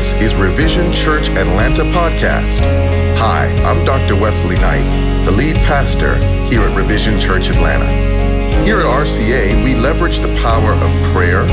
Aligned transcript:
This 0.00 0.14
is 0.14 0.34
Revision 0.34 0.90
Church 0.94 1.28
Atlanta 1.28 1.82
podcast. 1.82 2.60
Hi, 3.18 3.52
I'm 3.64 3.84
Dr. 3.84 4.16
Wesley 4.16 4.56
Knight, 4.56 4.86
the 5.26 5.30
lead 5.30 5.56
pastor 5.56 6.16
here 6.48 6.62
at 6.62 6.74
Revision 6.74 7.20
Church 7.20 7.50
Atlanta. 7.50 7.84
Here 8.64 8.80
at 8.80 8.86
RCA, 8.86 9.62
we 9.62 9.74
leverage 9.74 10.20
the 10.20 10.34
power 10.40 10.72
of 10.72 11.12
prayer, 11.12 11.44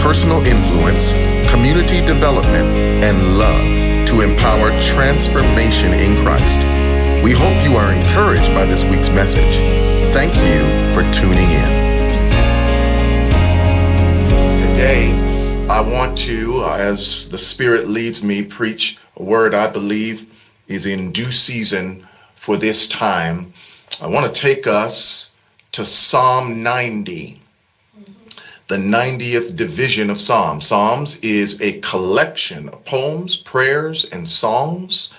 personal 0.00 0.46
influence, 0.46 1.10
community 1.50 2.00
development, 2.06 2.68
and 3.02 3.36
love 3.36 4.06
to 4.06 4.20
empower 4.20 4.70
transformation 4.80 5.92
in 5.92 6.22
Christ. 6.22 6.58
We 7.24 7.32
hope 7.32 7.64
you 7.64 7.76
are 7.76 7.92
encouraged 7.92 8.54
by 8.54 8.64
this 8.64 8.84
week's 8.84 9.10
message. 9.10 9.58
Thank 10.14 10.36
you 10.36 10.62
for 10.94 11.02
tuning 11.10 11.50
in. 11.50 11.66
Today, 14.70 15.27
I 15.70 15.82
want 15.82 16.16
to, 16.20 16.62
uh, 16.64 16.76
as 16.78 17.28
the 17.28 17.36
Spirit 17.36 17.88
leads 17.88 18.24
me, 18.24 18.42
preach 18.42 18.98
a 19.16 19.22
word 19.22 19.54
I 19.54 19.68
believe 19.68 20.26
is 20.66 20.86
in 20.86 21.12
due 21.12 21.30
season 21.30 22.08
for 22.34 22.56
this 22.56 22.88
time. 22.88 23.52
I 24.00 24.06
want 24.06 24.32
to 24.32 24.40
take 24.40 24.66
us 24.66 25.34
to 25.72 25.84
Psalm 25.84 26.62
90, 26.62 27.42
the 28.68 28.76
90th 28.76 29.56
division 29.56 30.08
of 30.08 30.18
Psalms. 30.18 30.66
Psalms 30.66 31.18
is 31.18 31.60
a 31.60 31.80
collection 31.80 32.70
of 32.70 32.82
poems, 32.86 33.36
prayers, 33.36 34.06
and 34.06 34.26
songs. 34.26 35.12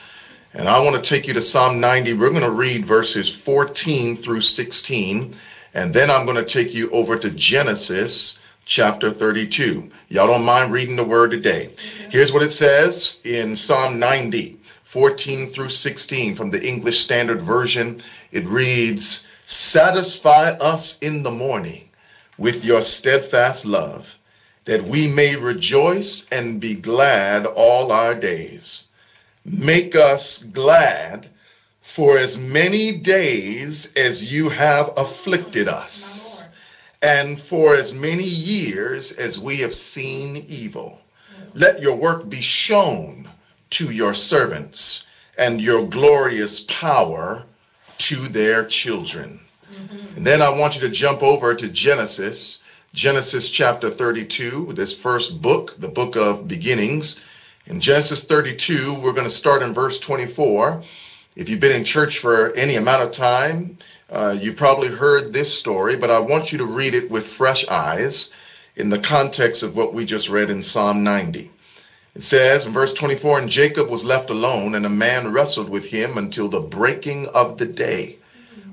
And 0.56 0.68
I 0.68 0.80
want 0.80 0.96
to 0.96 1.08
take 1.08 1.28
you 1.28 1.34
to 1.36 1.42
Psalm 1.42 1.80
90. 1.80 2.14
We're 2.14 2.32
going 2.32 2.42
to 2.42 2.50
read 2.50 2.86
verses 2.86 3.34
14 3.34 4.16
through 4.16 4.42
16. 4.42 5.36
And 5.76 5.94
then 5.94 6.10
I'm 6.10 6.26
going 6.26 6.44
to 6.44 6.44
take 6.44 6.74
you 6.74 6.90
over 6.90 7.20
to 7.20 7.30
Genesis 7.30 8.39
chapter 8.70 9.10
32. 9.10 9.90
Y'all 10.10 10.28
don't 10.28 10.46
mind 10.46 10.72
reading 10.72 10.96
the 10.96 11.04
word 11.04 11.32
today. 11.32 11.72
Here's 12.12 12.32
what 12.32 12.44
it 12.44 12.52
says 12.52 13.20
in 13.26 13.56
Psalm 13.56 13.98
90, 13.98 14.60
14 14.84 15.50
through 15.50 15.70
16 15.70 16.36
from 16.36 16.52
the 16.52 16.64
English 16.64 17.00
Standard 17.00 17.42
Version. 17.42 18.00
It 18.32 18.46
reads, 18.46 19.26
Satisfy 19.44 20.52
us 20.62 21.00
in 21.00 21.24
the 21.24 21.32
morning 21.32 21.90
with 22.38 22.64
your 22.64 22.84
steadfast 22.84 23.66
love, 23.66 24.20
that 24.66 24.84
we 24.84 25.08
may 25.08 25.36
rejoice 25.36 26.30
and 26.30 26.62
be 26.62 26.76
glad 26.76 27.48
all 27.48 27.92
our 27.92 28.14
days. 28.14 28.90
Make 29.44 29.96
us 29.96 30.44
glad 30.44 31.26
for 31.82 32.20
as 32.20 32.38
many 32.38 33.00
days 33.00 33.92
as 33.96 34.32
you 34.32 34.50
have 34.50 34.92
afflicted 34.96 35.68
us 35.68 36.49
and 37.02 37.40
for 37.40 37.76
as 37.76 37.94
many 37.94 38.24
years 38.24 39.12
as 39.12 39.40
we 39.40 39.58
have 39.58 39.74
seen 39.74 40.38
evil. 40.48 41.02
Let 41.54 41.82
your 41.82 41.96
work 41.96 42.30
be 42.30 42.42
shown 42.42 43.30
to 43.72 43.92
your 43.92 44.14
servants 44.14 45.06
and 45.38 45.62
your 45.62 45.88
glorious 45.88 46.60
power 46.62 47.44
to 48.00 48.16
their 48.28 48.66
children. 48.66 49.40
Mm-hmm. 49.72 50.18
And 50.18 50.28
then 50.28 50.42
I 50.42 50.50
want 50.50 50.76
you 50.76 50.82
to 50.82 50.90
jump 50.90 51.24
over 51.24 51.56
to 51.56 51.70
Genesis, 51.70 52.62
Genesis 52.94 53.50
chapter 53.50 53.90
32, 53.90 54.74
this 54.74 54.98
first 54.98 55.42
book, 55.42 55.76
the 55.80 55.88
book 55.88 56.16
of 56.16 56.48
beginnings. 56.48 57.24
In 57.68 57.80
Genesis 57.80 58.24
32, 58.24 59.00
we're 59.00 59.14
going 59.14 59.28
to 59.28 59.30
start 59.30 59.62
in 59.62 59.74
verse 59.74 60.00
24. 60.00 60.84
If 61.36 61.48
you've 61.48 61.60
been 61.60 61.76
in 61.76 61.86
church 61.86 62.20
for 62.20 62.52
any 62.56 62.76
amount 62.76 63.04
of 63.04 63.12
time, 63.12 63.78
uh, 64.12 64.36
you 64.40 64.54
probably 64.54 64.90
heard 64.90 65.34
this 65.34 65.58
story, 65.58 65.96
but 65.96 66.10
I 66.10 66.20
want 66.20 66.52
you 66.52 66.58
to 66.58 66.66
read 66.66 66.94
it 66.94 67.12
with 67.12 67.28
fresh 67.28 67.68
eyes 67.68 68.32
in 68.76 68.90
the 68.90 69.00
context 69.00 69.62
of 69.62 69.76
what 69.76 69.94
we 69.94 70.06
just 70.06 70.30
read 70.30 70.50
in 70.50 70.64
Psalm 70.64 71.04
90. 71.04 71.52
It 72.16 72.24
says 72.24 72.66
in 72.66 72.74
verse 72.74 72.94
24, 72.94 73.40
And 73.40 73.50
Jacob 73.50 73.90
was 73.90 74.04
left 74.04 74.30
alone, 74.30 74.74
and 74.74 74.86
a 74.86 74.90
man 74.90 75.32
wrestled 75.32 75.70
with 75.70 75.92
him 75.92 76.18
until 76.18 76.50
the 76.50 76.60
breaking 76.60 77.28
of 77.28 77.58
the 77.58 77.66
day. 77.66 78.18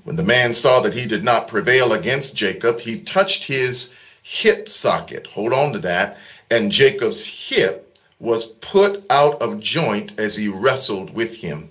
When 0.05 0.17
the 0.17 0.23
man 0.23 0.55
saw 0.55 0.81
that 0.81 0.95
he 0.95 1.07
did 1.07 1.23
not 1.23 1.49
prevail 1.49 1.93
against 1.93 2.37
Jacob, 2.37 2.81
he 2.81 3.01
touched 3.01 3.45
his 3.45 3.93
hip 4.23 4.69
socket. 4.69 5.27
Hold 5.29 5.53
on 5.53 5.73
to 5.73 5.79
that. 5.81 6.17
And 6.51 6.73
Jacob's 6.73 7.49
hip 7.49 7.99
was 8.19 8.47
put 8.47 9.05
out 9.11 9.41
of 9.43 9.61
joint 9.61 10.19
as 10.19 10.37
he 10.37 10.49
wrestled 10.49 11.13
with 11.13 11.37
him. 11.37 11.71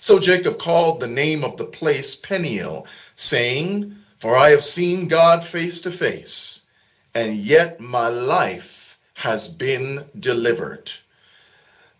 So 0.00 0.20
Jacob 0.20 0.60
called 0.60 1.00
the 1.00 1.08
name 1.08 1.42
of 1.42 1.56
the 1.56 1.64
place 1.64 2.14
Peniel, 2.14 2.86
saying, 3.16 3.96
For 4.16 4.36
I 4.36 4.50
have 4.50 4.62
seen 4.62 5.08
God 5.08 5.44
face 5.44 5.80
to 5.80 5.90
face, 5.90 6.62
and 7.12 7.34
yet 7.34 7.80
my 7.80 8.06
life 8.06 9.00
has 9.14 9.48
been 9.48 10.04
delivered. 10.18 10.92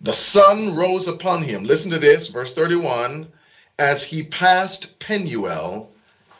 The 0.00 0.12
sun 0.12 0.76
rose 0.76 1.08
upon 1.08 1.42
him. 1.42 1.64
Listen 1.64 1.90
to 1.90 1.98
this, 1.98 2.28
verse 2.28 2.54
31 2.54 3.32
as 3.80 4.04
he 4.04 4.24
passed 4.24 4.98
Penuel, 4.98 5.90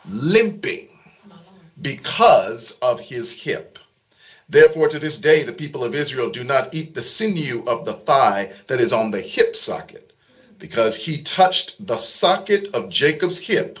limping 0.07 0.89
because 1.81 2.71
of 2.81 2.99
his 2.99 3.43
hip. 3.43 3.79
Therefore, 4.49 4.89
to 4.89 4.99
this 4.99 5.17
day, 5.17 5.43
the 5.43 5.53
people 5.53 5.83
of 5.83 5.95
Israel 5.95 6.29
do 6.29 6.43
not 6.43 6.73
eat 6.73 6.95
the 6.95 7.01
sinew 7.01 7.63
of 7.65 7.85
the 7.85 7.93
thigh 7.93 8.51
that 8.67 8.81
is 8.81 8.91
on 8.91 9.11
the 9.11 9.21
hip 9.21 9.55
socket 9.55 10.08
because 10.59 10.97
he 10.97 11.21
touched 11.21 11.85
the 11.85 11.97
socket 11.97 12.67
of 12.73 12.89
Jacob's 12.89 13.39
hip 13.39 13.79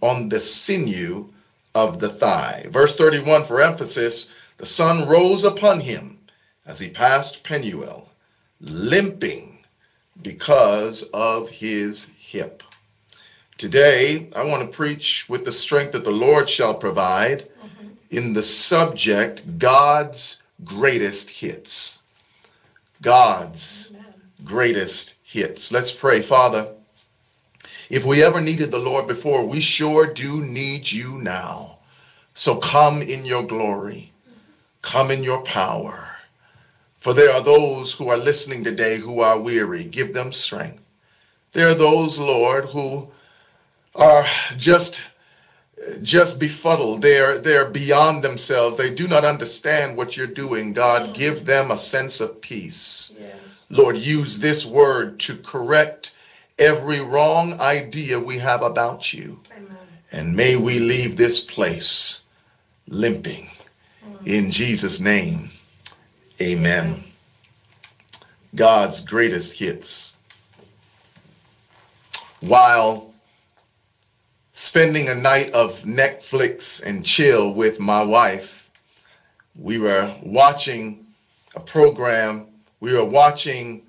on 0.00 0.28
the 0.28 0.40
sinew 0.40 1.28
of 1.74 2.00
the 2.00 2.08
thigh. 2.08 2.66
Verse 2.68 2.96
31 2.96 3.44
for 3.44 3.62
emphasis 3.62 4.30
the 4.58 4.66
sun 4.66 5.08
rose 5.08 5.44
upon 5.44 5.80
him 5.80 6.18
as 6.64 6.78
he 6.78 6.88
passed 6.88 7.44
Penuel, 7.44 8.10
limping 8.60 9.58
because 10.20 11.04
of 11.14 11.50
his 11.50 12.08
hip. 12.16 12.62
Today, 13.58 14.28
I 14.34 14.44
want 14.44 14.62
to 14.62 14.76
preach 14.76 15.26
with 15.28 15.44
the 15.44 15.52
strength 15.52 15.92
that 15.92 16.04
the 16.04 16.10
Lord 16.10 16.48
shall 16.48 16.74
provide 16.74 17.48
mm-hmm. 17.48 17.88
in 18.10 18.32
the 18.32 18.42
subject 18.42 19.58
God's 19.58 20.42
greatest 20.64 21.30
hits. 21.30 22.02
God's 23.02 23.92
Amen. 23.94 24.14
greatest 24.44 25.15
hits. 25.26 25.72
Let's 25.72 25.90
pray. 25.90 26.22
Father, 26.22 26.68
if 27.90 28.04
we 28.04 28.22
ever 28.22 28.40
needed 28.40 28.70
the 28.70 28.78
Lord 28.78 29.06
before, 29.06 29.44
we 29.44 29.60
sure 29.60 30.06
do 30.06 30.40
need 30.40 30.92
you 30.92 31.18
now. 31.18 31.78
So 32.32 32.56
come 32.56 33.02
in 33.02 33.24
your 33.24 33.44
glory, 33.44 34.12
come 34.82 35.10
in 35.10 35.24
your 35.24 35.42
power. 35.42 36.16
For 36.98 37.12
there 37.12 37.32
are 37.32 37.42
those 37.42 37.94
who 37.94 38.08
are 38.08 38.16
listening 38.16 38.64
today 38.64 38.98
who 38.98 39.20
are 39.20 39.38
weary. 39.38 39.84
Give 39.84 40.12
them 40.12 40.32
strength. 40.32 40.82
There 41.52 41.68
are 41.68 41.74
those, 41.74 42.18
Lord, 42.18 42.66
who 42.66 43.08
are 43.94 44.26
just 44.56 45.00
just 46.02 46.38
befuddled. 46.38 47.02
They're 47.02 47.38
they're 47.38 47.68
beyond 47.70 48.24
themselves. 48.24 48.76
They 48.76 48.92
do 48.92 49.06
not 49.06 49.24
understand 49.24 49.96
what 49.96 50.16
you're 50.16 50.26
doing. 50.26 50.72
God, 50.72 51.14
give 51.14 51.46
them 51.46 51.70
a 51.70 51.78
sense 51.78 52.20
of 52.20 52.40
peace. 52.40 53.14
Yes. 53.18 53.45
Lord, 53.68 53.96
use 53.96 54.38
this 54.38 54.64
word 54.64 55.18
to 55.20 55.36
correct 55.36 56.12
every 56.58 57.00
wrong 57.00 57.60
idea 57.60 58.18
we 58.18 58.38
have 58.38 58.62
about 58.62 59.12
you. 59.12 59.40
Amen. 59.56 59.76
And 60.12 60.36
may 60.36 60.56
we 60.56 60.78
leave 60.78 61.16
this 61.16 61.40
place 61.40 62.22
limping. 62.88 63.50
Mm. 64.04 64.26
In 64.26 64.50
Jesus' 64.50 65.00
name, 65.00 65.50
amen. 66.40 66.86
amen. 66.86 67.04
God's 68.54 69.00
greatest 69.00 69.58
hits. 69.58 70.14
While 72.40 73.12
spending 74.52 75.08
a 75.08 75.14
night 75.14 75.50
of 75.52 75.82
Netflix 75.82 76.82
and 76.82 77.04
chill 77.04 77.52
with 77.52 77.80
my 77.80 78.02
wife, 78.02 78.70
we 79.54 79.78
were 79.78 80.14
watching 80.22 81.06
a 81.54 81.60
program 81.60 82.46
we 82.80 82.92
were 82.92 83.04
watching 83.04 83.82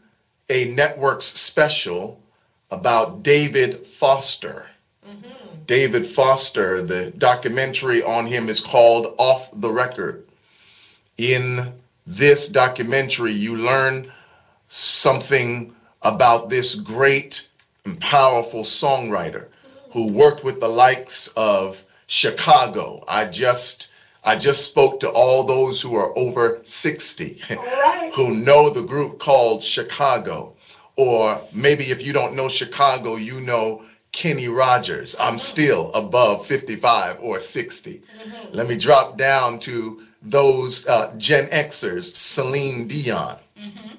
a 0.50 0.66
network's 0.66 1.26
special 1.26 2.22
about 2.72 3.24
David 3.24 3.86
Foster. 3.86 4.68
Mm-hmm. 5.08 5.64
David 5.66 6.06
Foster, 6.06 6.82
the 6.82 7.12
documentary 7.12 8.02
on 8.02 8.28
him 8.28 8.50
is 8.50 8.62
called 8.62 9.16
Off 9.18 9.50
the 9.54 9.72
Record. 9.72 10.26
In 11.18 11.74
this 12.06 12.48
documentary, 12.48 13.34
you 13.34 13.58
learn 13.58 14.12
something 14.68 15.74
about 16.02 16.50
this 16.50 16.76
great 16.76 17.48
and 17.84 18.00
powerful 18.00 18.64
songwriter 18.64 19.48
who 19.92 20.08
worked 20.08 20.44
with 20.44 20.60
the 20.60 20.70
likes 20.70 21.28
of 21.36 21.86
Chicago. 22.06 23.04
I 23.08 23.26
just 23.26 23.90
I 24.28 24.36
just 24.36 24.66
spoke 24.66 25.00
to 25.00 25.10
all 25.10 25.46
those 25.46 25.82
who 25.82 25.96
are 25.96 26.12
over 26.18 26.60
60 26.64 27.42
right. 27.50 28.12
who 28.14 28.36
know 28.36 28.70
the 28.70 28.82
group 28.82 29.20
called 29.20 29.64
Chicago. 29.64 30.54
Or 30.98 31.40
maybe 31.54 31.86
if 31.86 32.06
you 32.06 32.12
don't 32.12 32.36
know 32.36 32.50
Chicago, 32.50 33.16
you 33.16 33.40
know 33.40 33.86
Kenny 34.12 34.50
Rogers. 34.50 35.16
I'm 35.18 35.36
mm-hmm. 35.36 35.38
still 35.38 35.94
above 35.94 36.46
55 36.46 37.20
or 37.22 37.40
60. 37.40 38.00
Mm-hmm. 38.00 38.48
Let 38.52 38.68
me 38.68 38.76
drop 38.76 39.18
down 39.18 39.60
to 39.60 40.04
those 40.22 40.86
uh, 40.88 41.14
Gen 41.18 41.46
Xers, 41.46 42.14
Celine 42.14 42.86
Dion 42.86 43.38
mm-hmm. 43.58 43.94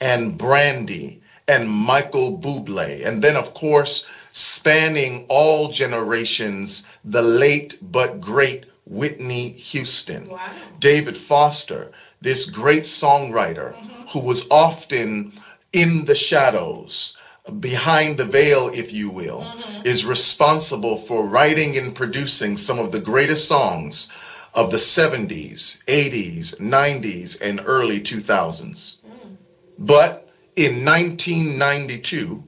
and 0.00 0.36
Brandy 0.36 1.22
and 1.46 1.70
Michael 1.70 2.40
Bublé. 2.40 3.06
And 3.06 3.22
then, 3.22 3.36
of 3.36 3.54
course, 3.54 4.08
spanning 4.32 5.24
all 5.28 5.68
generations, 5.68 6.84
the 7.04 7.22
late 7.22 7.78
but 7.80 8.20
great 8.20 8.64
Whitney 8.88 9.50
Houston, 9.50 10.28
wow. 10.28 10.40
David 10.78 11.16
Foster, 11.16 11.90
this 12.20 12.46
great 12.46 12.84
songwriter 12.84 13.74
mm-hmm. 13.74 14.06
who 14.08 14.20
was 14.20 14.46
often 14.50 15.32
in 15.72 16.06
the 16.06 16.14
shadows, 16.14 17.16
behind 17.60 18.18
the 18.18 18.24
veil, 18.24 18.68
if 18.72 18.92
you 18.92 19.10
will, 19.10 19.40
mm-hmm. 19.40 19.82
is 19.86 20.04
responsible 20.04 20.96
for 20.96 21.26
writing 21.26 21.76
and 21.76 21.94
producing 21.94 22.56
some 22.56 22.78
of 22.78 22.92
the 22.92 23.00
greatest 23.00 23.46
songs 23.46 24.10
of 24.54 24.70
the 24.70 24.78
70s, 24.78 25.84
80s, 25.84 26.58
90s, 26.60 27.40
and 27.40 27.60
early 27.64 28.00
2000s. 28.00 28.96
Mm. 28.96 29.36
But 29.78 30.28
in 30.56 30.84
1992, 30.84 32.42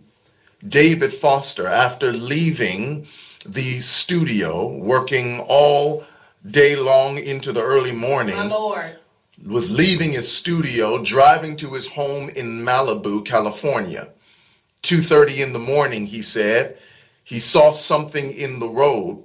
David 0.67 1.13
Foster, 1.13 1.67
after 1.67 2.13
leaving 2.13 3.07
the 3.47 3.81
studio, 3.81 4.77
working 4.77 5.41
all 5.49 6.05
day 6.49 6.77
long 6.77 7.19
into 7.19 7.53
the 7.53 7.63
early 7.63 7.93
morning. 7.93 8.37
My 8.37 8.45
Lord. 8.45 8.97
Was 9.47 9.71
leaving 9.71 10.13
his 10.13 10.31
studio, 10.31 11.03
driving 11.03 11.57
to 11.57 11.71
his 11.71 11.87
home 11.87 12.29
in 12.29 12.63
Malibu, 12.63 13.25
California. 13.25 14.09
2:30 14.83 15.43
in 15.43 15.53
the 15.53 15.59
morning, 15.59 16.07
he 16.07 16.21
said, 16.21 16.77
he 17.31 17.39
saw 17.39 17.71
something 17.71 18.33
in 18.33 18.59
the 18.59 18.69
road. 18.69 19.23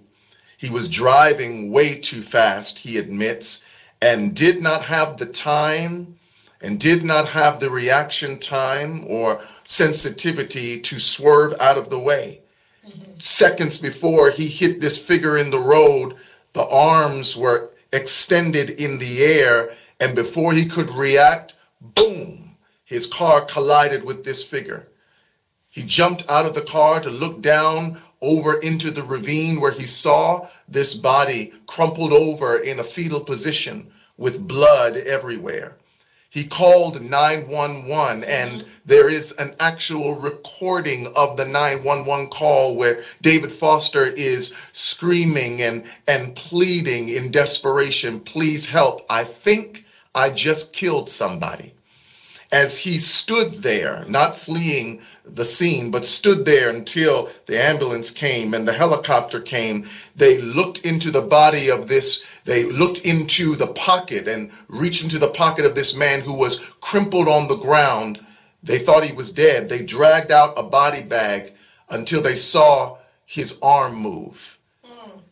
He 0.58 0.70
was 0.70 0.88
driving 0.88 1.72
way 1.72 1.96
too 1.96 2.22
fast, 2.22 2.80
he 2.80 3.00
admits, 3.00 3.64
and 4.00 4.36
did 4.36 4.62
not 4.62 4.84
have 4.84 5.18
the 5.18 5.26
time 5.26 6.20
and 6.62 6.80
did 6.80 7.04
not 7.04 7.30
have 7.30 7.60
the 7.60 7.72
reaction 7.72 8.40
time 8.40 9.06
or 9.08 9.42
sensitivity 9.64 10.80
to 10.82 11.00
swerve 11.00 11.56
out 11.60 11.80
of 11.80 11.90
the 11.90 12.00
way. 12.00 12.42
Mm-hmm. 12.88 13.18
Seconds 13.18 13.80
before 13.80 14.30
he 14.30 14.48
hit 14.48 14.82
this 14.82 15.00
figure 15.00 15.38
in 15.38 15.50
the 15.50 15.60
road, 15.60 16.16
the 16.56 16.68
arms 16.70 17.36
were 17.36 17.70
extended 17.92 18.70
in 18.70 18.98
the 18.98 19.24
air, 19.24 19.72
and 20.00 20.16
before 20.16 20.54
he 20.54 20.66
could 20.66 20.90
react, 20.90 21.54
boom, 21.82 22.56
his 22.86 23.06
car 23.06 23.44
collided 23.44 24.06
with 24.06 24.24
this 24.24 24.42
figure. 24.42 24.88
He 25.70 25.84
jumped 25.84 26.24
out 26.30 26.46
of 26.46 26.56
the 26.56 26.62
car 26.62 27.02
to 27.02 27.10
look 27.10 27.42
down 27.42 28.00
over 28.22 28.58
into 28.62 28.90
the 28.90 29.04
ravine 29.04 29.60
where 29.60 29.74
he 29.74 29.84
saw 29.84 30.48
this 30.66 30.96
body 30.96 31.52
crumpled 31.68 32.14
over 32.14 32.58
in 32.58 32.80
a 32.80 32.86
fetal 32.86 33.20
position 33.20 33.92
with 34.18 34.48
blood 34.48 34.96
everywhere 34.96 35.76
he 36.36 36.44
called 36.44 37.02
911 37.02 37.88
mm-hmm. 37.88 38.24
and 38.30 38.66
there 38.86 39.08
is 39.08 39.32
an 39.40 39.56
actual 39.60 40.16
recording 40.16 41.08
of 41.16 41.38
the 41.38 41.46
911 41.46 42.30
call 42.30 42.76
where 42.76 43.04
David 43.22 43.54
Foster 43.54 44.04
is 44.04 44.54
screaming 44.74 45.62
and 45.62 45.86
and 46.08 46.36
pleading 46.36 47.08
in 47.08 47.32
desperation 47.32 48.20
please 48.20 48.68
help. 48.68 49.06
I 49.10 49.24
think 49.24 49.86
i 50.14 50.30
just 50.30 50.74
killed 50.74 51.10
somebody 51.10 51.75
as 52.56 52.78
he 52.78 52.98
stood 52.98 53.64
there 53.64 54.06
not 54.08 54.38
fleeing 54.38 55.02
the 55.26 55.44
scene, 55.44 55.92
but 55.92 56.06
stood 56.06 56.46
there 56.46 56.70
until 56.70 57.30
the 57.48 57.62
ambulance 57.62 58.12
came 58.12 58.54
and 58.54 58.66
the 58.66 58.72
helicopter 58.72 59.42
came. 59.42 59.86
They 60.16 60.38
looked 60.38 60.80
into 60.80 61.12
the 61.12 61.22
body 61.22 61.70
of 61.70 61.90
this, 61.90 62.24
they 62.46 62.64
looked 62.64 63.00
into 63.00 63.58
the 63.58 63.68
pocket 63.68 64.30
and 64.30 64.52
reached 64.70 65.04
into 65.04 65.20
the 65.20 65.28
pocket 65.28 65.66
of 65.66 65.76
this 65.76 65.94
man 65.98 66.22
who 66.22 66.34
was 66.34 66.62
crumpled 66.80 67.28
on 67.28 67.50
the 67.50 67.58
ground. 67.58 68.26
They 68.64 68.80
thought 68.80 69.04
he 69.04 69.12
was 69.12 69.32
dead. 69.32 69.68
They 69.68 69.86
dragged 69.86 70.32
out 70.32 70.54
a 70.56 70.64
body 70.64 71.04
bag 71.04 71.52
until 71.90 72.22
they 72.22 72.36
saw 72.36 73.00
his 73.26 73.60
arm 73.62 73.96
move. 73.96 74.60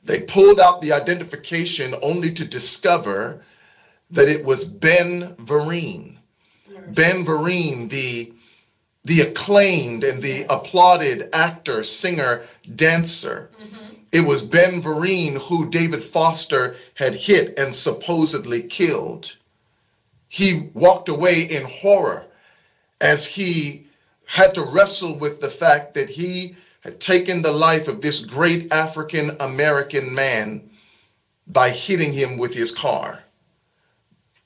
They 0.04 0.20
pulled 0.20 0.60
out 0.60 0.82
the 0.82 0.92
identification 0.92 1.96
only 2.02 2.34
to 2.34 2.44
discover 2.44 3.46
that 4.12 4.28
it 4.28 4.44
was 4.44 4.66
Ben 4.66 5.36
Vereen. 5.38 6.13
Ben 6.94 7.26
Vereen, 7.26 7.90
the 7.90 8.34
the 9.06 9.20
acclaimed 9.20 10.04
and 10.04 10.24
the 10.24 10.46
applauded 10.50 11.28
actor, 11.34 11.84
singer, 11.84 12.42
dancer. 12.74 13.50
Mm-hmm. 13.62 13.96
It 14.14 14.22
was 14.22 14.44
Ben 14.44 14.82
Vereen 14.82 15.42
who 15.42 15.70
David 15.70 16.02
Foster 16.04 16.76
had 16.96 17.16
hit 17.16 17.58
and 17.60 17.76
supposedly 17.76 18.62
killed. 18.62 19.36
He 20.30 20.70
walked 20.74 21.10
away 21.10 21.42
in 21.42 21.66
horror 21.66 22.26
as 23.02 23.28
he 23.28 23.88
had 24.26 24.54
to 24.54 24.64
wrestle 24.64 25.18
with 25.18 25.42
the 25.42 25.50
fact 25.50 25.96
that 25.96 26.12
he 26.12 26.56
had 26.82 27.00
taken 27.00 27.42
the 27.42 27.52
life 27.52 27.88
of 27.88 28.02
this 28.02 28.24
great 28.24 28.72
African 28.72 29.36
American 29.40 30.14
man 30.14 30.70
by 31.46 31.70
hitting 31.70 32.14
him 32.14 32.38
with 32.38 32.54
his 32.54 32.72
car. 32.72 33.24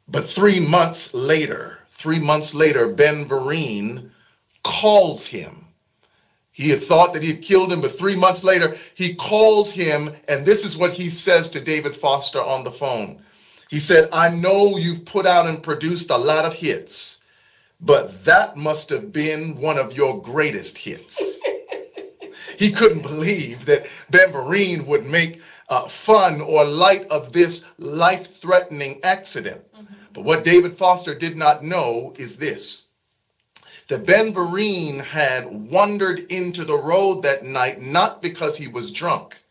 But 0.07 0.29
three 0.29 0.59
months 0.59 1.13
later, 1.13 1.76
three 1.97 2.19
months 2.19 2.53
later, 2.53 2.87
Ben 2.87 3.25
Vereen 3.25 4.11
calls 4.63 5.27
him. 5.27 5.65
He 6.51 6.69
had 6.69 6.83
thought 6.83 7.13
that 7.13 7.23
he 7.23 7.33
had 7.33 7.41
killed 7.41 7.71
him, 7.71 7.81
but 7.81 7.97
three 7.97 8.15
months 8.15 8.43
later, 8.43 8.75
he 8.93 9.15
calls 9.15 9.71
him, 9.71 10.11
and 10.27 10.45
this 10.45 10.63
is 10.63 10.77
what 10.77 10.93
he 10.93 11.09
says 11.09 11.49
to 11.49 11.59
David 11.59 11.95
Foster 11.95 12.41
on 12.41 12.63
the 12.63 12.71
phone. 12.71 13.21
He 13.69 13.79
said, 13.79 14.09
I 14.13 14.29
know 14.29 14.77
you've 14.77 15.05
put 15.05 15.25
out 15.25 15.47
and 15.47 15.61
produced 15.61 16.09
a 16.09 16.17
lot 16.17 16.45
of 16.45 16.53
hits, 16.53 17.23
but 17.81 18.23
that 18.25 18.57
must 18.57 18.89
have 18.91 19.11
been 19.11 19.59
one 19.59 19.77
of 19.77 19.95
your 19.95 20.21
greatest 20.21 20.77
hits. 20.77 21.41
he 22.59 22.71
couldn't 22.71 23.01
believe 23.01 23.65
that 23.65 23.87
Ben 24.09 24.31
Vereen 24.31 24.85
would 24.85 25.05
make 25.05 25.41
uh, 25.69 25.87
fun 25.87 26.41
or 26.41 26.63
light 26.63 27.05
of 27.07 27.33
this 27.33 27.65
life 27.77 28.39
threatening 28.39 28.99
accident. 29.03 29.61
Mm-hmm. 29.73 29.93
But 30.17 30.25
what 30.25 30.43
David 30.43 30.73
Foster 30.75 31.13
did 31.13 31.37
not 31.37 31.63
know 31.63 32.15
is 32.17 32.37
this. 32.37 32.87
That 33.87 34.07
Ben 34.07 34.33
Vereen 34.33 34.99
had 34.99 35.45
wandered 35.69 36.21
into 36.31 36.65
the 36.65 36.75
road 36.75 37.21
that 37.21 37.43
night 37.43 37.83
not 37.83 38.19
because 38.19 38.57
he 38.57 38.67
was 38.67 38.89
drunk, 38.89 39.43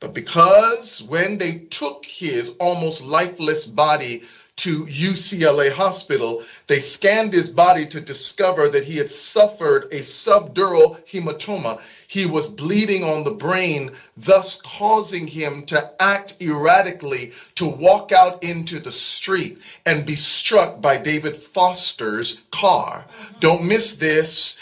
but 0.00 0.14
because 0.14 1.02
when 1.02 1.36
they 1.36 1.58
took 1.68 2.06
his 2.06 2.56
almost 2.58 3.04
lifeless 3.04 3.66
body 3.66 4.22
to 4.56 4.86
UCLA 4.86 5.70
hospital, 5.70 6.42
they 6.66 6.80
scanned 6.80 7.34
his 7.34 7.50
body 7.50 7.86
to 7.86 8.00
discover 8.00 8.68
that 8.70 8.84
he 8.84 8.96
had 8.96 9.10
suffered 9.10 9.84
a 9.92 10.00
subdural 10.00 11.04
hematoma. 11.06 11.78
He 12.08 12.24
was 12.24 12.48
bleeding 12.48 13.04
on 13.04 13.24
the 13.24 13.32
brain, 13.32 13.90
thus 14.16 14.60
causing 14.62 15.26
him 15.26 15.66
to 15.66 15.92
act 16.00 16.36
erratically, 16.40 17.32
to 17.56 17.66
walk 17.66 18.12
out 18.12 18.42
into 18.42 18.80
the 18.80 18.92
street 18.92 19.58
and 19.84 20.06
be 20.06 20.16
struck 20.16 20.80
by 20.80 20.96
David 20.96 21.36
Foster's 21.36 22.42
car. 22.50 23.04
Don't 23.40 23.66
miss 23.66 23.96
this. 23.96 24.58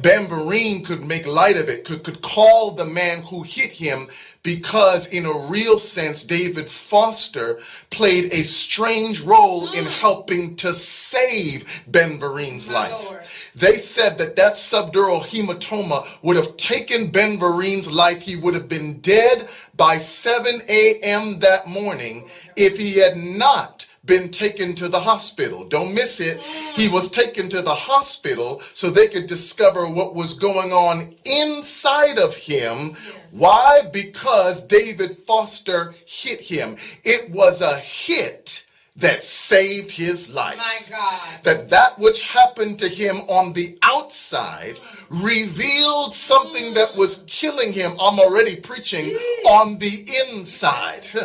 Vereen 0.00 0.84
could 0.84 1.02
make 1.02 1.26
light 1.26 1.56
of 1.56 1.68
it, 1.68 1.84
could, 1.84 2.04
could 2.04 2.22
call 2.22 2.72
the 2.72 2.84
man 2.84 3.22
who 3.22 3.42
hit 3.42 3.72
him 3.72 4.08
because, 4.42 5.06
in 5.12 5.26
a 5.26 5.48
real 5.48 5.78
sense, 5.78 6.22
David 6.22 6.68
Foster 6.68 7.58
played 7.90 8.32
a 8.32 8.44
strange 8.44 9.20
role 9.20 9.72
in 9.72 9.84
mm. 9.84 9.90
helping 9.90 10.56
to 10.56 10.72
save 10.74 11.82
Ben 11.88 12.18
Vereen's 12.18 12.68
life. 12.68 13.52
They 13.54 13.76
said 13.76 14.18
that 14.18 14.36
that 14.36 14.54
subdural 14.54 15.20
hematoma 15.20 16.06
would 16.22 16.36
have 16.36 16.56
taken 16.56 17.10
Ben 17.10 17.38
Vereen's 17.38 17.90
life. 17.90 18.22
He 18.22 18.36
would 18.36 18.54
have 18.54 18.68
been 18.68 19.00
dead 19.00 19.48
by 19.76 19.96
7 19.96 20.62
a.m. 20.68 21.40
that 21.40 21.66
morning 21.66 22.28
if 22.56 22.78
he 22.78 22.98
had 22.98 23.16
not 23.16 23.88
been 24.08 24.30
taken 24.30 24.74
to 24.74 24.88
the 24.88 24.98
hospital. 24.98 25.64
Don't 25.64 25.94
miss 25.94 26.18
it. 26.18 26.40
He 26.40 26.88
was 26.88 27.10
taken 27.10 27.48
to 27.50 27.62
the 27.62 27.74
hospital 27.74 28.60
so 28.74 28.90
they 28.90 29.06
could 29.06 29.26
discover 29.26 29.86
what 29.86 30.14
was 30.14 30.34
going 30.34 30.72
on 30.72 31.14
inside 31.24 32.18
of 32.18 32.34
him. 32.34 32.96
Why? 33.30 33.82
Because 33.92 34.60
David 34.62 35.18
Foster 35.18 35.94
hit 36.06 36.40
him. 36.40 36.76
It 37.04 37.30
was 37.30 37.60
a 37.60 37.78
hit 37.78 38.66
that 38.96 39.22
saved 39.22 39.92
his 39.92 40.34
life. 40.34 40.56
My 40.56 40.80
God. 40.90 41.20
That 41.44 41.70
that 41.70 41.98
which 41.98 42.22
happened 42.22 42.80
to 42.80 42.88
him 42.88 43.18
on 43.28 43.52
the 43.52 43.78
outside 43.82 43.98
outside 44.08 44.78
revealed 45.10 46.14
something 46.14 46.72
that 46.72 46.96
was 46.96 47.24
killing 47.26 47.74
him. 47.74 47.92
I'm 48.00 48.18
already 48.18 48.56
preaching 48.56 49.14
on 49.50 49.78
the 49.78 50.06
inside. 50.26 51.06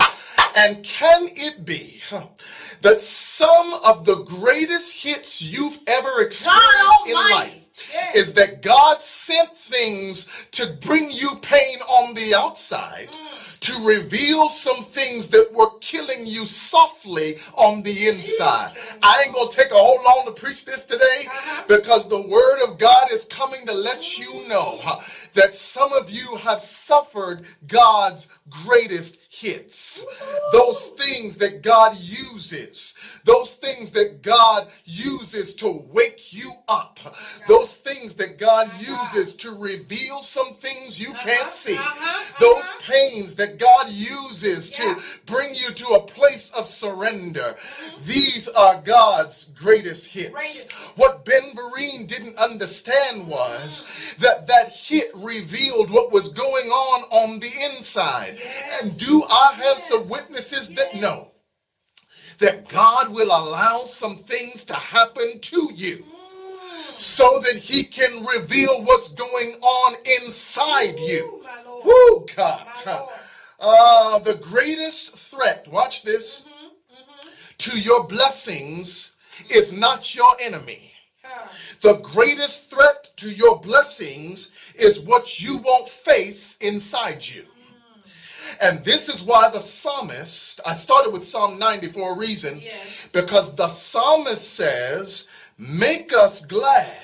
And 0.55 0.83
can 0.83 1.29
it 1.31 1.65
be 1.65 1.99
that 2.81 3.01
some 3.01 3.73
of 3.83 4.05
the 4.05 4.17
greatest 4.23 5.01
hits 5.01 5.41
you've 5.41 5.79
ever 5.87 6.21
experienced 6.21 7.07
in 7.07 7.13
life 7.15 7.62
is 8.15 8.33
that 8.35 8.61
God 8.61 9.01
sent 9.01 9.55
things 9.55 10.29
to 10.51 10.77
bring 10.81 11.09
you 11.09 11.35
pain 11.41 11.79
on 11.81 12.13
the 12.13 12.33
outside? 12.35 13.09
Mm. 13.09 13.59
to 13.63 13.85
reveal 13.85 14.49
some 14.49 14.83
things 14.83 15.29
that 15.29 15.49
were 15.53 15.69
killing 15.79 16.27
you 16.27 16.45
softly 16.45 17.37
on 17.53 17.81
the 17.83 18.09
inside. 18.09 18.73
Mm. 18.73 18.97
I 19.01 19.23
ain't 19.23 19.33
gonna 19.33 19.49
take 19.49 19.71
a 19.71 19.75
whole 19.75 20.03
long 20.03 20.23
to 20.25 20.31
preach 20.33 20.65
this 20.65 20.83
today 20.83 21.25
uh-huh. 21.25 21.63
because 21.69 22.09
the 22.09 22.27
word 22.27 22.61
of 22.61 22.77
God 22.77 23.09
is 23.09 23.23
coming 23.23 23.65
to 23.65 23.73
let 23.73 24.17
you 24.17 24.25
mm. 24.25 24.49
know 24.49 24.81
that 25.33 25.53
some 25.53 25.93
of 25.93 26.09
you 26.09 26.35
have 26.35 26.61
suffered 26.61 27.45
God's 27.67 28.27
greatest 28.49 29.22
hits. 29.33 30.05
Those 30.51 30.87
things 30.89 31.37
that 31.37 31.63
God 31.63 31.97
uses, 31.97 32.93
those 33.25 33.55
things 33.55 33.91
that 33.91 34.21
God 34.21 34.67
uses 34.85 35.55
to 35.55 35.83
wake 35.91 36.31
you 36.31 36.51
up, 36.67 36.99
those 37.47 37.77
things 37.77 38.13
that 38.15 38.37
God 38.37 38.69
uses 38.79 39.33
to 39.35 39.57
reveal 39.57 40.21
some 40.21 40.53
things 40.55 40.99
you 40.99 41.13
can't 41.15 41.51
see, 41.51 41.79
those 42.39 42.71
pains 42.81 43.35
that 43.37 43.57
God 43.57 43.89
uses 43.89 44.69
to 44.71 44.97
bring 45.25 45.55
you 45.55 45.73
to 45.73 45.87
a 45.87 46.05
place 46.05 46.51
of 46.51 46.67
surrender. 46.67 47.55
These 48.03 48.47
are 48.49 48.81
God's 48.81 49.45
greatest 49.55 50.07
hits. 50.07 50.71
What 50.95 51.25
Ben 51.25 51.55
Vereen 51.55 52.07
didn't 52.07 52.37
understand 52.37 53.27
was 53.27 53.83
that 54.19 54.45
that 54.45 54.69
hit 54.69 55.09
revealed 55.15 55.89
what 55.89 56.11
was 56.11 56.29
going 56.29 56.67
on 56.67 57.03
on 57.09 57.39
the 57.39 57.51
inside. 57.71 58.37
And 58.81 58.95
do 58.97 59.22
I 59.29 59.53
have 59.63 59.79
some 59.79 60.07
witnesses 60.09 60.69
that 60.75 60.95
know 60.95 61.29
that 62.39 62.67
God 62.67 63.09
will 63.09 63.27
allow 63.27 63.83
some 63.85 64.17
things 64.17 64.63
to 64.65 64.73
happen 64.73 65.39
to 65.39 65.69
you 65.73 66.03
so 66.95 67.39
that 67.39 67.55
he 67.55 67.83
can 67.83 68.25
reveal 68.25 68.83
what's 68.83 69.09
going 69.09 69.53
on 69.61 69.95
inside 70.21 70.99
you. 70.99 71.43
Whoo, 71.83 72.25
God. 72.35 72.67
Uh, 73.59 74.19
the 74.19 74.35
greatest 74.41 75.15
threat, 75.15 75.67
watch 75.71 76.03
this, 76.03 76.47
to 77.59 77.79
your 77.79 78.05
blessings 78.05 79.15
is 79.49 79.71
not 79.71 80.15
your 80.15 80.35
enemy. 80.41 80.91
The 81.81 81.95
greatest 81.95 82.69
threat 82.69 83.11
to 83.17 83.29
your 83.29 83.59
blessings 83.59 84.51
is 84.75 84.99
what 84.99 85.39
you 85.39 85.57
won't 85.57 85.89
face 85.89 86.57
inside 86.57 87.25
you. 87.25 87.45
And 88.61 88.83
this 88.83 89.09
is 89.09 89.23
why 89.23 89.49
the 89.49 89.59
psalmist, 89.59 90.61
I 90.65 90.73
started 90.73 91.11
with 91.11 91.25
Psalm 91.25 91.59
90 91.59 91.89
for 91.89 92.13
a 92.13 92.17
reason, 92.17 92.59
yes. 92.59 93.09
because 93.11 93.55
the 93.55 93.67
psalmist 93.67 94.53
says, 94.53 95.27
Make 95.57 96.11
us 96.13 96.45
glad 96.45 96.97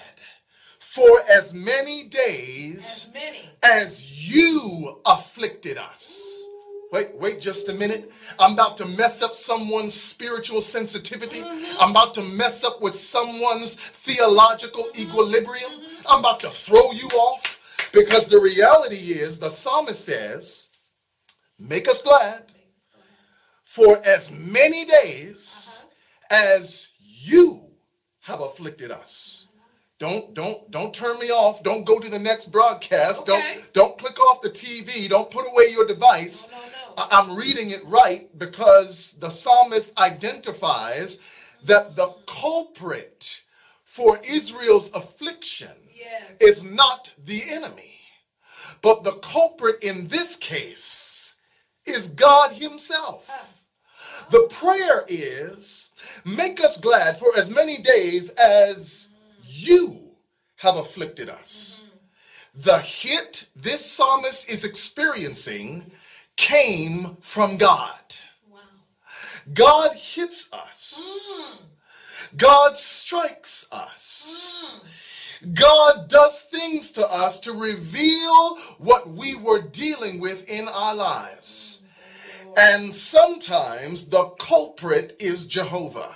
for 0.79 1.21
as 1.31 1.53
many 1.53 2.03
days 2.03 3.09
as, 3.09 3.13
many. 3.13 3.49
as 3.61 4.29
you 4.29 4.99
afflicted 5.05 5.77
us. 5.77 6.25
Wait, 6.91 7.13
wait 7.15 7.39
just 7.39 7.69
a 7.69 7.73
minute. 7.73 8.11
I'm 8.39 8.53
about 8.53 8.75
to 8.77 8.85
mess 8.85 9.21
up 9.21 9.35
someone's 9.35 9.93
spiritual 9.93 10.61
sensitivity. 10.61 11.41
Mm-hmm. 11.41 11.75
I'm 11.79 11.91
about 11.91 12.15
to 12.15 12.23
mess 12.23 12.63
up 12.63 12.81
with 12.81 12.95
someone's 12.95 13.75
theological 13.75 14.85
mm-hmm. 14.85 15.07
equilibrium. 15.07 15.71
Mm-hmm. 15.71 16.01
I'm 16.09 16.19
about 16.21 16.39
to 16.39 16.49
throw 16.49 16.91
you 16.91 17.07
off 17.09 17.59
because 17.93 18.27
the 18.27 18.39
reality 18.39 19.13
is 19.13 19.37
the 19.37 19.51
psalmist 19.51 20.03
says, 20.03 20.68
Make 21.59 21.89
us 21.89 22.01
glad 22.01 22.45
for 23.63 24.01
as 24.05 24.31
many 24.31 24.85
days 24.85 25.85
as 26.31 26.89
you 26.99 27.65
have 28.21 28.39
afflicted 28.39 28.91
us. 28.91 29.47
Don't 29.99 30.33
don't 30.33 30.71
don't 30.71 30.93
turn 30.93 31.19
me 31.19 31.29
off. 31.29 31.61
Don't 31.61 31.83
go 31.83 31.99
to 31.99 32.09
the 32.09 32.17
next 32.17 32.51
broadcast. 32.53 33.27
Okay. 33.27 33.55
Don't 33.55 33.73
don't 33.73 33.97
click 33.97 34.17
off 34.21 34.41
the 34.41 34.49
TV. 34.49 35.09
Don't 35.09 35.29
put 35.29 35.45
away 35.51 35.65
your 35.71 35.85
device. 35.85 36.47
No, 36.49 36.57
no, 36.57 36.63
no. 36.97 37.07
I'm 37.11 37.37
reading 37.37 37.71
it 37.71 37.85
right 37.85 38.29
because 38.37 39.17
the 39.19 39.29
psalmist 39.29 39.99
identifies 39.99 41.19
that 41.65 41.97
the 41.97 42.15
culprit 42.25 43.41
for 43.83 44.19
Israel's 44.23 44.89
affliction 44.95 45.75
yes. 45.93 46.35
is 46.39 46.63
not 46.63 47.11
the 47.25 47.51
enemy, 47.51 47.99
but 48.81 49.03
the 49.03 49.19
culprit 49.21 49.83
in 49.83 50.07
this 50.07 50.37
case 50.37 51.18
is 51.89 52.07
God 52.09 52.53
Himself. 52.53 53.29
The 54.29 54.47
prayer 54.51 55.05
is, 55.07 55.91
make 56.25 56.63
us 56.63 56.77
glad 56.77 57.17
for 57.17 57.29
as 57.37 57.49
many 57.49 57.81
days 57.81 58.29
as 58.31 59.07
you 59.43 60.11
have 60.57 60.75
afflicted 60.75 61.29
us. 61.29 61.83
The 62.53 62.79
hit 62.79 63.47
this 63.55 63.85
psalmist 63.85 64.49
is 64.49 64.65
experiencing 64.65 65.91
came 66.35 67.17
from 67.21 67.57
God. 67.57 67.93
God 69.53 69.93
hits 69.95 70.51
us. 70.53 71.61
God 72.35 72.75
strikes 72.75 73.67
us. 73.71 74.81
God 75.53 76.09
does 76.09 76.43
things 76.43 76.91
to 76.93 77.07
us 77.07 77.39
to 77.39 77.53
reveal 77.53 78.57
what 78.77 79.09
we 79.09 79.35
were 79.35 79.61
dealing 79.61 80.19
with 80.19 80.47
in 80.49 80.67
our 80.67 80.93
lives. 80.93 81.78
And 82.57 82.93
sometimes 82.93 84.05
the 84.05 84.25
culprit 84.39 85.15
is 85.19 85.45
Jehovah. 85.47 86.15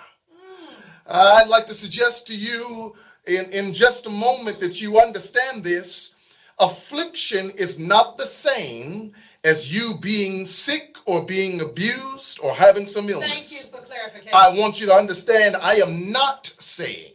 I'd 1.08 1.48
like 1.48 1.66
to 1.68 1.74
suggest 1.74 2.28
to 2.28 2.36
you 2.36 2.96
in, 3.26 3.46
in 3.52 3.74
just 3.74 4.06
a 4.08 4.10
moment 4.10 4.60
that 4.60 4.82
you 4.82 5.00
understand 5.00 5.64
this. 5.64 6.16
Affliction 6.60 7.52
is 7.52 7.80
not 7.80 8.18
the 8.18 8.28
same 8.28 9.14
as 9.44 9.74
you 9.74 9.96
being 10.00 10.46
sick 10.46 10.98
or 11.06 11.26
being 11.26 11.62
abused 11.62 12.40
or 12.42 12.54
having 12.54 12.86
some 12.86 13.10
illness. 13.10 13.30
Thank 13.30 13.52
you 13.52 13.70
for 13.70 13.86
clarification. 13.86 14.32
I 14.34 14.50
want 14.58 14.80
you 14.80 14.88
to 14.88 14.94
understand 14.94 15.56
I 15.58 15.76
am 15.76 16.12
not 16.12 16.54
saying, 16.60 17.14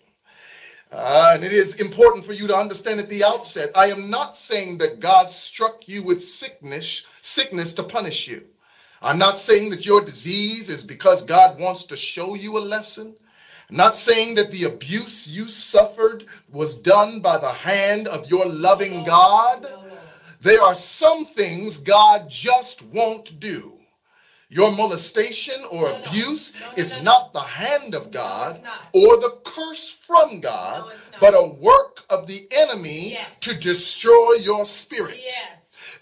uh, 0.91 1.33
and 1.35 1.45
it 1.45 1.53
is 1.53 1.77
important 1.77 2.27
for 2.27 2.33
you 2.33 2.47
to 2.49 2.57
understand 2.57 3.01
at 3.01 3.09
the 3.09 3.25
outset, 3.25 3.71
I 3.75 3.87
am 3.87 4.11
not 4.11 4.35
saying 4.35 4.79
that 4.79 5.01
God 5.01 5.31
struck 5.31 5.89
you 5.89 6.03
with 6.03 6.23
sickness, 6.23 7.07
sickness 7.21 7.73
to 7.75 7.83
punish 7.83 8.29
you. 8.29 8.43
I'm 9.02 9.19
not 9.19 9.38
saying 9.38 9.71
that 9.71 9.87
your 9.87 10.00
disease 10.00 10.69
is 10.69 10.83
because 10.83 11.23
God 11.23 11.61
wants 11.61 11.85
to 11.85 11.97
show 11.97 12.35
you 12.35 12.59
a 12.59 12.61
lesson. 12.61 13.14
I'm 13.71 13.76
not 13.76 13.95
saying 13.95 14.35
that 14.37 14.50
the 14.50 14.64
abuse 14.64 15.28
you 15.28 15.47
suffered 15.49 16.25
was 16.50 16.75
done 16.75 17.21
by 17.21 17.38
the 17.38 17.52
hand 17.52 18.09
of 18.09 18.31
your 18.31 18.47
loving 18.47 19.05
God. 19.05 19.67
There 20.40 20.62
are 20.62 20.75
some 20.75 21.26
things 21.26 21.76
God 21.76 22.28
just 22.31 22.83
won't 22.87 23.38
do. 23.38 23.75
Your 24.50 24.73
molestation 24.73 25.62
or 25.71 25.90
no, 25.90 26.00
abuse 26.00 26.55
no. 26.59 26.67
No, 26.69 26.73
is 26.76 27.02
not 27.02 27.35
the 27.35 27.40
hand 27.40 27.95
of 27.95 28.11
God 28.11 28.59
or 28.95 29.19
the 29.19 29.38
curse 29.45 29.90
from 29.90 30.40
God, 30.40 30.90
but 31.21 31.35
a 31.35 31.47
work 31.47 32.05
of 32.09 32.26
the 32.26 32.49
enemy 32.50 33.11
yes. 33.11 33.28
to 33.40 33.55
destroy 33.59 34.37
your 34.40 34.64
spirit. 34.64 35.21
Yes. 35.23 35.58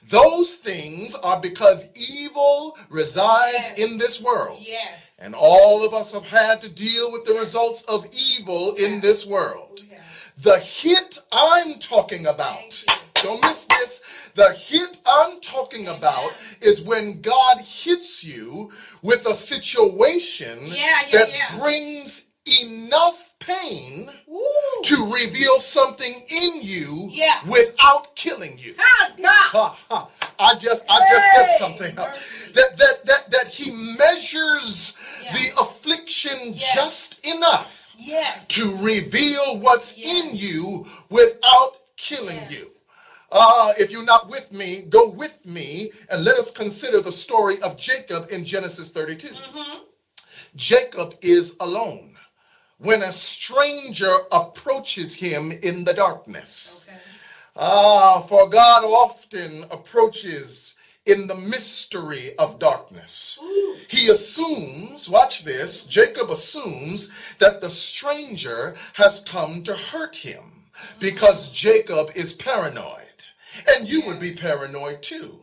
Those 0.09 0.55
things 0.55 1.15
are 1.15 1.41
because 1.41 1.89
evil 1.95 2.77
resides 2.89 3.73
yes. 3.77 3.79
in 3.79 3.99
this 3.99 4.23
world. 4.23 4.59
Yes. 4.61 5.17
And 5.19 5.35
all 5.35 5.85
of 5.85 5.95
us 5.95 6.13
have 6.13 6.25
had 6.25 6.61
to 6.61 6.69
deal 6.69 7.11
with 7.11 7.25
the 7.25 7.35
results 7.35 7.83
of 7.85 8.07
evil 8.13 8.75
in 8.77 9.01
this 9.01 9.27
world. 9.27 9.83
The 10.39 10.59
hit 10.59 11.19
I'm 11.33 11.79
talking 11.79 12.27
about, 12.27 12.85
don't 13.15 13.43
miss 13.43 13.65
this. 13.65 14.03
The 14.35 14.53
hit 14.53 14.99
I'm 15.07 15.41
talking 15.41 15.89
about 15.89 16.35
is 16.61 16.83
when 16.83 17.23
God 17.23 17.59
hits 17.63 18.23
you 18.23 18.71
with 19.01 19.25
a 19.27 19.35
situation 19.35 20.59
yeah, 20.67 21.05
that 21.11 21.59
brings 21.59 22.27
enough 22.63 23.26
pain 23.47 24.09
Ooh. 24.29 24.83
to 24.83 25.13
reveal 25.13 25.59
something 25.59 26.13
in 26.13 26.61
you 26.61 27.09
yeah. 27.11 27.41
without 27.49 28.15
killing 28.17 28.59
you. 28.59 28.75
Ha, 28.79 29.79
ha. 29.89 30.09
I 30.39 30.59
just 30.59 30.85
I 30.89 30.99
just 30.99 31.27
hey. 31.27 31.47
said 31.47 31.59
something 31.59 31.95
that 31.95 32.77
that 32.77 33.05
that 33.07 33.31
that 33.31 33.47
he 33.47 33.71
measures 33.71 34.97
the 35.33 35.51
affliction 35.61 36.37
yes. 36.55 36.75
just 36.75 37.27
enough 37.27 37.95
yes. 37.99 38.47
to 38.49 38.77
reveal 38.83 39.61
what's 39.61 39.97
yes. 39.97 40.25
in 40.25 40.37
you 40.37 40.87
without 41.11 41.77
killing 41.97 42.41
you. 42.51 42.69
Uh, 43.33 43.73
if 43.79 43.91
you're 43.91 44.05
not 44.05 44.29
with 44.29 44.53
me, 44.53 44.83
go 44.89 45.11
with 45.11 45.45
me 45.45 45.91
and 46.11 46.25
let 46.25 46.37
us 46.37 46.51
consider 46.51 47.01
the 47.01 47.11
story 47.11 47.61
of 47.63 47.77
Jacob 47.77 48.31
in 48.31 48.45
Genesis 48.45 48.91
32. 48.91 49.29
Mm-hmm. 49.29 49.79
Jacob 50.55 51.15
is 51.23 51.57
alone 51.61 52.16
when 52.79 53.03
a 53.03 53.13
stranger 53.13 54.13
approaches 54.33 55.17
him 55.17 55.51
in 55.51 55.85
the 55.85 55.95
darkness. 55.95 56.85
Okay. 56.89 56.99
Ah, 57.57 58.21
for 58.23 58.49
God 58.51 58.85
often 58.85 59.65
approaches 59.71 60.75
in 61.07 61.27
the 61.27 61.35
mystery 61.35 62.37
of 62.39 62.59
darkness. 62.59 63.39
He 63.89 64.09
assumes, 64.09 65.09
watch 65.09 65.45
this, 65.45 65.85
Jacob 65.85 66.31
assumes 66.31 67.11
that 67.39 67.61
the 67.61 67.71
stranger 67.71 68.75
has 68.95 69.21
come 69.21 69.63
to 69.63 69.75
hurt 69.75 70.17
him 70.17 70.65
because 70.99 71.49
Jacob 71.51 72.11
is 72.15 72.33
paranoid. 72.33 73.03
And 73.71 73.89
you 73.89 74.03
would 74.05 74.21
be 74.21 74.35
paranoid 74.35 75.03
too. 75.03 75.39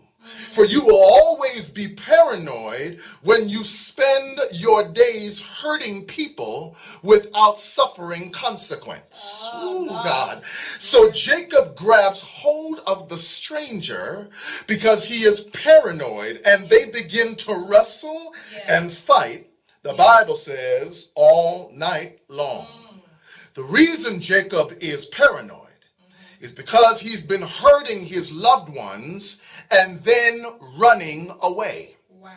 For 0.52 0.66
you 0.66 0.86
will 0.86 1.04
always 1.04 1.70
be 1.70 1.96
paranoid 1.96 3.00
when 3.22 3.50
you 3.50 3.64
spend 3.64 4.40
your 4.52 4.88
days 4.88 5.40
hurting 5.40 6.06
people 6.06 6.78
without 7.02 7.58
suffering 7.58 8.32
consequence. 8.32 9.42
Oh, 9.54 9.88
God. 9.88 10.44
So 10.78 11.12
Jacob 11.12 11.76
grabs 11.76 12.22
hold 12.22 12.82
of 12.86 13.10
the 13.10 13.18
stranger 13.18 14.30
because 14.68 15.06
he 15.06 15.24
is 15.24 15.42
paranoid 15.42 16.42
and 16.46 16.70
they 16.70 16.86
begin 16.90 17.36
to 17.38 17.66
wrestle 17.68 18.34
and 18.68 18.92
fight, 18.92 19.48
the 19.84 19.94
Bible 19.94 20.36
says, 20.36 21.12
all 21.16 21.72
night 21.74 22.20
long. 22.28 22.66
Mm. 22.66 23.02
The 23.54 23.64
reason 23.64 24.20
Jacob 24.20 24.74
is 24.80 25.06
paranoid 25.08 25.60
mm. 25.60 26.44
is 26.44 26.52
because 26.52 27.00
he's 27.00 27.22
been 27.22 27.42
hurting 27.42 28.06
his 28.06 28.32
loved 28.32 28.74
ones 28.74 29.42
and 29.72 30.00
then 30.02 30.46
running 30.78 31.32
away. 31.42 31.96
Wow. 32.10 32.32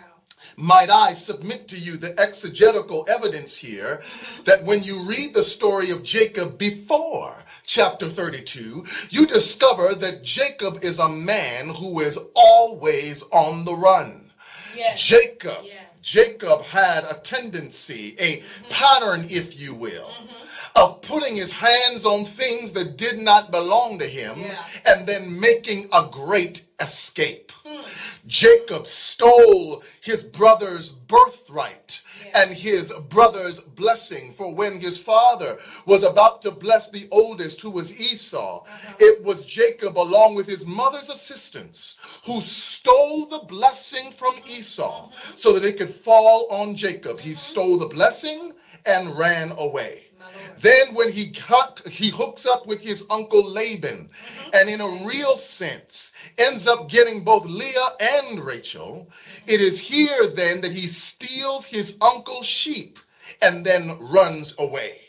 Might 0.56 0.90
I 0.90 1.12
submit 1.12 1.68
to 1.68 1.76
you 1.76 1.97
the 1.97 2.18
exegetical 2.18 3.06
evidence 3.09 3.56
here 3.56 4.00
that 4.45 4.64
when 4.64 4.83
you 4.83 5.06
read 5.06 5.35
the 5.35 5.42
story 5.42 5.90
of 5.90 6.02
Jacob 6.02 6.59
before 6.59 7.37
chapter 7.64 8.09
32, 8.09 8.85
you 9.11 9.26
discover 9.26 9.95
that 9.95 10.23
Jacob 10.23 10.78
is 10.83 10.99
a 10.99 11.09
man 11.09 11.68
who 11.71 12.00
is 12.00 12.18
always 12.35 13.23
on 13.33 13.64
the 13.64 13.75
run. 13.75 14.30
Yes. 14.76 15.02
Jacob, 15.02 15.64
Yes. 15.64 15.83
Jacob 16.02 16.62
had 16.62 17.02
a 17.04 17.18
tendency, 17.18 18.14
a 18.21 18.42
pattern, 18.71 19.26
if 19.28 19.59
you 19.59 19.75
will, 19.75 20.04
mm-hmm. 20.04 20.25
Of 20.76 21.00
putting 21.02 21.35
his 21.35 21.52
hands 21.52 22.04
on 22.04 22.25
things 22.25 22.73
that 22.75 22.97
did 22.97 23.18
not 23.18 23.50
belong 23.50 23.99
to 23.99 24.06
him 24.06 24.40
Yeah. 24.40 24.62
and 24.85 25.06
then 25.06 25.40
making 25.40 25.88
a 25.92 26.09
great 26.11 26.64
escape. 26.80 27.52
Jacob 28.26 28.87
stole 28.87 29.83
his 30.00 30.25
brother's 30.25 30.90
birthright 30.90 32.00
Yeah. 32.25 32.42
and 32.42 32.50
his 32.52 32.92
brother's 33.09 33.61
blessing. 33.61 34.35
For 34.35 34.52
when 34.52 34.80
his 34.80 34.99
father 34.99 35.59
was 35.87 36.02
about 36.02 36.42
to 36.42 36.50
bless 36.50 36.90
the 36.90 37.09
oldest, 37.12 37.61
who 37.61 37.71
was 37.71 37.99
Esau, 37.99 38.64
uh-huh. 38.64 38.95
it 38.99 39.23
was 39.23 39.45
Jacob, 39.45 39.97
along 39.97 40.35
with 40.35 40.47
his 40.47 40.66
mother's 40.66 41.09
assistants, 41.09 41.97
who 42.25 42.40
stole 42.40 43.26
the 43.26 43.40
blessing 43.40 44.11
from 44.11 44.35
Esau 44.47 45.06
uh-huh. 45.06 45.33
so 45.37 45.52
that 45.52 45.64
it 45.64 45.78
could 45.78 45.95
fall 45.95 46.49
on 46.50 46.75
Jacob. 46.75 47.21
He 47.21 47.30
uh-huh. 47.30 47.38
stole 47.38 47.78
the 47.78 47.87
blessing 47.87 48.52
and 48.85 49.16
ran 49.16 49.52
away. 49.52 50.05
Then 50.61 50.95
when 50.95 51.12
he 51.12 51.33
he 51.91 52.11
hooks 52.11 52.47
up 52.47 52.67
with 52.67 52.81
his 52.81 53.05
uncle 53.11 53.45
Laban, 53.45 54.09
mm-hmm. 54.09 54.50
and 54.55 54.69
in 54.69 54.81
a 54.81 55.05
real 55.07 55.37
sense 55.37 56.12
ends 56.38 56.67
up 56.67 56.88
getting 56.88 57.25
both 57.25 57.45
Leah 57.47 57.97
and 58.00 58.41
Rachel. 58.41 59.11
It 59.47 59.61
is 59.61 59.81
here 59.81 60.26
then 60.26 60.61
that 60.62 60.73
he 60.73 60.87
steals 60.87 61.67
his 61.67 61.99
uncle's 62.00 62.47
sheep 62.47 62.99
and 63.43 63.65
then 63.65 63.99
runs 64.00 64.55
away. 64.59 65.05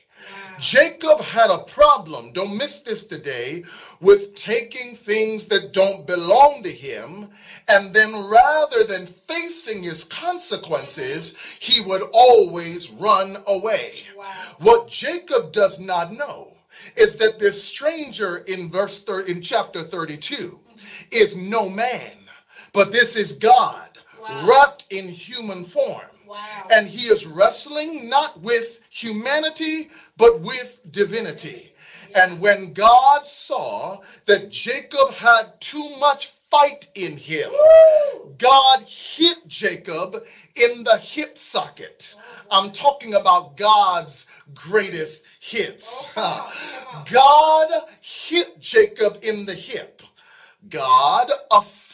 Jacob 0.60 1.22
had 1.22 1.50
a 1.50 1.60
problem, 1.60 2.34
don't 2.34 2.58
miss 2.58 2.82
this 2.82 3.06
today, 3.06 3.64
with 4.02 4.36
taking 4.36 4.96
things 4.96 5.46
that 5.46 5.74
don't 5.74 6.08
belong 6.08 6.64
to 6.64 6.72
him, 6.72 7.30
and 7.68 7.94
then 7.94 8.26
rather 8.26 8.84
than 8.84 9.06
facing 9.06 9.84
his 9.84 10.04
consequences, 10.04 11.36
he 11.60 11.82
would 11.82 12.04
always 12.14 12.90
run 12.92 13.38
away. 13.48 13.94
Wow. 14.16 14.26
What 14.60 14.90
Jacob 14.90 15.52
does 15.52 15.80
not 15.80 16.12
know 16.12 16.54
is 16.96 17.16
that 17.18 17.40
this 17.40 17.64
stranger 17.64 18.38
in 18.48 18.70
verse 18.70 19.00
thir- 19.00 19.22
in 19.22 19.42
chapter 19.42 19.84
32 19.84 20.36
mm-hmm. 20.36 20.80
is 21.12 21.36
no 21.36 21.70
man, 21.70 22.14
but 22.74 22.92
this 22.92 23.16
is 23.16 23.34
God 23.34 23.88
Wow. 24.22 24.46
wrapped 24.48 24.86
in 24.90 25.08
human 25.08 25.64
form. 25.64 26.02
Wow. 26.28 26.68
And 26.72 26.88
he 26.88 27.08
is 27.08 27.26
wrestling 27.26 28.10
not 28.10 28.42
with 28.42 28.80
humanity, 28.90 29.90
but 30.18 30.42
with 30.42 30.80
divinity. 30.92 31.74
And 32.16 32.40
when 32.40 32.74
God 32.74 33.26
saw 33.26 34.02
that 34.26 34.50
Jacob 34.50 35.12
had 35.12 35.60
too 35.60 35.90
much 36.00 36.32
fight 36.50 36.90
in 36.96 37.18
him, 37.18 37.52
God 38.38 38.82
hit 38.82 39.48
Jacob 39.48 40.24
in 40.56 40.84
the 40.84 40.98
hip 40.98 41.38
socket. 41.38 42.14
I'm 42.50 42.72
talking 42.72 43.14
about 43.14 43.58
God's 43.58 44.28
greatest 44.54 45.26
hits. 45.40 46.12
God 46.16 47.70
hit 48.02 48.60
Jacob 48.60 49.18
in 49.22 49.46
the 49.46 49.54
hip. 49.54 50.02
God 50.70 51.30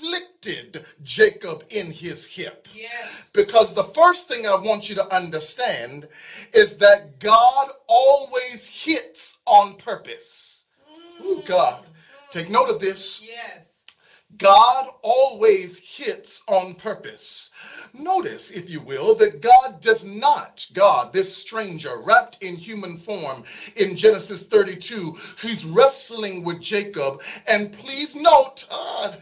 afflicted 0.03 0.85
Jacob 1.03 1.63
in 1.69 1.91
his 1.91 2.25
hip. 2.25 2.67
Yes. 2.75 2.91
Because 3.33 3.73
the 3.73 3.83
first 3.83 4.27
thing 4.27 4.45
I 4.45 4.55
want 4.55 4.89
you 4.89 4.95
to 4.95 5.15
understand 5.15 6.07
is 6.53 6.77
that 6.77 7.19
God 7.19 7.69
always 7.87 8.67
hits 8.67 9.39
on 9.45 9.75
purpose. 9.75 10.63
Ooh, 11.23 11.41
God. 11.45 11.85
Take 12.31 12.49
note 12.49 12.69
of 12.69 12.79
this. 12.79 13.23
Yes. 13.25 13.63
God 14.37 14.89
always 15.03 15.77
hits 15.77 16.41
on 16.47 16.73
purpose. 16.73 17.51
Notice, 17.93 18.49
if 18.49 18.69
you 18.69 18.81
will, 18.81 19.15
that 19.15 19.41
God 19.41 19.79
does 19.79 20.03
not, 20.03 20.65
God, 20.73 21.13
this 21.13 21.35
stranger 21.35 22.01
wrapped 22.03 22.41
in 22.41 22.55
human 22.55 22.97
form 22.97 23.43
in 23.75 23.95
Genesis 23.95 24.43
32, 24.43 25.15
he's 25.39 25.63
wrestling 25.63 26.43
with 26.43 26.61
Jacob. 26.61 27.21
And 27.47 27.71
please 27.71 28.15
note, 28.15 28.65
uh, 28.71 29.13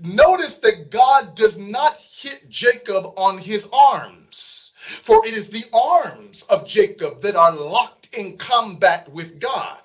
notice 0.00 0.56
that 0.58 0.90
God 0.90 1.34
does 1.34 1.58
not 1.58 1.96
hit 1.96 2.48
Jacob 2.48 3.06
on 3.16 3.38
his 3.38 3.68
arms, 3.72 4.72
for 4.76 5.26
it 5.26 5.34
is 5.34 5.48
the 5.48 5.64
arms 5.72 6.44
of 6.44 6.66
Jacob 6.66 7.20
that 7.22 7.36
are 7.36 7.54
locked 7.54 7.97
in 8.12 8.36
combat 8.36 9.10
with 9.12 9.40
God. 9.40 9.80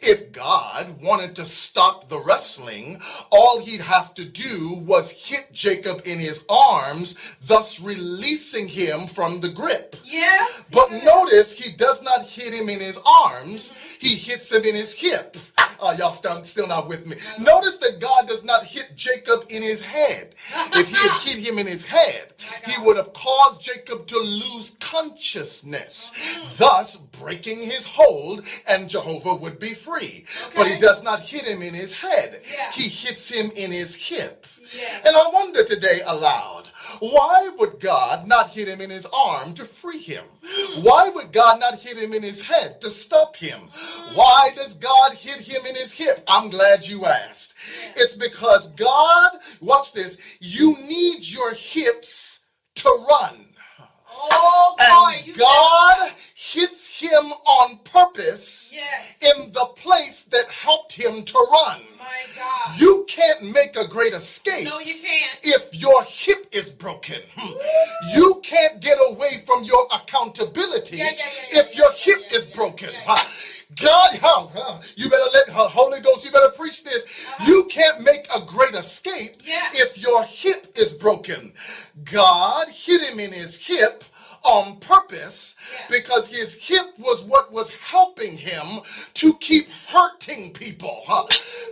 If 0.00 0.32
God 0.32 1.02
wanted 1.02 1.34
to 1.36 1.44
stop 1.44 2.08
the 2.08 2.20
wrestling, 2.20 3.00
all 3.30 3.60
he'd 3.60 3.80
have 3.80 4.14
to 4.14 4.24
do 4.24 4.82
was 4.86 5.10
hit 5.10 5.48
Jacob 5.52 6.02
in 6.04 6.18
his 6.18 6.44
arms, 6.48 7.16
thus 7.46 7.80
releasing 7.80 8.68
him 8.68 9.06
from 9.06 9.40
the 9.40 9.48
grip. 9.48 9.96
Yeah. 10.04 10.46
But 10.72 10.90
yes. 10.90 11.04
notice 11.04 11.54
he 11.54 11.72
does 11.72 12.02
not 12.02 12.22
hit 12.22 12.54
him 12.54 12.68
in 12.68 12.80
his 12.80 12.98
arms, 13.04 13.74
he 13.98 14.14
hits 14.14 14.50
him 14.52 14.64
in 14.64 14.74
his 14.74 14.92
hip. 14.92 15.36
Uh, 15.80 15.94
y'all 15.98 16.12
still, 16.12 16.42
still 16.44 16.66
not 16.66 16.88
with 16.88 17.06
me. 17.06 17.16
Notice 17.38 17.76
that 17.76 18.00
God 18.00 18.26
does 18.26 18.44
not 18.44 18.64
hit 18.64 18.92
Jacob 18.96 19.44
in 19.48 19.62
his 19.62 19.80
head. 19.80 20.34
If 20.74 20.88
he 20.88 21.08
had 21.08 21.20
hit 21.20 21.38
him 21.38 21.58
in 21.58 21.66
his 21.66 21.84
head, 21.84 22.32
he 22.66 22.80
would 22.82 22.96
have 22.96 23.12
caused 23.12 23.62
Jacob 23.62 24.06
to 24.06 24.18
lose 24.18 24.76
consciousness, 24.80 26.12
thus 26.56 26.96
breaking 26.96 27.57
his 27.62 27.84
hold, 27.84 28.44
and 28.66 28.88
Jehovah 28.88 29.34
would 29.34 29.58
be 29.58 29.74
free. 29.74 30.24
But 30.54 30.66
he 30.68 30.78
does 30.78 31.02
not 31.02 31.20
hit 31.20 31.42
him 31.44 31.62
in 31.62 31.74
his 31.74 31.92
head, 31.92 32.42
Yeah. 32.50 32.72
he 32.72 32.88
hits 32.88 33.28
him 33.30 33.50
in 33.56 33.70
his 33.72 33.94
hip. 33.94 34.46
Yeah. 34.72 35.00
And 35.06 35.16
I 35.16 35.28
wonder 35.28 35.64
today 35.64 36.00
aloud, 36.06 36.68
why 37.00 37.48
would 37.58 37.80
God 37.80 38.26
not 38.26 38.50
hit 38.50 38.68
him 38.68 38.80
in 38.80 38.90
his 38.90 39.06
arm 39.06 39.54
to 39.54 39.64
free 39.64 39.98
him? 39.98 40.24
Why 40.82 41.08
would 41.08 41.32
God 41.32 41.60
not 41.60 41.78
hit 41.78 41.98
him 41.98 42.12
in 42.12 42.22
his 42.22 42.40
head 42.40 42.80
to 42.82 42.90
stop 42.90 43.36
him? 43.36 43.70
Why 44.14 44.50
does 44.54 44.74
God 44.74 45.14
hit 45.14 45.40
him 45.40 45.64
in 45.66 45.74
his 45.74 45.92
hip? 45.92 46.22
I'm 46.28 46.50
glad 46.50 46.86
you 46.86 47.06
asked. 47.06 47.54
It's 47.96 48.14
because 48.14 48.68
God, 48.74 49.38
watch 49.60 49.92
this, 49.92 50.18
you 50.40 50.76
need 50.86 51.26
your 51.28 51.52
hips 51.54 52.46
to 52.76 52.88
run. 53.08 53.46
Oh 54.10 54.74
boy. 54.78 55.22
And 55.26 55.36
God 55.36 56.12
hits 56.52 56.86
him 57.00 57.32
on 57.58 57.78
purpose 57.84 58.72
Yes. 58.74 59.34
in 59.36 59.52
the 59.52 59.66
place 59.76 60.22
that 60.24 60.46
helped 60.48 60.92
him 60.92 61.24
to 61.24 61.38
run. 61.52 61.82
My 61.98 62.06
God. 62.36 62.80
You 62.80 63.04
can't 63.08 63.42
make 63.52 63.76
a 63.76 63.86
great 63.86 64.14
escape 64.14 64.64
no, 64.64 64.78
you 64.78 64.94
can't. 65.00 65.38
if 65.42 65.74
your 65.74 66.04
hip 66.04 66.46
is 66.52 66.70
broken. 66.70 67.20
Hmm. 67.36 67.54
You 68.16 68.40
can't 68.42 68.80
get 68.80 68.98
away 69.10 69.42
from 69.46 69.64
your 69.64 69.86
accountability 69.92 70.96
Yeah, 70.98 71.10
yeah, 71.10 71.26
yeah, 71.52 71.60
if 71.60 71.76
your 71.76 71.92
hip 71.92 72.32
is 72.32 72.46
broken. 72.46 72.90
God, 73.76 74.18
huh, 74.20 74.46
huh, 74.54 74.80
you 74.96 75.08
better 75.10 75.30
let 75.34 75.48
huh, 75.50 75.68
Holy 75.68 76.00
Ghost, 76.00 76.24
you 76.24 76.30
better 76.30 76.50
preach 76.56 76.82
this. 76.84 77.04
You 77.46 77.64
can't 77.64 78.00
make 78.00 78.26
a 78.34 78.40
great 78.44 78.74
escape 78.74 79.32
Uh-huh. 79.40 79.70
If 79.74 79.98
your 79.98 80.24
hip 80.24 80.66
is 80.76 80.92
broken. 80.92 81.52
God 82.04 82.68
hit 82.68 83.02
him 83.02 83.20
in 83.20 83.32
his 83.32 83.56
hip 83.58 84.04
on 84.48 84.76
purpose 84.80 85.56
Yeah. 85.72 85.86
because 85.90 86.26
his 86.28 86.54
hip 86.54 86.86
was 86.98 87.22
what 87.22 87.52
was 87.52 87.70
helping 87.74 88.36
him 88.36 88.80
to 89.14 89.34
keep 89.34 89.68
hurting 89.88 90.52
people. 90.52 91.02
huh? 91.06 91.26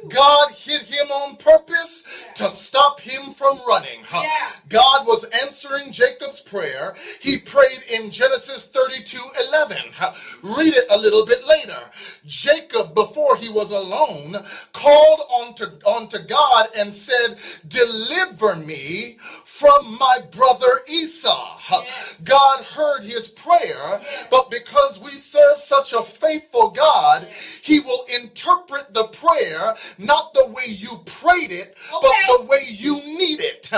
God 0.08 0.50
hit 0.52 0.82
him 0.82 1.10
on 1.10 1.36
purpose 1.36 2.04
to 2.34 2.44
stop 2.50 3.00
him 3.00 3.32
from 3.32 3.58
running. 3.66 4.00
huh? 4.04 4.22
Yeah. 4.24 4.50
God 4.68 5.06
was 5.06 5.24
answering 5.42 5.90
Jacob's 5.92 6.40
prayer. 6.40 6.94
He 7.20 7.38
prayed 7.38 7.80
in 7.90 8.10
Genesis 8.10 8.66
32 8.66 9.18
11. 9.48 9.78
huh? 9.94 10.12
Read 10.42 10.74
it 10.74 10.86
a 10.90 10.98
little 10.98 11.24
bit 11.24 11.46
later. 11.46 11.78
Jacob, 12.26 12.94
before 12.94 13.36
he 13.36 13.48
was 13.48 13.70
alone, 13.72 14.36
called 14.72 15.20
onto, 15.30 15.64
onto 15.86 16.18
God 16.26 16.68
and 16.76 16.92
said, 16.92 17.36
Deliver 17.68 18.56
me 18.56 19.16
from 19.58 19.96
my 19.98 20.18
brother 20.32 20.80
Esau. 20.88 21.58
Yes. 21.70 22.16
God 22.24 22.62
heard 22.64 23.02
his 23.02 23.28
prayer, 23.28 24.00
but 24.30 24.50
because 24.50 25.00
we 25.00 25.10
serve 25.12 25.58
such 25.58 25.92
a 25.92 26.02
faithful 26.02 26.70
God, 26.70 27.26
he 27.62 27.80
will 27.80 28.04
interpret 28.20 28.92
the 28.92 29.04
prayer 29.04 29.74
not 29.98 30.34
the 30.34 30.46
way 30.48 30.66
you 30.66 31.00
prayed 31.06 31.50
it, 31.50 31.74
but 31.90 32.14
the 32.26 32.46
way 32.48 32.64
you 32.68 32.96
need 32.96 33.40
it. 33.40 33.72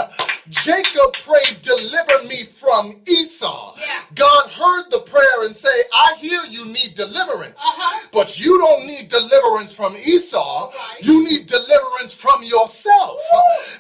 Jacob 0.51 1.13
prayed, 1.25 1.61
Deliver 1.63 2.23
me 2.25 2.45
from 2.45 2.97
Esau. 3.07 3.75
Yeah. 3.79 4.01
God 4.15 4.51
heard 4.51 4.91
the 4.91 5.01
prayer 5.01 5.45
and 5.45 5.55
say, 5.55 5.69
I 5.93 6.15
hear 6.19 6.41
you 6.49 6.65
need 6.67 6.95
deliverance, 6.95 7.61
Uh-huh. 7.65 8.09
but 8.13 8.39
you 8.41 8.59
don't 8.59 8.87
need 8.87 9.09
deliverance 9.09 9.73
from 9.73 9.95
Esau. 9.97 10.71
Right. 10.71 11.03
You 11.03 11.25
need 11.25 11.47
deliverance 11.47 12.13
from 12.15 12.43
yourself 12.43 13.19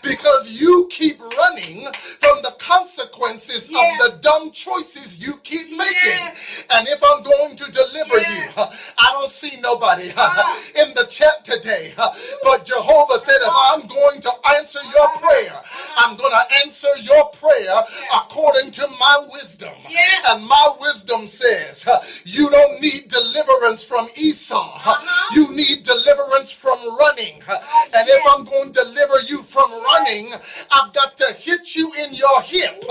because 0.02 0.60
you 0.60 0.86
keep 0.90 1.20
running 1.20 1.86
from 2.20 2.42
the 2.42 2.54
consequences 2.58 3.68
Yes. 3.70 4.00
of 4.02 4.12
the 4.12 4.18
dumb 4.20 4.50
choices 4.50 5.18
you 5.18 5.34
keep 5.42 5.70
making. 5.70 5.94
Yes. 6.04 6.64
And 6.70 6.86
if 6.88 7.02
I'm 7.02 7.22
going 7.22 7.56
to 7.56 7.72
deliver 7.72 8.18
Yes. 8.18 8.52
you, 8.56 8.62
I 8.98 9.12
don't 9.12 9.30
see 9.30 9.58
nobody 9.60 10.12
Ah. 10.16 10.58
in 10.82 10.94
the 10.94 11.04
chat 11.06 11.44
today. 11.44 11.94
But 12.42 12.64
Jehovah 12.64 13.18
said, 13.20 13.40
if 13.40 13.52
I'm 13.54 13.86
going 13.86 14.20
to 14.20 14.32
answer 14.56 14.80
your 14.94 15.08
prayer, 15.20 15.54
I'm 15.96 16.16
going 16.16 16.32
to 16.32 16.44
answer 16.64 16.88
your 17.00 17.30
prayer 17.30 17.82
according 18.14 18.70
to 18.72 18.86
my 19.00 19.26
wisdom. 19.32 19.74
Yes. 19.88 20.24
And 20.28 20.46
my 20.46 20.74
wisdom 20.80 21.26
says, 21.26 21.86
you 22.24 22.50
don't 22.50 22.80
need 22.80 23.08
deliverance 23.08 23.82
from 23.84 24.08
Esau. 24.16 24.74
Uh-huh. 24.76 25.34
You 25.34 25.54
need 25.54 25.82
deliverance 25.82 26.50
from 26.50 26.78
running. 26.98 27.40
And 27.94 28.08
if 28.08 28.22
I'm 28.28 28.44
going 28.44 28.72
to 28.72 28.84
deliver 28.84 29.20
you 29.26 29.42
from 29.42 29.70
running, 29.70 30.32
I've 30.70 30.92
got 30.92 31.16
to 31.18 31.32
hit 31.34 31.76
you 31.76 31.92
in 32.04 32.14
your 32.14 32.40
hip. 32.42 32.82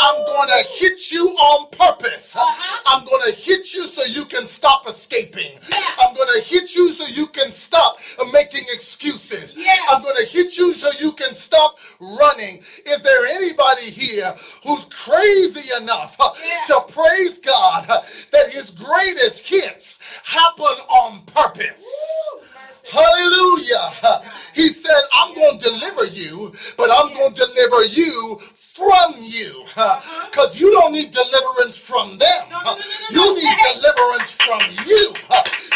I'm 0.00 0.24
going 0.26 0.48
to 0.48 0.64
hit 0.68 1.10
you 1.12 1.26
on 1.28 1.68
purpose. 1.70 2.36
Uh-huh. 2.36 2.82
I'm 2.86 3.04
going 3.04 3.22
to 3.26 3.32
hit 3.32 3.74
you 3.74 3.84
so 3.84 4.04
you 4.04 4.24
can 4.24 4.46
stop 4.46 4.88
escaping. 4.88 5.52
Yeah. 5.70 5.78
I'm 6.00 6.14
going 6.14 6.28
to 6.36 6.42
hit 6.42 6.74
you 6.74 6.92
so 6.92 7.06
you 7.06 7.26
can 7.26 7.50
stop 7.50 7.98
making 8.32 8.64
excuses. 8.72 9.54
Yeah. 9.56 9.74
I'm 9.88 10.02
going 10.02 10.16
to 10.16 10.26
hit 10.26 10.56
you 10.58 10.72
so 10.72 10.90
you 10.98 11.12
can 11.12 11.34
stop 11.34 11.78
running. 12.00 12.62
Is 12.98 13.04
there 13.04 13.26
anybody 13.26 13.92
here 13.92 14.34
who's 14.66 14.84
crazy 14.86 15.72
enough 15.80 16.16
Yeah. 16.18 16.64
to 16.66 16.80
praise 16.92 17.38
God 17.38 17.86
that 18.32 18.52
his 18.52 18.72
greatest 18.72 19.46
hits 19.46 20.00
happen 20.24 20.64
on 20.88 21.22
purpose? 21.26 21.86
Woo. 22.34 22.42
Hallelujah. 22.90 23.92
He 24.52 24.70
said, 24.70 24.98
I'm 25.12 25.32
going 25.34 25.58
to 25.60 25.64
deliver 25.64 26.06
you, 26.06 26.52
but 26.76 26.90
I'm 26.90 27.12
going 27.14 27.34
to 27.34 27.46
deliver 27.46 27.84
you 27.84 28.40
from 28.56 29.14
you. 29.18 29.62
Uh-huh. 29.76 30.17
Because 30.30 30.60
you 30.60 30.70
don't 30.72 30.92
need 30.92 31.10
deliverance 31.10 31.76
from 31.76 32.18
them. 32.18 32.42
No, 32.50 32.60
no, 32.62 32.76
no, 32.76 32.78
You 33.10 33.34
need 33.36 33.56
deliverance 33.74 34.30
from 34.32 34.60
you. 34.86 35.12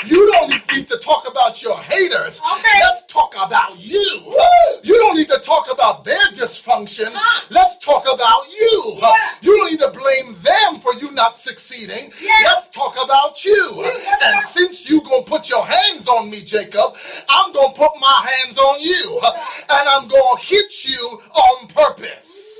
You 0.05 0.31
don't 0.33 0.51
need 0.73 0.89
to 0.89 0.99
talk 0.99 1.29
about 1.29 1.63
your 1.63 1.79
haters. 1.79 2.41
Okay. 2.41 2.81
Let's 2.81 3.05
talk 3.07 3.35
about 3.41 3.79
you. 3.79 4.37
You 4.83 4.95
don't 4.99 5.17
need 5.17 5.29
to 5.29 5.39
talk 5.39 5.73
about 5.73 6.05
their 6.05 6.27
dysfunction. 6.33 7.15
Let's 7.51 7.79
talk 7.79 8.05
about 8.13 8.51
you. 8.51 8.95
Yeah. 8.99 9.15
You 9.43 9.57
don't 9.59 9.71
need 9.71 9.81
to 9.81 9.91
blame 9.91 10.37
them 10.43 10.81
for 10.81 10.93
you 10.95 11.13
not 11.13 11.37
succeeding. 11.37 12.13
Yeah. 12.21 12.31
Let's 12.45 12.69
talk 12.69 12.97
about 13.03 13.45
you. 13.45 13.85
And 14.23 14.43
since 14.43 14.89
you 14.91 15.03
gonna 15.03 15.23
put 15.25 15.49
your 15.49 15.65
hands 15.65 16.09
on 16.09 16.31
me, 16.31 16.43
Jacob, 16.43 16.95
I'm 17.29 17.53
gonna 17.53 17.75
put 17.75 17.93
my 18.01 18.29
hands 18.31 18.59
on 18.59 18.81
you, 18.81 19.21
and 19.71 19.89
I'm 19.89 20.09
gonna 20.09 20.41
hit 20.41 20.85
you 20.85 21.21
on 21.33 21.69
purpose. 21.69 22.52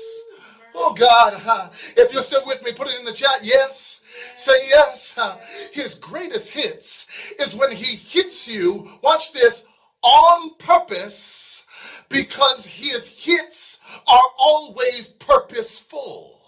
Oh 0.75 0.93
God, 0.93 1.71
if 1.97 2.13
you're 2.13 2.23
still 2.23 2.45
with 2.45 2.63
me, 2.63 2.71
put 2.73 2.87
it 2.87 2.99
in 2.99 3.05
the 3.05 3.13
chat. 3.13 3.39
Yes. 3.43 4.01
Say 4.37 4.53
yes. 4.69 5.17
His 5.71 5.95
greatest 5.95 6.51
hits 6.51 7.07
is 7.39 7.55
when 7.55 7.71
he 7.71 7.95
hits 7.95 8.47
you, 8.47 8.87
watch 9.03 9.33
this, 9.33 9.65
on 10.01 10.55
purpose, 10.57 11.65
because 12.09 12.65
his 12.65 13.07
hits 13.07 13.79
are 14.07 14.29
always 14.39 15.07
purposeful. 15.07 16.41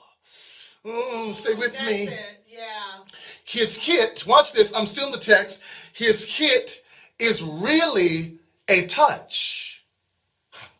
Mm, 0.85 1.33
stay 1.33 1.53
with 1.55 1.73
That's 1.73 1.85
me. 1.85 2.03
it. 2.03 2.43
Yeah. 2.47 3.03
His 3.43 3.75
hit, 3.77 4.25
watch 4.27 4.53
this, 4.53 4.73
I'm 4.75 4.85
still 4.85 5.07
in 5.07 5.11
the 5.11 5.17
text. 5.17 5.63
His 5.93 6.25
hit 6.25 6.83
is 7.19 7.41
really 7.41 8.37
a 8.67 8.85
touch. 8.87 9.85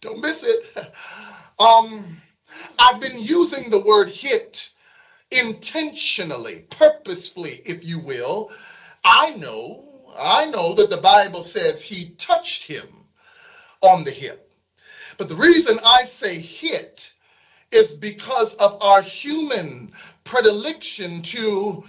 Don't 0.02 0.22
miss 0.22 0.44
it. 0.44 0.64
Um, 1.58 2.22
I've 2.80 3.00
been 3.00 3.20
using 3.20 3.70
the 3.70 3.82
word 3.82 4.10
hit 4.10 4.70
intentionally, 5.32 6.66
purposefully, 6.70 7.62
if 7.66 7.84
you 7.84 8.00
will. 8.00 8.52
I 9.04 9.32
know, 9.32 9.86
I 10.18 10.46
know 10.48 10.74
that 10.76 10.90
the 10.90 10.98
Bible 10.98 11.44
says 11.44 11.84
he 11.84 12.10
touched 12.18 12.68
him 12.68 12.88
on 13.82 14.04
the 14.04 14.12
hip. 14.12 14.52
But 15.18 15.30
the 15.30 15.36
reason 15.36 15.80
I 15.86 16.04
say 16.04 16.40
hit 16.40 17.14
is 17.72 17.94
because 17.94 18.54
of 18.56 18.82
our 18.82 19.02
human 19.02 19.92
predilection 20.24 21.22
to 21.22 21.84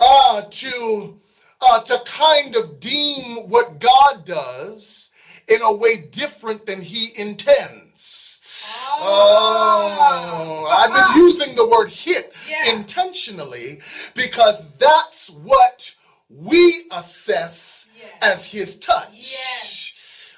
uh, 0.00 0.42
to 0.50 1.18
uh, 1.60 1.80
to 1.82 2.00
kind 2.06 2.54
of 2.56 2.80
deem 2.80 3.48
what 3.48 3.78
God 3.78 4.24
does 4.24 5.10
in 5.48 5.62
a 5.62 5.74
way 5.74 5.96
different 6.10 6.66
than 6.66 6.82
He 6.82 7.18
intends. 7.18 8.35
Oh, 8.88 10.66
I've 10.70 10.92
been 11.14 11.22
using 11.22 11.54
the 11.54 11.66
word 11.66 11.88
hit 11.88 12.32
Yeah. 12.48 12.74
intentionally 12.76 13.80
because 14.14 14.62
that's 14.78 15.30
what 15.30 15.92
we 16.28 16.84
assess 16.92 17.86
Yeah. 17.98 18.04
as 18.32 18.44
His 18.46 18.78
touch. 18.78 19.08
Yes. 19.12 19.82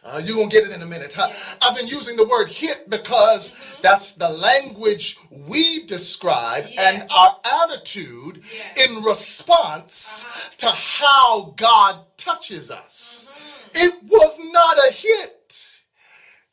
Uh, 0.05 0.19
you're 0.25 0.37
going 0.37 0.49
to 0.49 0.57
get 0.57 0.67
it 0.67 0.73
in 0.75 0.81
a 0.81 0.87
minute. 0.87 1.13
Huh? 1.13 1.29
Yeah. 1.29 1.37
I've 1.63 1.77
been 1.77 1.87
using 1.89 2.17
the 2.17 2.25
word 2.27 2.49
hit 2.49 2.89
because 2.89 3.55
that's 3.83 4.13
the 4.15 4.29
language 4.29 5.19
we 5.47 5.85
describe 5.87 6.65
and 6.79 7.05
our 7.11 7.37
attitude 7.45 8.43
Yes. 8.55 8.89
in 8.89 9.03
response 9.03 10.23
Uh-huh. 10.25 10.51
to 10.59 10.67
how 10.71 11.53
God 11.57 12.05
touches 12.17 12.71
us. 12.71 13.29
Mm-hmm. 13.31 13.87
It 13.87 13.95
was 14.05 14.39
not 14.45 14.79
a 14.89 14.93
hit, 14.93 15.53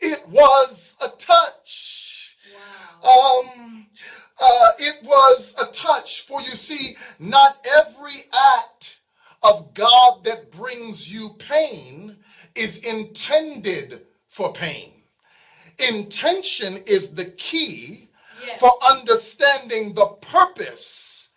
it 0.05 0.27
was 0.29 0.95
a 1.03 1.09
touch. 1.09 2.35
Wow. 3.03 3.41
Um, 3.43 3.87
uh, 4.39 4.71
it 4.79 5.03
was 5.03 5.55
a 5.61 5.65
touch, 5.71 6.25
for 6.25 6.41
you 6.41 6.55
see, 6.55 6.95
not 7.19 7.65
every 7.79 8.21
act 8.57 8.99
of 9.43 9.73
God 9.73 10.23
that 10.23 10.51
brings 10.51 11.11
you 11.11 11.29
pain 11.39 12.17
is 12.55 12.77
intended 12.79 14.01
for 14.29 14.53
pain. 14.53 14.91
Intention 15.89 16.77
is 16.87 17.15
the 17.15 17.25
key 17.25 18.09
Yes. 18.45 18.59
for 18.59 18.71
understanding 18.87 19.93
the 19.95 20.05
purpose 20.05 21.29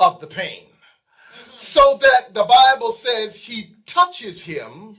of 0.00 0.20
the 0.20 0.26
pain. 0.26 0.68
So 1.54 1.98
that 2.00 2.32
the 2.32 2.44
Bible 2.44 2.92
says 2.92 3.36
he 3.36 3.74
touches 3.86 4.42
him, 4.42 4.96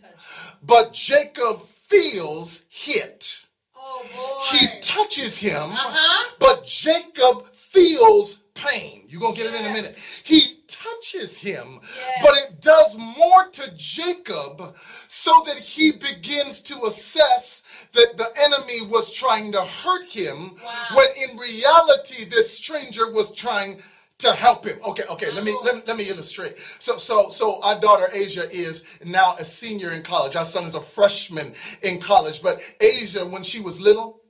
but 0.62 0.94
Jacob 0.94 1.62
feels 1.88 2.66
hit. 2.70 3.42
Oh 3.76 4.04
boy. 4.16 4.58
He 4.58 4.68
touches 4.82 5.38
him, 5.38 5.72
Uh-huh. 5.72 6.32
but 6.40 6.66
Jacob 6.66 7.52
feels 7.54 8.38
pain. 8.54 9.04
You're 9.08 9.22
going 9.22 9.36
to 9.36 9.42
get 9.44 9.54
it 9.54 9.60
in 9.60 9.66
a 9.68 9.74
minute. 9.74 9.96
He 10.24 10.60
touches 10.68 11.36
him, 11.38 11.80
Yes. 11.96 12.18
but 12.24 12.38
it 12.38 12.62
does 12.62 12.98
more 12.98 13.50
to 13.50 13.72
Jacob 13.76 14.76
so 15.08 15.44
that 15.46 15.58
he 15.58 15.92
begins 15.92 16.60
to 16.62 16.86
assess 16.86 17.64
that 17.94 18.18
the 18.18 18.28
enemy 18.38 18.86
was 18.88 19.12
trying 19.12 19.52
to 19.54 19.62
hurt 19.62 20.06
him 20.06 20.56
Wow. 20.64 20.86
when 20.96 21.08
in 21.30 21.38
reality 21.38 22.26
this 22.26 22.58
stranger 22.58 23.12
was 23.12 23.34
trying 23.34 23.82
to 24.20 24.34
help 24.34 24.66
him. 24.66 24.78
Okay, 24.88 25.04
okay, 25.12 25.32
let 25.32 25.44
me 25.44 25.56
let 25.64 25.76
me, 25.76 25.82
let 25.88 25.98
me 25.98 26.10
illustrate. 26.10 26.56
So 26.80 26.98
so 26.98 27.30
so 27.30 27.62
our 27.64 27.80
daughter 27.80 28.08
Asia 28.14 28.50
is 28.52 28.86
now 29.06 29.36
a 29.40 29.46
senior 29.46 29.92
in 29.92 30.04
college. 30.04 30.36
Our 30.36 30.46
son 30.46 30.66
is 30.66 30.76
a 30.76 30.82
freshman 30.82 31.54
in 31.84 32.00
college, 32.00 32.42
but 32.42 32.62
Asia 32.82 33.26
when 33.26 33.44
she 33.44 33.62
was 33.62 33.80
little, 33.82 34.22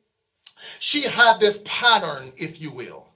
she 0.80 1.04
had 1.04 1.39
this 1.39 1.62
pattern, 1.65 2.32
if 2.38 2.62
you 2.62 2.71
will. 2.71 3.08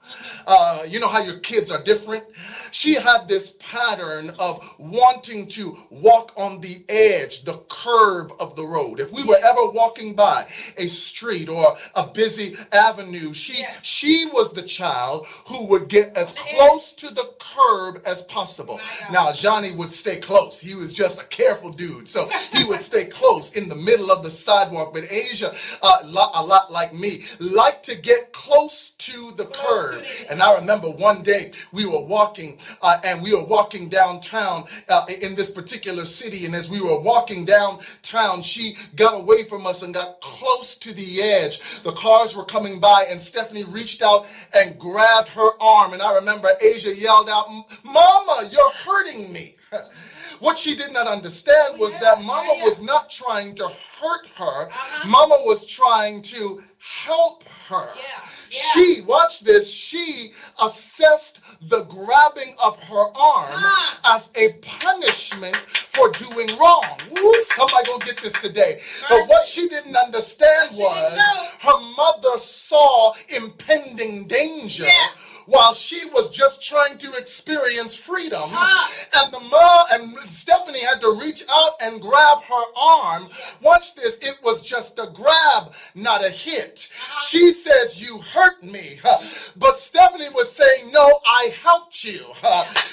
uh, 0.47 0.83
you 0.87 0.99
know 0.99 1.07
how 1.07 1.21
your 1.23 1.39
kids 1.39 1.71
are 1.71 1.83
different? 1.83 2.23
She 2.71 2.95
had 2.95 3.27
this 3.27 3.51
pattern 3.59 4.31
of 4.39 4.63
wanting 4.77 5.47
to 5.49 5.77
walk 5.89 6.31
on 6.37 6.61
the 6.61 6.83
edge, 6.89 7.43
the 7.43 7.59
curb 7.69 8.31
of 8.39 8.55
the 8.55 8.65
road. 8.65 8.99
If 8.99 9.11
we 9.11 9.23
were 9.23 9.37
ever 9.37 9.65
walking 9.71 10.15
by 10.15 10.47
a 10.77 10.87
street 10.87 11.49
or 11.49 11.75
a 11.95 12.07
busy 12.07 12.55
avenue, 12.71 13.33
she 13.33 13.61
Yeah. 13.61 13.73
she 13.81 14.25
was 14.27 14.51
the 14.53 14.61
child 14.63 15.25
who 15.47 15.65
would 15.65 15.87
get 15.87 16.15
as 16.15 16.33
close 16.33 16.91
to 16.93 17.09
the 17.09 17.33
curb 17.39 18.01
as 18.05 18.21
possible. 18.23 18.79
Now 19.11 19.31
Johnny 19.31 19.71
would 19.71 19.91
stay 19.91 20.17
close. 20.17 20.59
He 20.59 20.75
was 20.75 20.93
just 20.93 21.19
a 21.19 21.25
careful 21.25 21.71
dude, 21.71 22.07
so 22.07 22.29
he 22.53 22.63
would 22.63 22.81
stay 22.81 23.05
close 23.05 23.51
in 23.53 23.69
the 23.69 23.75
middle 23.75 24.11
of 24.11 24.23
the 24.23 24.29
sidewalk. 24.29 24.93
But 24.93 25.11
Asia, 25.11 25.53
uh, 25.81 25.97
a 26.03 26.43
lot 26.43 26.71
like 26.71 26.93
me, 26.93 27.23
liked 27.39 27.83
to 27.85 27.95
get 27.95 28.31
close 28.33 28.91
to 28.91 29.31
the 29.35 29.45
curb. 29.45 30.03
And 30.29 30.41
I 30.41 30.55
remember 30.55 30.89
one 30.89 31.23
day 31.23 31.51
we 31.71 31.85
were 31.85 32.01
walking, 32.01 32.58
uh, 32.81 32.99
and 33.03 33.21
we 33.21 33.33
were 33.33 33.43
walking 33.43 33.89
downtown 33.89 34.63
uh, 34.87 35.05
in 35.21 35.35
this 35.35 35.49
particular 35.49 36.05
city. 36.05 36.45
And 36.45 36.55
as 36.55 36.69
we 36.69 36.81
were 36.81 36.99
walking 36.99 37.45
downtown, 37.45 38.41
she 38.41 38.75
got 38.95 39.19
away 39.19 39.43
from 39.43 39.65
us 39.65 39.81
and 39.81 39.93
got 39.93 40.21
close 40.21 40.75
to 40.75 40.93
the 40.93 41.21
edge. 41.21 41.81
The 41.81 41.91
cars 41.91 42.35
were 42.35 42.45
coming 42.45 42.79
by, 42.79 43.05
and 43.09 43.19
Stephanie 43.19 43.65
reached 43.65 44.01
out 44.01 44.25
and 44.53 44.77
grabbed 44.79 45.29
her 45.29 45.49
arm. 45.61 45.93
And 45.93 46.01
I 46.01 46.15
remember 46.15 46.49
Asia 46.61 46.95
yelled 46.95 47.29
out, 47.29 47.47
"Mama, 47.83 48.49
you're 48.51 48.71
hurting 48.71 49.31
me." 49.31 49.55
What 50.39 50.57
she 50.57 50.75
did 50.75 50.93
not 50.93 51.07
understand 51.07 51.79
was 51.79 51.91
that 51.99 52.21
Mama 52.21 52.53
was 52.63 52.81
not 52.81 53.09
trying 53.09 53.55
to 53.55 53.67
hurt 53.67 54.27
her. 54.35 54.67
Uh-huh. 54.67 55.07
Mama 55.07 55.35
was 55.45 55.65
trying 55.65 56.21
to 56.23 56.63
help 56.77 57.43
her. 57.67 57.89
Yeah, 57.95 58.01
yeah. 58.51 58.59
She, 58.73 59.01
watch 59.01 59.41
this, 59.41 59.69
she 59.69 60.31
assessed 60.63 61.41
the 61.61 61.83
grabbing 61.83 62.55
of 62.63 62.81
her 62.83 63.05
arm 63.15 63.63
as 64.05 64.29
a 64.35 64.53
punishment 64.61 65.55
for 65.55 66.09
doing 66.11 66.47
wrong. 66.57 66.99
Ooh, 67.17 67.41
somebody 67.41 67.87
gonna 67.87 68.05
get 68.05 68.17
this 68.17 68.33
today. 68.33 68.79
But 69.09 69.27
what 69.27 69.45
she 69.45 69.67
didn't 69.67 69.95
understand 69.95 70.77
was 70.77 71.19
her 71.59 71.79
mother 71.97 72.37
saw 72.37 73.13
impending 73.35 74.27
danger. 74.27 74.85
Yeah. 74.85 75.09
While 75.49 75.73
she 75.73 76.05
was 76.09 76.29
just 76.29 76.61
trying 76.61 76.97
to 76.99 77.13
experience 77.13 77.95
freedom, 77.95 78.49
Ah. 78.53 78.91
and 79.17 79.33
the 79.33 79.39
mom 79.39 79.85
and 79.91 80.31
Stephanie 80.31 80.79
had 80.89 81.01
to 81.01 81.17
reach 81.19 81.43
out 81.51 81.73
and 81.81 81.99
grab 81.99 82.43
her 82.43 82.63
arm. 82.79 83.29
Watch 83.61 83.95
this, 83.95 84.19
it 84.19 84.37
was 84.43 84.61
just 84.61 84.99
a 84.99 85.07
grab, 85.13 85.73
not 85.95 86.23
a 86.23 86.29
hit. 86.29 86.87
Uh-huh. 86.91 87.19
She 87.27 87.51
says, 87.53 87.99
You 87.99 88.19
hurt 88.19 88.61
me. 88.61 88.99
But 89.57 89.77
Stephanie 89.79 90.29
was 90.35 90.51
saying, 90.51 90.91
No, 90.91 91.05
I 91.25 91.51
helped 91.63 92.03
you. 92.03 92.25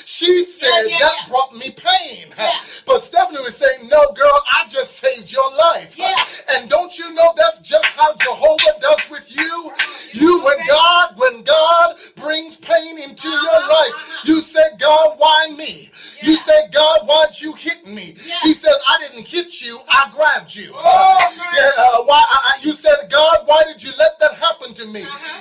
She 0.07 0.45
said, 0.45 0.85
yeah, 0.89 0.99
That 0.99 1.15
yeah. 1.21 1.29
brought 1.29 1.53
me 1.55 1.71
pain. 1.77 2.27
Yeah. 2.39 2.51
But 2.87 3.01
Stephanie 3.03 3.41
was 3.41 3.57
saying, 3.57 3.89
No, 3.89 4.01
girl, 4.13 4.41
I 4.51 4.67
just 4.69 4.97
saved 4.97 5.31
your 5.31 5.51
life. 5.57 5.97
Yeah. 5.99 6.15
And 6.55 6.71
don't 6.71 6.97
you 6.99 7.13
know 7.13 7.33
that's 7.37 7.61
just 7.61 7.85
how 7.87 8.15
Jehovah 8.17 8.79
does 8.81 9.11
with 9.11 9.27
you? 9.37 9.73
You, 10.13 10.41
when 10.43 10.57
God, 10.67 11.19
when 11.19 11.43
God 11.43 11.97
brings 12.15 12.46
pain 12.55 12.99
into 12.99 13.29
your 13.29 13.39
Uh-huh, 13.39 13.73
life, 13.83 13.95
uh-huh. 13.95 14.23
you 14.27 14.43
say, 14.43 14.63
God, 14.79 15.15
why 15.19 15.49
me? 15.57 15.91
You 16.23 16.35
Yeah. 16.35 16.39
say, 16.39 16.69
God, 16.71 17.01
why'd 17.07 17.41
you 17.41 17.55
hit 17.55 17.87
me? 17.87 18.15
Yeah. 18.25 18.39
He 18.43 18.53
says, 18.53 18.77
I 18.87 18.99
didn't 19.01 19.27
hit 19.27 19.61
you, 19.63 19.81
I 19.89 20.11
grabbed 20.15 20.55
you. 20.55 20.73
Oh, 20.77 21.35
yeah, 21.57 21.71
uh, 21.79 22.03
why? 22.05 22.23
I, 22.31 22.39
I- 22.55 22.63
you 22.63 22.73
said, 22.73 23.09
God, 23.11 23.39
why 23.47 23.65
did 23.65 23.83
you 23.83 23.91
let 23.99 24.19
that 24.21 24.35
happen 24.35 24.75
to 24.75 24.85
me? 24.87 25.03
Uh-huh. 25.03 25.36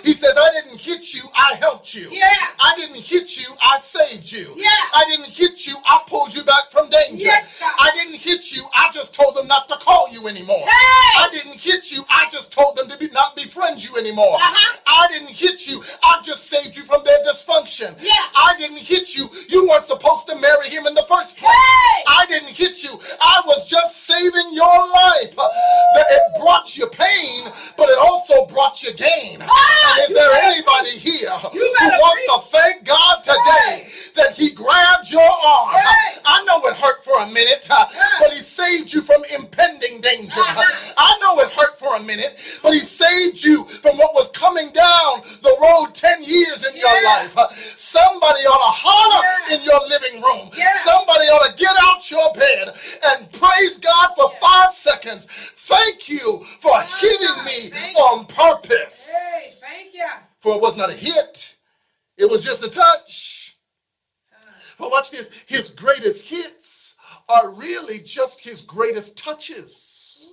His 68.55 68.61
greatest 68.61 69.17
touches. 69.17 70.31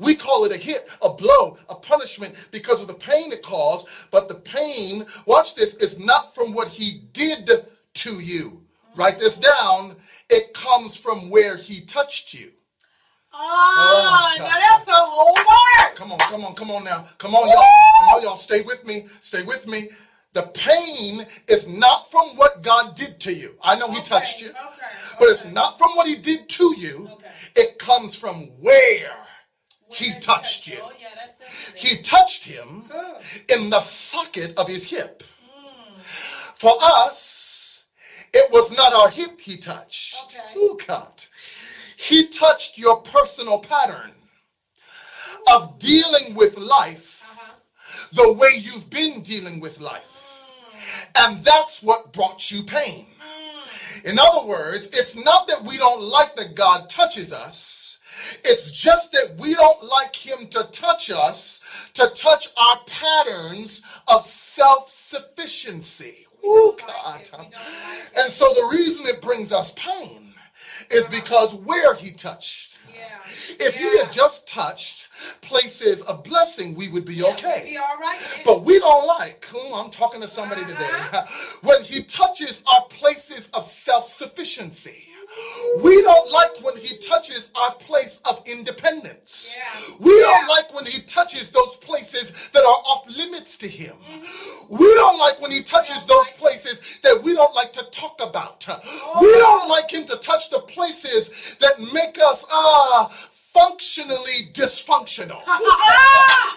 We 0.00 0.14
call 0.14 0.46
it 0.46 0.52
a 0.52 0.56
hit, 0.56 0.88
a 1.02 1.12
blow, 1.12 1.58
a 1.68 1.74
punishment 1.74 2.34
because 2.52 2.80
of 2.80 2.88
the 2.88 2.94
pain 2.94 3.32
it 3.32 3.42
caused. 3.42 3.86
But 4.10 4.28
the 4.28 4.36
pain, 4.36 5.04
watch 5.26 5.54
this, 5.54 5.74
is 5.74 5.98
not 5.98 6.34
from 6.34 6.54
what 6.54 6.68
he 6.68 7.02
did 7.12 7.50
to 7.94 8.14
you. 8.14 8.62
Write 8.96 9.18
this 9.18 9.36
down. 9.36 9.96
It 10.30 10.54
comes 10.54 10.96
from 10.96 11.28
where 11.28 11.56
he 11.56 11.82
touched 11.82 12.32
you. 12.32 12.50
Ah, 13.30 14.32
oh, 14.32 14.38
now 14.38 14.46
that's 14.46 14.88
a 14.88 14.92
whole 14.94 15.34
word. 15.34 15.96
Come 15.96 16.12
on, 16.12 16.18
come 16.18 16.44
on, 16.44 16.54
come 16.54 16.70
on 16.70 16.82
now. 16.82 17.06
Come 17.18 17.34
on, 17.34 17.46
y'all. 17.46 17.64
Come 17.98 18.08
on, 18.16 18.22
y'all. 18.22 18.36
Stay 18.36 18.62
with 18.62 18.86
me. 18.86 19.06
Stay 19.20 19.42
with 19.42 19.66
me. 19.66 19.90
The 20.34 20.42
pain 20.54 21.26
is 21.48 21.66
not 21.66 22.10
from 22.10 22.36
what 22.36 22.62
God 22.62 22.94
did 22.94 23.18
to 23.20 23.32
you. 23.32 23.56
I 23.62 23.76
know 23.76 23.90
He 23.90 23.98
Okay, 23.98 24.08
touched 24.08 24.40
you, 24.40 24.50
okay, 24.50 24.56
but 25.18 25.28
it's 25.28 25.44
okay. 25.44 25.52
not 25.54 25.78
from 25.78 25.90
what 25.96 26.06
He 26.06 26.16
did 26.16 26.48
to 26.50 26.74
you. 26.78 27.10
Okay. 27.14 27.30
It 27.56 27.78
comes 27.78 28.14
from 28.14 28.48
where 28.60 29.10
He 29.90 30.10
Where 30.10 30.20
touched 30.20 30.66
you. 30.66 30.78
Oh, 30.82 30.92
yeah, 31.00 31.08
that's 31.14 31.38
sensitive. 31.56 31.80
He 31.80 32.02
touched 32.02 32.44
him 32.44 32.84
Good. 32.88 33.16
in 33.48 33.70
the 33.70 33.80
socket 33.80 34.56
of 34.58 34.68
his 34.68 34.84
hip. 34.84 35.22
For 36.54 36.74
us, 36.80 37.86
it 38.34 38.50
was 38.52 38.70
not 38.76 38.92
our 38.92 39.08
hip 39.08 39.40
He 39.40 39.56
touched. 39.56 40.14
Okay. 40.26 40.84
God. 40.86 41.24
He 41.96 42.28
touched 42.28 42.76
your 42.78 43.00
personal 43.00 43.58
pattern 43.60 44.12
of 45.50 45.78
dealing 45.78 46.34
with 46.34 46.56
life 46.58 47.22
Uh-huh. 47.24 47.52
the 48.12 48.32
way 48.34 48.50
you've 48.60 48.90
been 48.90 49.22
dealing 49.22 49.58
with 49.60 49.80
life. 49.80 50.17
And 51.14 51.44
that's 51.44 51.82
what 51.82 52.12
brought 52.12 52.50
you 52.50 52.62
pain. 52.62 53.06
In 54.04 54.18
other 54.18 54.46
words, 54.46 54.86
it's 54.92 55.16
not 55.16 55.48
that 55.48 55.64
we 55.64 55.76
don't 55.76 56.02
like 56.02 56.36
that 56.36 56.54
God 56.54 56.88
touches 56.88 57.32
us. 57.32 57.98
It's 58.44 58.70
just 58.70 59.12
that 59.12 59.36
we 59.38 59.54
don't 59.54 59.84
like 59.84 60.14
Him 60.14 60.48
to 60.48 60.68
touch 60.72 61.10
us, 61.10 61.60
to 61.94 62.10
touch 62.14 62.48
our 62.56 62.80
patterns 62.86 63.82
of 64.08 64.24
self 64.24 64.90
sufficiency. 64.90 66.26
Oh, 66.44 66.76
God. 66.78 67.20
it. 67.20 67.30
We 67.32 67.38
don't 67.38 67.52
like 67.52 67.52
it. 67.52 68.18
And 68.18 68.32
so 68.32 68.52
the 68.54 68.68
reason 68.70 69.06
it 69.06 69.20
brings 69.20 69.52
us 69.52 69.72
pain 69.72 70.34
is 70.90 71.06
because 71.06 71.54
where 71.54 71.94
He 71.94 72.10
touched. 72.10 72.76
If. 73.60 73.76
He 73.76 73.98
had 73.98 74.10
just 74.12 74.48
touched 74.48 75.07
places 75.40 76.02
of 76.02 76.22
blessing, 76.24 76.74
we 76.74 76.88
would 76.88 77.04
be 77.04 77.14
Yeah, 77.14 77.26
okay. 77.32 77.62
Be 77.64 77.76
all 77.76 77.98
right. 78.00 78.18
then. 78.34 78.42
But 78.44 78.64
we 78.64 78.78
don't 78.78 79.06
like, 79.06 79.46
I'm 79.74 79.90
talking 79.90 80.20
to 80.20 80.28
somebody 80.28 80.62
today, 80.62 80.74
Uh-huh. 80.90 81.26
when 81.62 81.82
he 81.82 82.02
touches 82.04 82.62
our 82.72 82.84
places 82.88 83.48
of 83.54 83.64
self 83.64 84.04
sufficiency. 84.06 85.04
We 85.84 86.00
don't 86.02 86.32
like 86.32 86.64
when 86.64 86.76
he 86.78 86.96
touches 86.98 87.50
our 87.54 87.74
place 87.74 88.18
of 88.24 88.42
independence. 88.46 89.56
Yeah. 89.58 89.94
We 90.00 90.18
don't 90.20 90.48
like 90.48 90.72
when 90.74 90.86
he 90.86 91.02
touches 91.02 91.50
those 91.50 91.76
places 91.76 92.32
that 92.54 92.60
are 92.64 92.66
off 92.90 93.06
limits 93.14 93.58
to 93.58 93.68
him. 93.68 93.94
Mm-hmm. 94.10 94.76
We 94.78 94.94
don't 94.94 95.18
like 95.18 95.38
when 95.42 95.50
he 95.50 95.62
touches 95.62 96.04
those 96.04 96.26
like- 96.28 96.38
places 96.38 96.80
that 97.02 97.22
we 97.22 97.34
don't 97.34 97.54
like 97.54 97.74
to 97.74 97.84
talk 97.90 98.18
about. 98.22 98.64
Oh. 98.68 99.18
We 99.20 99.30
don't 99.34 99.68
like 99.68 99.90
him 99.90 100.06
to 100.06 100.16
touch 100.16 100.48
the 100.48 100.60
places 100.60 101.30
that 101.60 101.78
make 101.92 102.18
us 102.18 102.46
ah 102.50 103.12
functionally 103.58 104.50
dysfunctional. 104.52 105.40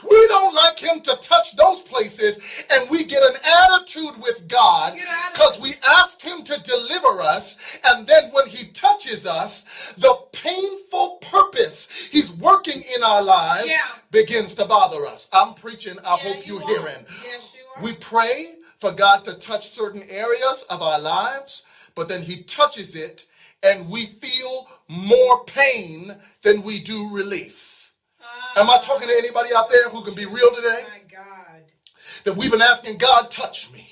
we 0.10 0.28
don't 0.28 0.54
like 0.54 0.80
him 0.80 1.02
to 1.02 1.16
touch 1.22 1.56
those 1.56 1.82
places, 1.82 2.40
and 2.72 2.90
we 2.90 3.04
get 3.04 3.24
an 3.24 3.36
attitude 3.44 4.22
with 4.22 4.48
God 4.48 4.96
Get 4.96 5.08
out 5.08 5.28
of 5.28 5.34
because 5.34 5.60
we 5.60 5.74
asked 5.88 6.22
him 6.22 6.44
to 6.44 6.60
deliver 6.62 7.22
us, 7.22 7.58
and 7.86 8.06
then 8.08 8.32
when 8.32 8.48
he 8.48 8.68
touches 8.72 9.26
us, 9.26 9.66
the 9.98 10.14
painful 10.32 11.18
purpose 11.22 11.90
he's 12.12 12.32
working 12.34 12.82
in 12.96 13.04
our 13.04 13.22
lives 13.22 13.68
Yeah. 13.68 13.78
begins 14.12 14.56
to 14.56 14.66
bother 14.66 15.06
us. 15.06 15.28
I'm 15.34 15.54
preaching, 15.54 15.98
I 16.06 16.16
Yeah, 16.18 16.34
hope 16.34 16.48
you 16.48 16.60
you're 16.60 16.68
hearing. 16.68 17.06
Yes, 17.24 17.42
you. 17.54 17.84
We 17.84 17.94
pray 17.94 18.56
for 18.80 18.92
God 18.92 19.24
to 19.26 19.36
touch 19.36 19.70
certain 19.70 20.04
areas 20.10 20.64
of 20.70 20.82
our 20.82 21.00
lives, 21.00 21.64
but 21.96 22.10
then 22.10 22.24
He 22.24 22.44
touches 22.44 22.96
it 22.96 23.26
and 23.64 23.90
we 23.90 24.06
feel 24.06 24.68
more 24.88 25.44
pain 25.46 26.16
than 26.44 26.64
we 26.64 26.80
do 26.80 27.10
relief. 27.14 27.94
Am 28.58 28.70
I 28.70 28.80
talking 28.82 29.08
to 29.08 29.14
anybody 29.14 29.50
out 29.56 29.70
there 29.70 29.90
who 29.90 30.04
can 30.04 30.14
be 30.14 30.26
real 30.26 30.54
today? 30.54 30.84
My 30.90 31.16
God. 31.16 31.64
That 32.26 32.36
we've 32.36 32.52
been 32.52 32.62
asking 32.62 32.98
God, 32.98 33.32
touch 33.32 33.72
me. 33.72 33.88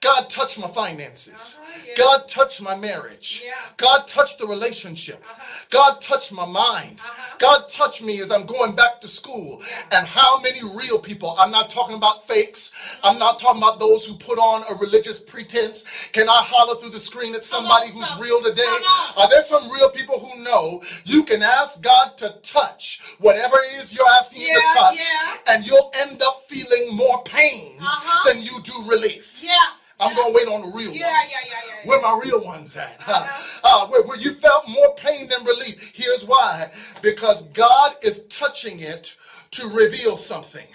God, 0.00 0.30
touch 0.30 0.58
my 0.58 0.66
finances. 0.68 1.58
Uh-huh, 1.60 1.80
yeah. 1.86 1.94
God, 1.98 2.26
touch 2.26 2.62
my 2.62 2.74
marriage. 2.74 3.42
Yeah. 3.44 3.52
God, 3.76 4.06
touch 4.08 4.38
the 4.38 4.46
relationship. 4.46 5.22
Uh-huh. 5.28 5.64
God, 5.68 6.00
touch 6.00 6.32
my 6.32 6.46
mind. 6.46 6.98
Uh-huh. 7.00 7.36
God, 7.38 7.68
touch 7.68 8.00
me 8.00 8.18
as 8.22 8.30
I'm 8.30 8.46
going 8.46 8.74
back 8.74 9.02
to 9.02 9.08
school. 9.08 9.60
And 9.92 10.06
how 10.06 10.40
many 10.40 10.60
real 10.74 10.98
people, 10.98 11.36
I'm 11.38 11.50
not 11.50 11.68
talking 11.68 11.96
about 11.98 12.26
fakes, 12.26 12.72
I'm 13.04 13.18
not 13.18 13.38
talking 13.38 13.60
about 13.60 13.78
those 13.78 14.06
who 14.06 14.14
put 14.14 14.38
on 14.38 14.62
a 14.74 14.78
religious 14.80 15.20
pretense. 15.20 15.84
Can 16.12 16.30
I 16.30 16.40
holler 16.44 16.80
through 16.80 16.90
the 16.90 17.00
screen 17.00 17.34
at 17.34 17.44
somebody 17.44 17.90
who's 17.90 18.08
real 18.18 18.42
today? 18.42 18.74
Are 19.18 19.28
there 19.28 19.42
some 19.42 19.70
real 19.70 19.90
people 19.90 20.18
who 20.18 20.42
know 20.42 20.82
you 21.04 21.24
can 21.24 21.42
ask 21.42 21.82
God 21.82 22.16
to 22.16 22.36
touch 22.42 23.00
whatever 23.18 23.56
it 23.68 23.82
is 23.82 23.94
you're 23.94 24.08
asking 24.18 24.42
Him 24.42 24.54
to 24.56 24.78
touch, 24.80 24.96
yeah. 24.96 25.54
and 25.54 25.66
you'll 25.66 25.92
end 25.94 26.22
up 26.22 26.44
feeling 26.48 26.96
more 26.96 27.22
pain 27.24 27.74
Uh-huh. 27.78 28.32
than 28.32 28.42
you 28.42 28.62
do 28.62 28.72
relief? 28.88 29.42
Yeah. 29.44 29.52
I'm 30.00 30.16
gonna 30.16 30.32
wait 30.32 30.48
on 30.48 30.62
the 30.62 30.76
real 30.76 30.92
Yeah, 30.92 31.12
ones. 31.18 31.32
yeah, 31.32 31.38
yeah, 31.44 31.52
yeah, 31.66 31.74
yeah. 31.84 31.88
Where 31.88 32.00
my 32.00 32.20
real 32.24 32.40
ones 32.44 32.76
at? 32.76 32.96
Uh-huh. 33.06 33.46
Uh, 33.62 33.86
where, 33.88 34.02
where 34.02 34.16
you 34.18 34.32
felt 34.32 34.66
more 34.68 34.94
pain 34.96 35.28
than 35.28 35.44
relief. 35.44 35.92
Here's 35.94 36.24
why. 36.24 36.70
Because 37.02 37.42
God 37.50 37.94
is 38.02 38.26
touching 38.26 38.80
it 38.80 39.14
to 39.52 39.68
reveal 39.68 40.16
something. 40.16 40.66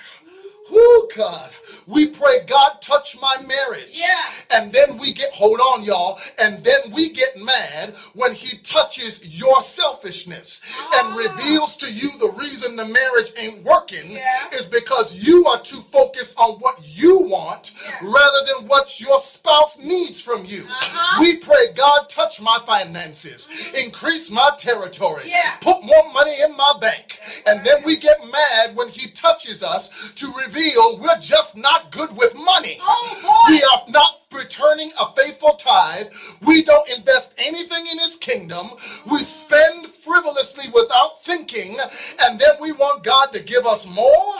Whoo, 0.71 1.07
God. 1.15 1.51
We 1.87 2.07
pray, 2.07 2.39
God, 2.47 2.81
touch 2.81 3.15
my 3.21 3.37
marriage. 3.45 3.89
Yeah. 3.91 4.07
And 4.51 4.73
then 4.73 4.97
we 4.97 5.13
get, 5.13 5.31
hold 5.31 5.59
on, 5.59 5.83
y'all, 5.83 6.17
and 6.39 6.63
then 6.63 6.79
we 6.93 7.09
get 7.11 7.37
mad 7.37 7.93
when 8.15 8.33
he 8.33 8.57
touches 8.59 9.27
your 9.39 9.61
selfishness 9.61 10.61
and 10.95 11.13
Ah. 11.13 11.15
reveals 11.15 11.75
to 11.77 11.91
you 11.91 12.09
the 12.17 12.29
reason 12.31 12.75
the 12.75 12.85
marriage 12.85 13.31
ain't 13.37 13.63
working 13.63 14.11
Yeah. 14.11 14.47
is 14.53 14.65
because 14.65 15.13
you 15.13 15.45
are 15.47 15.61
too 15.61 15.83
focused 15.91 16.33
on 16.37 16.53
what 16.59 16.79
you 16.83 17.19
want 17.19 17.71
Yeah. 17.85 17.99
rather 18.01 18.45
than 18.47 18.67
what 18.67 18.99
your 18.99 19.19
spouse 19.19 19.77
needs 19.77 20.19
from 20.19 20.45
you. 20.45 20.65
Uh-huh. 20.67 21.21
We 21.21 21.35
pray, 21.35 21.73
God, 21.75 22.09
touch 22.09 22.41
my 22.41 22.57
finances, 22.65 23.47
increase 23.75 24.31
my 24.31 24.49
territory, 24.57 25.29
Yeah. 25.29 25.57
put 25.61 25.83
more 25.83 26.11
money 26.11 26.35
in 26.41 26.55
my 26.57 26.73
bank. 26.81 27.19
And 27.45 27.63
then 27.63 27.83
we 27.83 27.97
get 27.97 28.25
mad 28.25 28.75
when 28.75 28.89
he 28.89 29.07
touches 29.11 29.61
us 29.61 29.89
to 30.15 30.31
reveal 30.33 30.54
we're 30.99 31.19
just 31.19 31.57
not 31.57 31.91
good 31.91 32.15
with 32.15 32.33
money. 32.35 32.77
Oh. 32.81 33.45
We 33.49 33.63
are 33.63 33.91
not 33.91 34.21
returning 34.31 34.91
a 34.99 35.11
faithful 35.13 35.55
tithe. 35.55 36.07
We 36.45 36.63
don't 36.63 36.89
invest 36.89 37.33
anything 37.37 37.85
in 37.91 37.99
his 37.99 38.15
kingdom. 38.15 38.71
We 39.09 39.19
spend 39.19 39.87
frivolously 39.87 40.65
without 40.73 41.23
thinking, 41.23 41.77
and 42.21 42.39
then 42.39 42.55
we 42.59 42.71
want 42.73 43.03
God 43.03 43.27
to 43.33 43.41
give 43.41 43.65
us 43.65 43.87
more. 43.87 44.33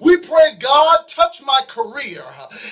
We 0.00 0.16
pray, 0.18 0.56
God, 0.58 1.06
touch 1.08 1.42
my 1.44 1.60
career. 1.68 2.24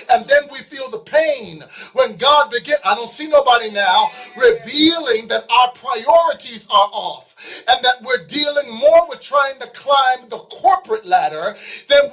And 0.09 0.25
then 0.27 0.43
we 0.51 0.59
feel 0.59 0.89
the 0.89 0.99
pain 0.99 1.63
when 1.93 2.17
God 2.17 2.51
begin. 2.51 2.77
I 2.85 2.95
don't 2.95 3.09
see 3.09 3.27
nobody 3.27 3.71
now 3.71 4.09
revealing 4.37 5.27
that 5.27 5.45
our 5.49 5.71
priorities 5.73 6.65
are 6.69 6.89
off 6.91 7.35
and 7.67 7.83
that 7.83 8.01
we're 8.03 8.25
dealing 8.27 8.71
more 8.73 9.07
with 9.09 9.21
trying 9.21 9.59
to 9.59 9.67
climb 9.67 10.29
the 10.29 10.37
corporate 10.37 11.05
ladder 11.05 11.55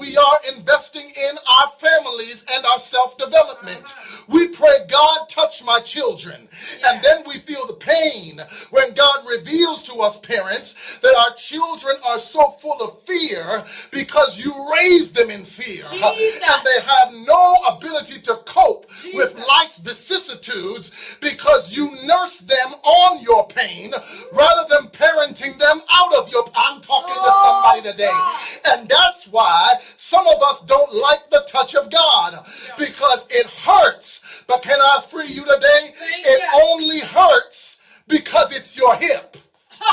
we 0.00 0.16
are 0.16 0.38
investing 0.56 1.06
in 1.06 1.38
our 1.38 1.70
families 1.78 2.44
and 2.52 2.64
our 2.66 2.78
self-development. 2.78 3.94
We 4.28 4.48
pray, 4.48 4.86
God, 4.88 5.28
touch 5.28 5.64
my 5.64 5.80
children. 5.80 6.48
And 6.86 7.02
then 7.02 7.24
we 7.26 7.38
feel 7.38 7.66
the 7.66 7.74
pain 7.74 8.40
when 8.70 8.94
God 8.94 9.26
reveals 9.28 9.82
to 9.84 9.94
us 9.96 10.16
parents 10.18 10.98
that 11.00 11.14
our 11.14 11.34
children 11.34 11.96
are 12.06 12.18
so 12.18 12.50
full 12.60 12.80
of 12.80 13.02
fear 13.02 13.64
because 13.90 14.44
you 14.44 14.52
raised 14.72 15.14
them 15.14 15.30
in 15.30 15.44
fear. 15.44 15.84
Jesus. 15.90 16.40
And 16.48 16.64
they 16.64 16.80
have 16.84 17.12
no 17.26 17.54
ability 17.68 18.20
to 18.22 18.36
cope 18.46 18.86
with 19.14 19.34
life's 19.48 19.78
vicissitudes 19.78 20.90
because 21.20 21.76
you 21.76 21.90
nurse 22.04 22.38
them 22.38 22.72
on 22.82 23.20
your 23.22 23.46
pain 23.48 23.92
rather 24.32 24.68
than 24.68 24.88
parenting 24.90 25.58
them 25.58 25.80
out 25.90 26.14
of 26.14 26.30
your 26.30 26.44
I'm 26.54 26.80
talking 26.80 27.14
to 27.14 27.20
Oh, 27.24 27.62
somebody 27.62 27.90
today. 27.90 28.08
God. 28.10 28.80
And 28.80 28.88
that's 28.88 29.26
why 29.28 29.74
some 29.96 30.26
of 30.26 30.42
us 30.42 30.60
don't 30.62 30.92
like 30.94 31.28
the 31.30 31.44
touch 31.48 31.74
of 31.74 31.90
God 31.90 32.44
because 32.78 33.26
it 33.30 33.46
hurts. 33.46 34.42
But 34.46 34.62
can 34.62 34.78
I 34.80 35.02
free 35.08 35.26
you 35.28 35.44
today? 35.44 35.94
Thank 35.98 36.26
It 36.26 36.40
you. 36.40 36.62
only 36.70 37.00
hurts 37.00 37.80
because 38.08 38.52
it's 38.54 38.76
your 38.76 38.94
hip. 38.96 39.36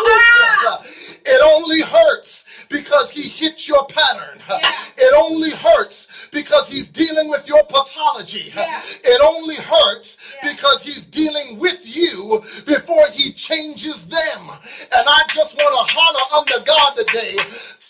It 1.28 1.42
only 1.44 1.82
hurts 1.82 2.45
because 2.70 3.12
he 3.12 3.24
hits 3.24 3.68
your 3.68 3.86
pattern. 3.88 4.40
Yeah. 4.50 4.60
It 4.98 5.14
only 5.18 5.52
hurts 5.52 6.28
because 6.32 6.68
he's 6.70 6.88
dealing 6.88 7.30
with 7.30 7.48
your 7.48 7.64
pathology. 7.66 8.52
Yeah. 8.56 8.82
It 9.04 9.22
only 9.22 9.56
hurts 9.56 10.18
Yeah. 10.44 10.54
because 10.54 10.82
he's 10.84 11.06
dealing 11.06 11.60
with 11.60 11.82
you 11.84 12.44
before 12.66 13.08
he 13.12 13.32
changes 13.34 14.06
them. 14.08 14.50
And 14.50 15.06
I 15.08 15.22
just 15.34 15.56
want 15.56 15.74
to 15.90 15.94
holler 15.96 16.40
under 16.42 16.66
God 16.66 16.96
today. 16.96 17.38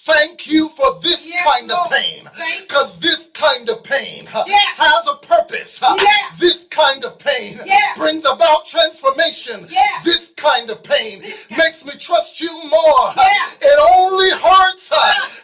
Thank 0.06 0.46
you 0.46 0.70
for 0.70 1.00
this 1.02 1.28
Yes, 1.28 1.44
kind 1.44 1.72
of 1.72 1.78
Lord. 1.80 1.92
pain. 1.92 2.30
Because 2.62 2.96
this 3.00 3.30
kind 3.34 3.68
of 3.70 3.84
pain 3.84 4.30
Yeah. 4.46 4.56
has 4.78 5.08
a 5.08 5.16
purpose. 5.16 5.80
Yeah. 5.82 5.96
This 6.38 6.66
kind 6.66 7.04
of 7.06 7.18
pain 7.18 7.60
brings 7.96 8.24
about 8.26 8.68
transformation. 8.68 9.68
This 10.04 10.30
kind 10.38 10.70
of 10.70 10.84
pain 10.84 11.24
makes 11.58 11.84
me 11.84 11.94
trust 11.98 12.40
you 12.40 12.52
more. 12.66 13.14
It 13.62 13.80
only 13.98 14.30
hurts 14.30 14.92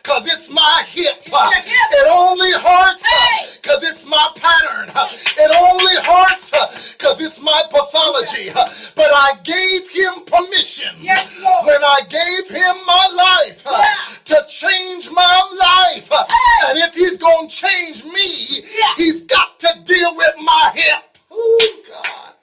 because 0.04 0.28
it's 0.28 0.50
my 0.50 0.84
hip. 0.88 1.24
It 1.26 2.08
only 2.08 2.52
hurts 2.52 3.04
because 3.56 3.84
it's 3.84 4.06
my 4.06 4.28
pattern. 4.36 4.91
It 5.38 5.52
only 5.58 5.95
hurts 6.04 6.52
because 6.93 7.19
it's 7.19 7.39
my 7.41 7.62
pathology. 7.71 8.52
But 8.95 9.12
I 9.12 9.34
gave 9.43 9.89
him 9.89 10.24
permission 10.26 10.95
Yes, 11.00 11.28
when 11.63 11.84
I 11.84 12.02
gave 12.10 12.47
him 12.56 12.76
my 12.86 13.08
life 13.15 13.63
change 17.52 18.04
me, 18.04 18.64
Yeah. 18.80 18.94
he's 18.98 19.22
got 19.24 19.60
to 19.60 19.82
deal 19.84 20.16
with 20.16 20.36
my 20.40 20.72
hip. 20.74 21.18
Oh, 21.30 21.80
God. 21.88 22.34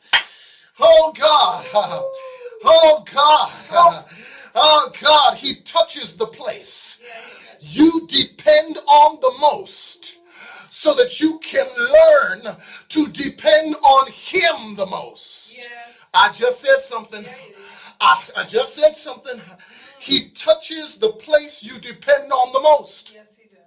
Oh, 0.80 1.12
God. 1.18 2.04
Oh, 2.64 3.04
God. 3.12 3.52
Oh, 4.60 4.90
God. 5.00 5.36
He 5.36 5.54
touches 5.62 6.16
the 6.16 6.26
place 6.26 6.98
you 7.60 8.06
depend 8.08 8.78
on 8.78 9.18
the 9.20 9.32
most 9.40 10.16
so 10.70 10.94
that 10.94 11.20
you 11.20 11.38
can 11.38 11.66
learn 11.76 12.56
to 12.88 13.06
depend 13.08 13.76
on 13.76 14.10
him 14.10 14.74
the 14.76 14.86
most. 14.86 15.56
Yes. 15.56 15.66
I 16.14 16.32
just 16.32 16.60
said 16.60 16.80
something. 16.82 17.24
I, 18.00 18.24
I 18.36 18.44
just 18.44 18.74
said 18.74 18.96
something. 18.96 19.40
He 20.00 20.30
touches 20.30 20.96
the 20.96 21.10
place 21.10 21.62
you 21.62 21.78
depend 21.80 22.32
on 22.32 22.52
the 22.52 22.60
most. 22.60 23.12
Yes, 23.14 23.26
he 23.36 23.48
does. 23.48 23.58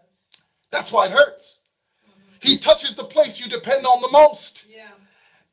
That's 0.69 0.91
why 0.91 1.05
it 1.07 1.11
hurts. 1.11 1.59
He 2.41 2.57
touches 2.57 2.95
the 2.95 3.03
place 3.03 3.39
you 3.39 3.47
depend 3.49 3.85
on 3.85 4.00
the 4.00 4.00
most. 4.11 4.65
Yeah. 4.69 4.87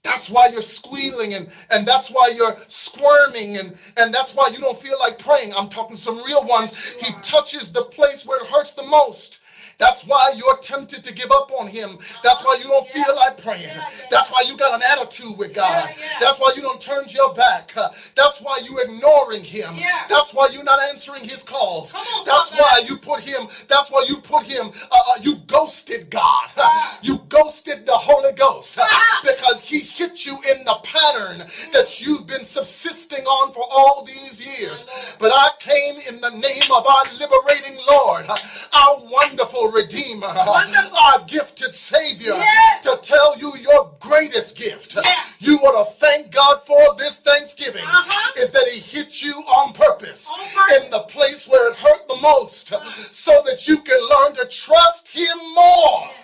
That's 0.03 0.31
why 0.31 0.48
you're 0.48 0.63
squealing 0.63 1.35
and, 1.35 1.48
and 1.71 1.87
that's 1.87 2.09
why 2.09 2.33
you're 2.35 2.56
squirming 2.67 3.56
and, 3.56 3.77
and 3.96 4.15
that's 4.15 4.35
why 4.35 4.48
you 4.52 4.59
don't 4.59 4.79
feel 4.79 4.98
like 4.98 5.19
praying. 5.19 5.52
I'm 5.54 5.69
talking 5.69 5.96
some 5.96 6.23
real 6.25 6.44
ones. 6.44 6.73
He 7.00 7.13
touches 7.21 7.73
the 7.73 7.83
place 7.83 8.25
where 8.25 8.38
it 8.38 8.46
hurts 8.46 8.73
the 8.73 8.85
most. 8.85 9.37
That's 9.79 10.04
why 10.06 10.33
you're 10.37 10.56
tempted 10.58 11.04
to 11.04 11.14
give 11.14 11.31
up 11.31 11.50
on 11.58 11.68
him. 11.68 11.98
That's 12.24 12.42
why 12.44 12.56
you 12.60 12.64
don't 12.68 12.88
feel 12.88 13.14
like 13.14 13.40
praying. 13.40 13.76
That's 14.10 14.29
why 14.29 14.42
you 14.46 14.56
got 14.56 14.74
an 14.74 14.83
attitude 14.83 15.38
with 15.38 15.54
God. 15.54 15.88
That's 16.20 16.38
why 16.38 16.52
you 16.56 16.62
don't 16.62 16.81
turn 16.81 17.04
your 17.10 17.33
back. 17.33 17.72
That's 18.16 18.40
why 18.40 18.58
you're 18.64 18.83
ignoring 18.83 19.44
him. 19.44 19.76
That's 20.08 20.35
why 20.35 20.48
you're 20.52 20.64
not 20.64 20.81
answering 20.90 21.22
his 21.24 21.42
calls. 21.44 21.92
That's 22.26 22.50
why 22.52 22.83
you 22.88 22.96
put 22.96 23.20
him. 23.20 23.46
That's 23.68 23.90
why 23.90 24.04
you 24.08 24.16
put 24.16 24.42
him. 24.44 24.68
Uh, 24.90 24.96
uh, 25.10 25.18
you 25.22 25.37
ghosted 25.46 26.10
God. 26.10 26.48
Ah. 26.56 26.98
You 27.02 27.18
ghosted 27.29 27.87
the 27.87 27.92
Holy 27.92 28.33
Ghost 28.33 28.79
Ah. 28.81 29.20
because 29.22 29.60
he 29.62 29.79
hit 29.79 30.26
you 30.26 30.35
in 30.56 30.64
the 30.64 30.74
pattern 30.83 31.46
that 31.72 32.00
you've 32.00 32.26
been 32.26 32.44
subsisting 32.44 33.24
on 33.24 33.52
for 33.52 33.64
all 33.70 34.04
these 34.04 34.44
years. 34.44 34.87
But 35.18 35.31
I 35.33 35.50
came 35.60 35.98
in 36.08 36.20
the 36.20 36.31
name 36.31 36.70
of 36.72 36.85
our 36.87 37.04
liberating 37.18 37.79
Lord, 37.88 38.26
our 38.29 39.00
wonderful 39.04 39.67
Redeemer, 39.71 40.33
Wonderful. 40.35 40.96
our 40.96 41.21
gifted 41.27 41.75
Savior, 41.75 42.35
Yes. 42.35 42.83
to 42.85 42.98
tell 43.02 43.37
you 43.38 43.52
your 43.56 43.94
greatest 44.00 44.56
gift. 44.56 44.94
Yeah. 44.94 45.23
You 45.38 45.56
want 45.58 45.77
to 45.88 45.94
thank 46.04 46.31
God 46.31 46.60
for 46.66 46.94
this 46.96 47.19
Thanksgiving 47.19 47.85
Uh-huh. 47.85 48.33
is 48.37 48.50
that 48.50 48.66
He 48.69 48.81
hit 48.81 49.23
you 49.23 49.35
on 49.35 49.73
purpose 49.73 50.29
On 50.31 50.38
purpose. 50.48 50.85
in 50.85 50.90
the 50.90 51.00
place 51.00 51.46
where 51.48 51.71
it 51.71 51.77
hurt 51.77 52.08
the 52.08 52.16
most 52.16 52.73
so 53.12 53.42
that 53.46 53.66
you 53.69 53.79
can 53.79 54.00
learn 54.08 54.35
to 54.37 54.46
trust 54.46 55.08
Him 55.08 55.38
more. 55.54 56.10
Yes, 56.10 56.14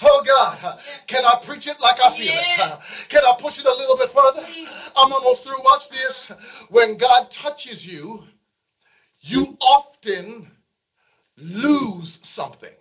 Oh 0.00 0.22
God, 0.24 0.78
can 1.08 1.24
I 1.24 1.34
preach 1.42 1.66
it 1.66 1.80
like 1.80 1.98
I 2.04 2.10
feel 2.10 2.26
Yes. 2.26 2.78
it? 3.02 3.08
Can 3.08 3.24
I 3.24 3.34
push 3.36 3.58
it 3.58 3.64
a 3.66 3.72
little 3.74 3.96
bit 3.96 4.10
further? 4.12 4.46
I'm 4.96 5.12
almost 5.12 5.42
through. 5.42 5.60
Watch 5.64 5.88
this. 5.88 6.28
When 6.68 6.96
God 6.96 7.30
touches 7.32 7.84
you, 7.84 8.24
you 9.20 9.56
often 9.60 10.52
lose 11.40 12.18
something. 12.22 12.74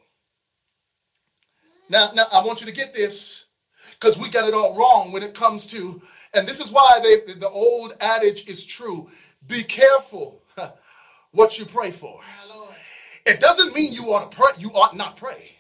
Now, 1.90 2.12
now 2.14 2.26
I 2.32 2.44
want 2.44 2.60
you 2.60 2.68
to 2.68 2.74
get 2.74 2.94
this 2.94 3.46
because 3.92 4.18
we 4.18 4.30
got 4.30 4.48
it 4.48 4.54
all 4.54 4.76
wrong 4.76 5.12
when 5.12 5.24
it 5.24 5.34
comes 5.34 5.66
to, 5.68 6.02
and 6.34 6.48
this 6.48 6.60
is 6.60 6.72
why 6.72 7.00
they, 7.02 7.34
the 7.34 7.50
old 7.50 7.96
adage 8.02 8.48
is 8.48 8.66
true. 8.66 9.10
Be 9.48 9.64
careful 9.64 10.44
what 11.32 11.58
you 11.58 11.66
pray 11.66 11.92
for. 11.92 12.22
It 13.26 13.40
doesn't 13.40 13.74
mean 13.74 13.92
you 13.92 14.14
ought 14.14 14.32
to 14.32 14.38
pray. 14.38 14.52
You 14.58 14.70
ought 14.70 14.96
not 14.96 15.18
pray. 15.18 15.57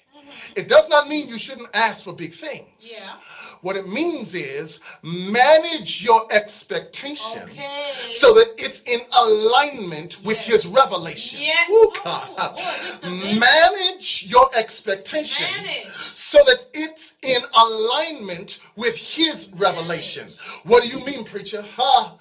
It 0.55 0.67
does 0.67 0.89
not 0.89 1.07
mean 1.07 1.27
you 1.27 1.37
shouldn't 1.37 1.69
ask 1.73 2.03
for 2.03 2.13
big 2.13 2.33
things. 2.33 2.67
Yeah. 2.79 3.13
What 3.61 3.75
it 3.75 3.87
means 3.87 4.35
is 4.35 4.79
manage 5.01 6.03
your 6.03 6.31
expectation 6.31 7.41
Okay. 7.43 7.91
so 8.11 8.33
that 8.33 8.53
it's 8.57 8.81
in 8.83 8.99
alignment 9.11 10.23
with 10.23 10.37
Yes. 10.37 10.45
His 10.63 10.67
revelation. 10.67 11.39
Yeah. 11.41 11.53
Ooh, 11.71 11.91
Oh, 12.05 12.33
God. 12.37 12.55
boy, 12.55 12.61
is 12.87 12.99
amazing. 13.03 13.39
Manage 13.39 14.25
your 14.27 14.49
expectation 14.55 15.47
Manage. 15.63 15.87
so 16.15 16.37
that 16.45 16.67
it's 16.73 17.15
in 17.23 17.41
alignment 17.55 18.59
with 18.75 18.95
His 18.95 19.49
revelation. 19.55 20.31
What 20.63 20.83
do 20.83 20.89
you 20.89 21.03
mean, 21.05 21.23
preacher? 21.25 21.65
Huh? 21.75 22.11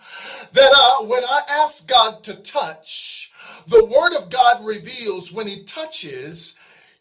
That 0.52 0.72
uh, 0.74 1.04
when 1.04 1.22
I 1.24 1.40
ask 1.50 1.86
God 1.86 2.22
to 2.24 2.34
touch, 2.36 3.30
the 3.68 3.84
Word 3.84 4.14
of 4.14 4.30
God 4.30 4.64
reveals 4.64 5.32
when 5.32 5.46
He 5.46 5.64
touches, 5.64 6.56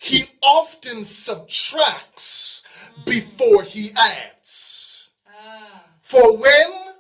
He 0.06 0.26
often 0.44 1.04
subtracts 1.04 2.62
before 3.08 3.64
He 3.64 3.92
adds. 3.98 5.10
Ah. 5.28 5.84
For 6.04 6.38
when 6.38 6.94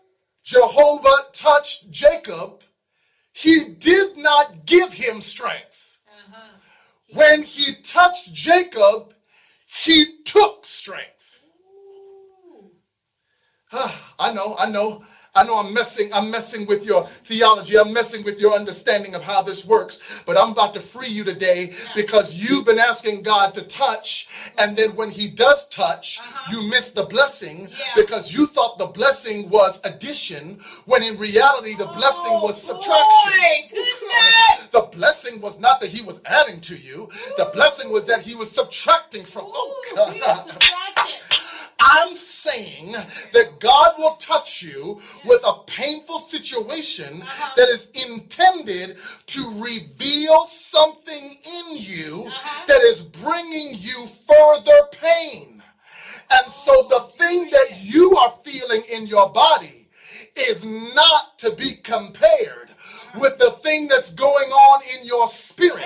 Jehovah 0.43 1.27
touched 1.31 1.91
Jacob, 1.91 2.63
he 3.31 3.75
did 3.77 4.17
not 4.17 4.65
give 4.65 4.91
him 4.91 5.21
strength. 5.21 5.99
Uh-huh. 6.07 6.57
When 7.13 7.43
he 7.43 7.75
touched 7.75 8.33
Jacob, 8.33 9.13
he 9.67 10.23
took 10.23 10.65
strength. 10.65 11.45
Ooh. 12.51 12.71
I 14.19 14.33
know, 14.33 14.55
I 14.57 14.67
know. 14.67 15.05
I 15.35 15.43
know 15.43 15.57
I'm 15.57 15.73
messing, 15.73 16.13
I'm 16.13 16.31
messing 16.31 16.65
with 16.65 16.85
your 16.85 17.07
theology. 17.25 17.77
I'm 17.77 17.91
messing 17.91 18.23
with 18.23 18.39
your 18.39 18.53
understanding 18.53 19.15
of 19.15 19.21
how 19.21 19.41
this 19.41 19.65
works. 19.65 19.99
But 20.25 20.37
I'm 20.37 20.51
about 20.51 20.73
to 20.75 20.79
free 20.79 21.09
you 21.09 21.25
today 21.25 21.73
because 21.93 22.33
you've 22.33 22.65
been 22.65 22.79
asking 22.79 23.23
God 23.23 23.53
to 23.55 23.61
touch, 23.63 24.27
and 24.57 24.77
then 24.77 24.95
when 24.95 25.11
He 25.11 25.27
does 25.27 25.67
touch, 25.67 26.19
Uh-huh. 26.19 26.51
you 26.53 26.69
miss 26.69 26.91
the 26.91 27.03
blessing 27.03 27.67
Yeah. 27.77 27.93
because 27.95 28.33
you 28.33 28.47
thought 28.47 28.77
the 28.77 28.87
blessing 28.87 29.49
was 29.49 29.81
addition, 29.83 30.59
when 30.85 31.03
in 31.03 31.17
reality 31.17 31.75
the 31.75 31.87
blessing 31.87 32.31
Oh, 32.35 32.43
was 32.45 32.61
subtraction. 32.61 33.31
boy. 33.71 34.67
The 34.71 34.81
blessing 34.97 35.41
was 35.41 35.59
not 35.59 35.81
that 35.81 35.89
He 35.89 36.01
was 36.01 36.21
adding 36.25 36.61
to 36.61 36.75
you. 36.75 37.09
The 37.37 37.45
blessing 37.53 37.91
was 37.91 38.05
that 38.05 38.21
He 38.21 38.35
was 38.35 38.49
subtracting 38.49 39.25
from. 39.25 39.45
Oh 39.53 39.73
Ooh, 39.97 40.11
we 40.13 40.19
God. 40.19 40.63
I'm 41.87 42.13
saying 42.15 42.93
that 43.33 43.59
God 43.59 43.74
will 43.97 44.15
touch 44.17 44.61
you 44.61 45.01
with 45.23 45.41
a 45.45 45.53
painful 45.67 46.19
situation 46.19 47.21
Uh-huh. 47.21 47.51
that 47.55 47.69
is 47.69 47.89
intended 48.07 48.97
to 49.27 49.41
reveal 49.61 50.45
something 50.45 51.23
in 51.57 51.65
you 51.77 52.25
Uh-huh. 52.27 52.65
that 52.67 52.81
is 52.81 53.01
bringing 53.01 53.75
you 53.79 54.09
further 54.27 54.87
pain. 54.91 55.61
And 56.29 56.51
so 56.51 56.87
the 56.89 57.01
thing 57.17 57.49
that 57.51 57.77
you 57.81 58.17
are 58.17 58.33
feeling 58.43 58.83
in 58.91 59.05
your 59.07 59.29
body 59.29 59.87
is 60.35 60.65
not 60.65 61.37
to 61.39 61.51
be 61.51 61.75
compared 61.75 62.71
with 63.15 63.37
the 63.37 63.51
thing 63.63 63.87
that's 63.87 64.09
going 64.11 64.49
on 64.51 64.81
in 64.97 65.05
your 65.05 65.27
spirit. 65.27 65.85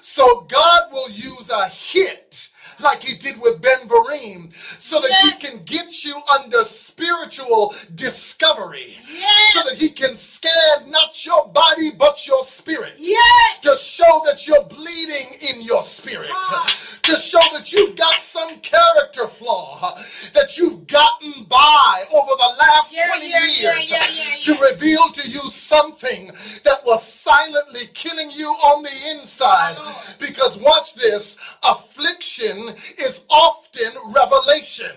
So 0.00 0.40
God 0.48 0.90
will 0.92 1.10
use 1.10 1.50
a 1.50 1.68
hit 1.68 2.48
like 2.80 3.02
he 3.02 3.16
did 3.16 3.40
with 3.40 3.60
Ben 3.60 3.88
Verim 3.88 4.52
so 4.78 5.00
that 5.00 5.10
he 5.22 5.32
can 5.32 5.62
get 5.64 6.04
you 6.04 6.20
under 6.38 6.64
spiritual 6.64 7.74
discovery. 7.94 8.96
Yes. 9.10 9.54
So 9.54 9.68
that 9.68 9.78
he 9.78 9.90
can 9.90 10.14
scan 10.14 10.90
not 10.90 11.24
your 11.24 11.48
body 11.48 11.90
but 11.90 12.26
your 12.26 12.42
spirit. 12.42 12.94
Yes. 12.98 13.62
To 13.62 13.76
show 13.76 14.22
that 14.26 14.46
you're 14.46 14.64
bleeding 14.64 15.38
in 15.50 15.62
your 15.62 15.82
spirit. 15.82 16.30
Ah. 16.30 16.74
To 17.02 17.16
show 17.16 17.40
that 17.52 17.72
you've 17.72 17.96
got 17.96 18.20
some 18.20 18.58
character 18.60 19.26
flaw 19.26 19.98
that 20.34 20.58
you've 20.58 20.86
gotten 20.86 21.44
by 21.44 22.04
over 22.12 22.32
the 22.38 22.56
last 22.58 22.92
Yeah, 22.92 23.08
20 23.08 23.30
yeah, 23.30 23.38
years 23.44 23.90
yeah, 23.90 24.54
to 24.54 24.60
reveal 24.60 25.08
to 25.10 25.28
you 25.28 25.40
something 25.50 26.30
that 26.64 26.84
was 26.84 27.06
silently 27.06 27.82
killing 27.94 28.30
you 28.30 28.46
on 28.46 28.82
the 28.82 29.10
inside. 29.10 29.76
Because 30.18 30.58
watch 30.58 30.94
this 30.94 31.36
affliction 31.62 32.67
is 32.98 33.24
often 33.28 33.92
revelation. 34.12 34.90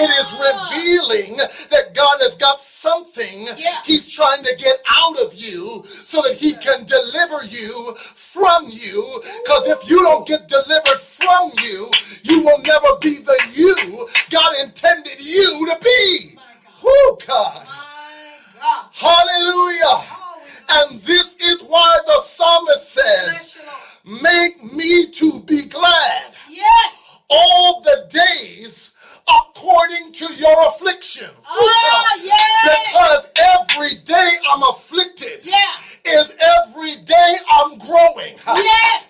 It 0.00 0.10
is 0.10 0.32
Ah. 0.32 0.68
revealing 0.70 1.36
that 1.70 1.94
God 1.94 2.18
has 2.20 2.34
got 2.36 2.60
something 2.60 3.46
Yeah. 3.56 3.80
He's 3.84 4.06
trying 4.12 4.42
to 4.44 4.54
get 4.56 4.80
out 4.88 5.18
of 5.18 5.34
you 5.34 5.84
so 6.04 6.22
that 6.22 6.34
He 6.36 6.54
can 6.54 6.84
deliver 6.84 7.44
you 7.44 7.96
from 8.14 8.66
you. 8.68 9.22
Because 9.44 9.66
if 9.66 9.88
you 9.90 10.02
don't 10.02 10.26
get 10.26 10.48
delivered 10.48 11.00
from 11.00 11.52
you, 11.62 11.90
you 12.22 12.40
will 12.40 12.58
never 12.58 12.96
be 13.00 13.18
the 13.18 13.38
you 13.52 14.08
God 14.30 14.56
intended 14.60 15.20
you 15.20 15.66
to 15.66 15.78
be. 15.82 16.36
My 16.36 16.42
God. 17.26 17.66
God. 18.60 18.86
Hallelujah. 18.92 19.82
Oh, 19.84 20.40
And 20.68 21.02
this 21.02 21.36
is 21.36 21.62
why 21.62 21.98
the 22.06 22.20
psalmist 22.22 22.92
says, 22.92 23.26
bless 23.26 23.54
you, 23.56 23.62
Lord. 23.62 23.78
Make 24.08 24.72
me 24.72 25.06
to 25.10 25.40
be 25.40 25.66
glad 25.66 26.32
Yes. 26.48 26.92
all 27.28 27.82
the 27.82 28.06
days 28.08 28.92
according 29.28 30.12
to 30.12 30.32
your 30.32 30.66
affliction. 30.68 31.28
Ah, 31.46 32.14
yes. 32.22 32.78
Because 32.90 33.28
every 33.36 33.96
day 34.04 34.30
I'm 34.50 34.62
afflicted 34.62 35.40
Yeah. 35.42 35.56
is 36.06 36.32
every 36.40 36.96
day 37.04 37.36
I'm 37.50 37.76
growing. 37.78 38.38
Yes. 38.46 39.04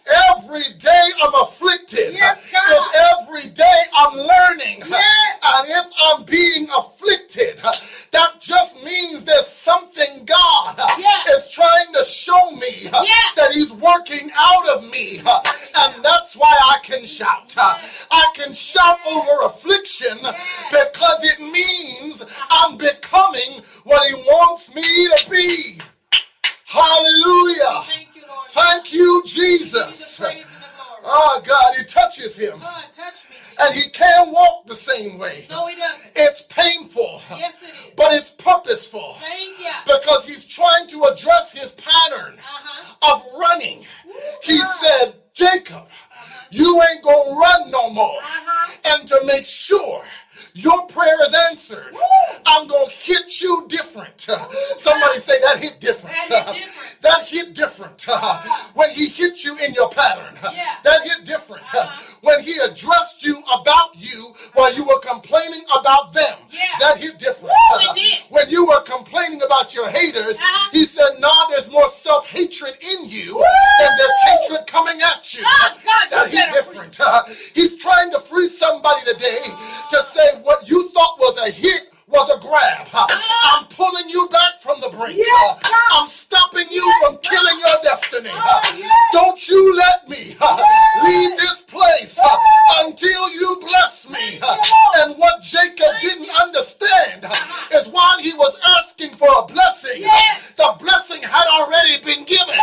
The 100.68 100.84
blessing 100.84 101.22
had 101.22 101.46
already 101.46 102.02
been 102.04 102.24
given. 102.24 102.54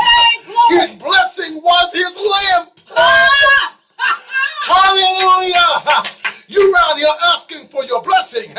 His 0.70 0.92
blessing 0.94 1.56
was 1.56 1.92
his 1.94 2.16
lamp. 2.16 2.72
Ah! 2.92 3.78
Hallelujah. 4.62 6.04
You 6.48 6.74
around 6.74 6.98
here 6.98 7.08
asking 7.36 7.68
for 7.68 7.84
your 7.86 8.02
blessing. 8.04 8.50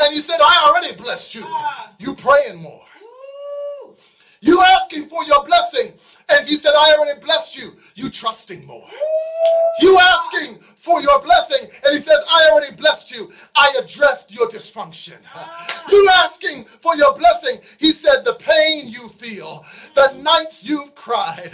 And 0.00 0.14
he 0.14 0.20
said, 0.20 0.38
I 0.40 0.68
already 0.68 0.96
blessed 0.96 1.34
you. 1.34 1.44
You 1.98 2.14
praying 2.14 2.62
more. 2.62 2.80
You 4.40 4.62
asking 4.62 5.08
for 5.08 5.24
your 5.24 5.44
blessing. 5.44 5.92
And 6.30 6.48
he 6.48 6.56
said, 6.56 6.72
I 6.74 6.96
already 6.98 7.20
blessed 7.20 7.56
you. 7.58 7.72
You 7.94 8.08
trusting 8.08 8.64
more. 8.64 8.88
You 9.80 9.98
asking 9.98 10.58
for 10.84 11.00
your 11.00 11.18
blessing. 11.22 11.66
And 11.84 11.94
he 11.94 12.00
says, 12.00 12.18
I 12.30 12.50
already 12.52 12.76
blessed 12.76 13.10
you. 13.10 13.32
I 13.56 13.74
addressed 13.82 14.34
your 14.34 14.46
dysfunction. 14.48 15.14
You 15.90 16.08
asking 16.16 16.64
for 16.80 16.94
your 16.94 17.16
blessing. 17.16 17.58
He 17.78 17.92
said, 17.92 18.22
the 18.24 18.34
pain 18.34 18.88
you 18.88 19.08
feel, 19.08 19.64
the 19.94 20.12
nights 20.20 20.68
you've 20.68 20.94
cried, 20.94 21.52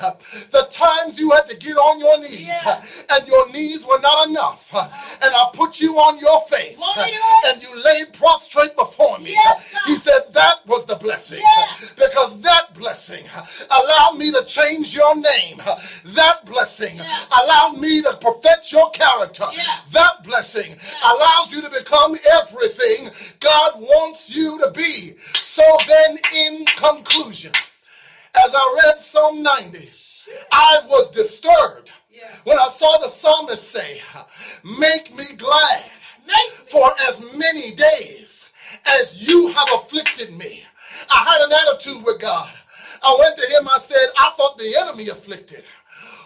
the 0.51 0.67
times 0.69 1.17
you 1.21 1.31
had 1.31 1.47
to 1.47 1.57
get 1.57 1.77
on 1.77 2.01
your 2.01 2.19
knees, 2.19 2.49
Yeah. 2.65 2.83
and 3.11 3.29
your 3.29 3.49
knees 3.53 3.87
were 3.87 4.01
not 4.01 4.29
enough. 4.29 4.69
And 5.23 5.33
I 5.33 5.51
put 5.53 5.81
you 5.81 5.95
on 5.99 6.19
your 6.19 6.41
face, 6.49 6.79
Glory 6.95 7.13
to 7.13 7.19
God. 7.19 7.41
and 7.55 7.63
you 7.63 7.85
laid 7.85 8.13
prostrate 8.15 8.75
before 8.77 9.19
me. 9.21 9.31
Yes, 9.33 9.65
He 9.87 9.97
said, 9.97 10.23
that 10.33 10.67
was 10.67 10.85
the 10.87 10.97
blessing. 10.97 11.41
Yeah. 11.41 11.67
Because 11.95 12.41
that 12.41 12.75
blessing 12.75 13.25
allowed 13.71 14.17
me 14.19 14.33
to 14.33 14.45
change 14.45 14.93
your 14.93 15.15
name. 15.15 15.59
That 16.05 16.45
blessing 16.47 16.97
Yeah. 16.97 17.25
allowed 17.43 17.79
me 17.79 18.03
to 18.03 18.17
perfect 18.21 18.73
your 18.73 18.91
character. 18.91 19.20
Yeah. 19.55 19.63
That 19.93 20.23
blessing 20.25 20.75
allows 21.05 21.53
you 21.53 21.61
to 21.63 21.71
become 21.71 22.17
everything 22.33 23.11
God 23.41 23.73
wants 23.81 24.35
you 24.35 24.59
to 24.59 24.71
be. 24.71 25.15
So 25.41 25.63
then, 25.87 26.19
in 26.35 26.65
conclusion, 26.77 27.53
as 28.45 28.55
I 28.55 28.81
read 28.85 28.99
Psalm 28.99 29.43
90, 29.43 29.91
I 30.53 30.81
was 30.89 31.11
disturbed 31.11 31.91
Yeah. 32.11 32.29
when 32.45 32.59
I 32.59 32.69
saw 32.69 32.99
the 32.99 33.09
psalmist 33.09 33.69
say, 33.71 34.01
Make 34.65 35.15
me 35.17 35.25
glad 35.37 35.85
Make 36.27 36.37
me. 36.37 36.65
for 36.69 36.91
as 37.09 37.21
many 37.35 37.75
days 37.75 38.51
as 38.87 39.27
you 39.29 39.49
have 39.49 39.69
afflicted 39.75 40.37
me. 40.37 40.63
I 41.11 41.25
had 41.25 41.41
an 41.43 41.53
attitude 41.53 42.05
with 42.05 42.21
God. 42.21 42.51
I 43.03 43.17
went 43.19 43.37
to 43.37 43.43
him, 43.43 43.69
I 43.75 43.79
said, 43.79 44.07
I 44.19 44.33
thought 44.37 44.59
the 44.59 44.77
enemy 44.79 45.09
afflicted. 45.09 45.65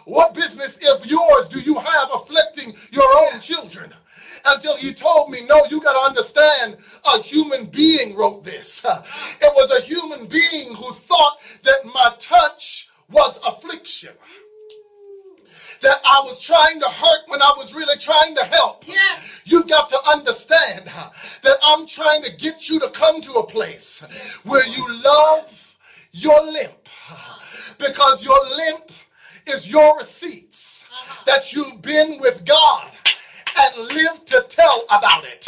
What 0.04 0.34
business 0.34 0.76
of 0.92 1.06
yours 1.06 1.48
do 1.48 1.60
you 1.60 1.74
have 1.74 2.08
afflicting 2.14 2.74
your 2.90 3.06
own 3.26 3.40
children? 3.40 3.92
Until 4.46 4.76
he 4.76 4.92
told 4.92 5.30
me, 5.30 5.38
no, 5.46 5.64
you 5.70 5.80
got 5.80 5.94
to 5.94 6.10
understand, 6.10 6.76
a 7.14 7.22
human 7.22 7.66
being 7.66 8.14
wrote 8.14 8.44
this. 8.44 8.84
It 8.84 9.52
was 9.54 9.70
a 9.70 9.80
human 9.80 10.26
being 10.26 10.74
who 10.74 10.92
thought 10.92 11.38
that 11.62 11.84
my 11.86 12.14
touch 12.18 12.90
was 13.10 13.38
affliction. 13.46 14.12
That 15.80 15.98
I 16.04 16.20
was 16.24 16.40
trying 16.40 16.80
to 16.80 16.86
hurt 16.88 17.28
when 17.28 17.42
I 17.42 17.52
was 17.56 17.74
really 17.74 17.96
trying 17.98 18.34
to 18.36 18.44
help. 18.44 18.86
Yes. 18.86 19.42
You've 19.44 19.68
got 19.68 19.88
to 19.90 19.98
understand 20.10 20.86
that 21.42 21.56
I'm 21.62 21.86
trying 21.86 22.22
to 22.22 22.36
get 22.36 22.68
you 22.68 22.80
to 22.80 22.90
come 22.90 23.20
to 23.22 23.32
a 23.34 23.46
place 23.46 24.02
where 24.44 24.66
you 24.66 25.02
love 25.02 25.76
your 26.12 26.42
limp 26.44 26.88
because 27.78 28.22
your 28.24 28.38
limp 28.56 28.90
is 29.46 29.68
your 29.68 29.96
receipts 29.98 30.84
that 31.26 31.52
you've 31.52 31.82
been 31.82 32.18
with 32.20 32.44
God 32.44 32.90
and 33.58 33.76
live 33.94 34.24
to 34.26 34.44
tell 34.48 34.84
about 34.90 35.24
it. 35.24 35.46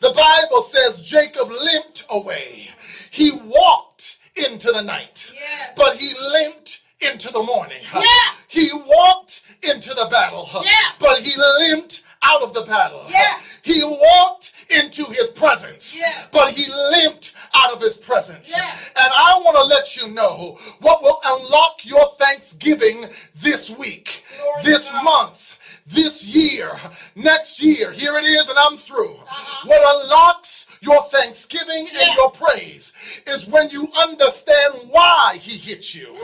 The 0.00 0.10
Bible 0.12 0.62
says 0.62 1.00
Jacob 1.02 1.50
limped 1.50 2.04
away. 2.10 2.68
He 3.10 3.32
walked 3.32 4.18
into 4.36 4.70
the 4.72 4.82
night, 4.82 5.30
Yes. 5.32 5.72
but 5.76 5.96
he 5.96 6.12
limped 6.20 6.80
into 7.00 7.30
the 7.32 7.42
morning. 7.42 7.82
Yeah. 7.94 8.02
He 8.48 8.70
walked 8.72 9.42
into 9.62 9.90
the 9.94 10.06
battle, 10.10 10.48
Yeah. 10.64 10.70
but 10.98 11.18
he 11.20 11.32
limped 11.36 12.02
out 12.24 12.42
of 12.42 12.54
the 12.54 12.62
battle. 12.62 13.04
Yeah. 13.08 13.38
He 13.62 13.82
walked 13.84 14.52
into 14.70 15.04
his 15.04 15.28
presence, 15.30 15.94
Yeah. 15.94 16.12
but 16.32 16.50
he 16.52 16.70
limped 16.72 17.32
out 17.54 17.72
of 17.72 17.80
his 17.80 17.96
presence. 17.96 18.50
Yeah. 18.50 18.70
And 18.96 19.12
I 19.12 19.40
want 19.44 19.56
to 19.56 19.64
let 19.64 19.96
you 19.96 20.08
know 20.14 20.58
what 20.80 21.02
will 21.02 21.20
unlock 21.24 21.84
your 21.84 22.14
thanksgiving 22.18 23.04
this 23.36 23.70
week, 23.70 24.24
to 24.62 24.66
this 24.70 24.88
God. 24.90 25.04
month, 25.04 25.58
this 25.86 26.24
year, 26.24 26.72
next 27.14 27.62
year. 27.62 27.92
Here 27.92 28.16
it 28.16 28.24
is, 28.24 28.48
and 28.48 28.58
I'm 28.58 28.76
through. 28.76 29.14
Uh-huh. 29.16 29.66
What 29.68 30.02
unlocks 30.04 30.66
your 30.84 31.02
thanksgiving 31.10 31.86
and 31.98 32.16
your 32.16 32.30
praise 32.30 32.92
is 33.26 33.46
when 33.46 33.70
you 33.70 33.88
understand 33.98 34.74
why 34.90 35.38
he 35.40 35.56
hit 35.56 35.94
you, 35.94 36.14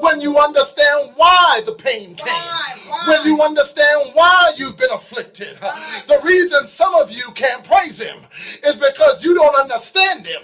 when 0.00 0.20
you 0.20 0.38
understand 0.38 1.12
why 1.16 1.62
the 1.66 1.72
pain 1.72 2.14
came, 2.14 2.26
Why? 2.26 2.74
Why? 2.88 3.04
when 3.08 3.26
you 3.26 3.42
understand 3.42 4.10
why 4.14 4.52
you've 4.56 4.76
been 4.76 4.90
afflicted. 4.92 5.56
The 5.60 6.20
reason 6.24 6.64
some 6.66 6.94
of 6.94 7.10
you 7.10 7.24
can't 7.34 7.64
praise 7.64 7.98
him 8.00 8.18
is 8.64 8.76
because 8.76 9.24
you 9.24 9.34
don't 9.34 9.54
understand 9.56 10.26
him. 10.26 10.42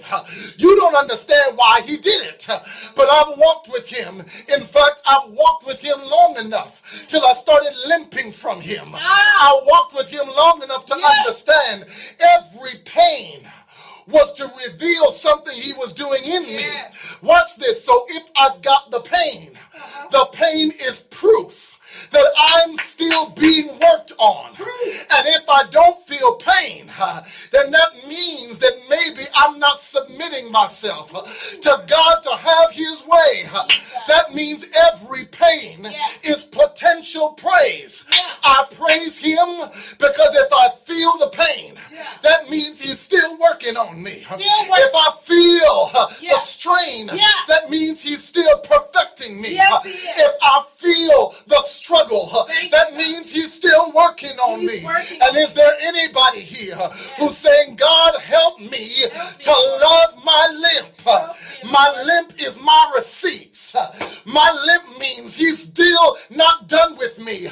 You 0.57 0.75
don't 0.77 0.95
understand 0.95 1.55
why 1.57 1.81
he 1.85 1.97
did 1.97 2.21
it. 2.25 2.45
But 2.47 3.09
I've 3.09 3.37
walked 3.37 3.69
with 3.69 3.87
him. 3.87 4.19
In 4.19 4.63
fact, 4.65 5.01
I've 5.05 5.29
walked 5.31 5.65
with 5.65 5.79
him 5.79 5.97
long 6.03 6.37
enough 6.37 6.81
till 7.07 7.25
I 7.25 7.33
started 7.33 7.73
limping 7.87 8.31
from 8.31 8.59
him. 8.61 8.89
Ah. 8.93 9.51
I 9.51 9.61
walked 9.67 9.93
with 9.95 10.07
him 10.09 10.27
long 10.35 10.63
enough 10.63 10.85
to 10.87 10.97
Yeah. 10.99 11.07
understand 11.19 11.85
every 12.19 12.79
pain 12.85 13.47
was 14.11 14.33
to 14.33 14.51
reveal 14.67 15.11
something 15.11 15.53
he 15.53 15.73
was 15.73 15.93
doing 15.93 16.23
in 16.23 16.43
me. 16.43 16.59
Yes. 16.59 16.95
Watch 17.21 17.55
this. 17.57 17.83
So 17.83 18.05
if 18.09 18.29
I've 18.35 18.61
got 18.61 18.91
the 18.91 19.01
pain, 19.01 19.51
uh-huh. 19.53 20.07
the 20.11 20.25
pain 20.37 20.71
is 20.71 21.01
proof 21.09 21.71
that 22.11 22.25
I'm 22.37 22.75
still 22.77 23.29
being 23.31 23.67
worked 23.67 24.13
on. 24.17 24.51
And 24.57 25.27
if 25.27 25.49
I 25.49 25.63
don't 25.69 26.05
feel 26.07 26.35
pain, 26.35 26.91
then 27.51 27.71
that 27.71 28.07
means 28.07 28.59
that 28.59 28.73
maybe 28.89 29.23
I'm 29.35 29.59
not 29.59 29.79
submitting 29.79 30.51
myself 30.51 31.11
to 31.61 31.83
God 31.87 32.19
to 32.23 32.29
have 32.31 32.71
his 32.71 33.05
way. 33.05 33.43
That 34.07 34.33
means 34.33 34.65
every 34.93 35.25
pain 35.25 35.87
is 36.23 36.43
potential 36.45 37.29
praise. 37.29 38.05
I 38.43 38.65
praise 38.75 39.17
him 39.17 39.69
because 39.97 40.35
if 40.35 40.51
I 40.53 40.69
feel 40.85 41.17
the 41.17 41.29
pain, 41.29 41.73
Yeah. 41.75 41.80
that 41.80 41.80
means 41.80 41.80
working 43.39 43.77
on 43.77 44.01
me. 44.01 44.23
If 44.29 44.91
I 44.95 45.09
feel 45.23 45.89
uh, 45.93 46.07
Yeah. 46.19 46.31
the 46.33 46.39
strain, 46.39 47.09
Yeah. 47.13 47.27
that 47.47 47.69
means 47.69 48.01
he's 48.01 48.23
still 48.23 48.57
perfecting 48.59 49.41
me. 49.41 49.55
Yes. 49.55 49.81
If 49.85 50.35
I 50.41 50.63
feel 50.77 51.35
the 51.47 51.61
struggle, 51.63 52.27
Thank 52.47 52.71
that 52.71 52.91
you, 52.91 52.97
means 52.97 53.29
he's 53.29 53.53
still 53.53 53.91
working 53.91 54.37
on 54.39 54.59
He's 54.61 54.81
me. 54.81 54.85
working 54.85 55.21
And 55.21 55.37
on 55.37 55.43
is 55.43 55.53
there 55.53 55.73
anybody 55.81 56.39
here 56.41 56.75
uh, 56.79 56.89
who's 57.19 57.37
saying, 57.37 57.75
God, 57.75 58.19
help 58.21 58.59
me 58.59 58.67
Help 59.13 59.37
me, 59.37 59.43
to 59.43 59.51
Lord. 59.51 59.81
love 59.81 60.23
my 60.23 60.47
limp? 60.51 61.01
Help 61.01 61.35
My 61.65 62.03
limp 62.03 62.33
is 62.41 62.59
my 62.59 62.91
receipts 62.95 63.60
My 64.25 64.51
limp 64.65 64.99
means 64.99 65.35
he's 65.35 65.63
still 65.63 66.17
not 66.29 66.67
done 66.67 66.97
with 66.97 67.19
me. 67.19 67.47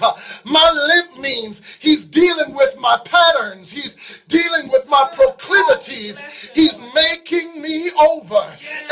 My 0.46 0.72
limp 0.72 1.20
means 1.20 1.62
he's 1.80 2.06
dealing 2.06 2.54
with 2.54 2.78
my 2.80 2.98
patterns. 3.06 3.72
He's 3.72 4.22
dealing 4.28 4.70
with 4.70 4.88
my 4.88 5.10
proclivities. 5.14 6.20
He's 6.54 6.80
making 6.94 7.62
me 7.62 7.90
over 8.00 8.42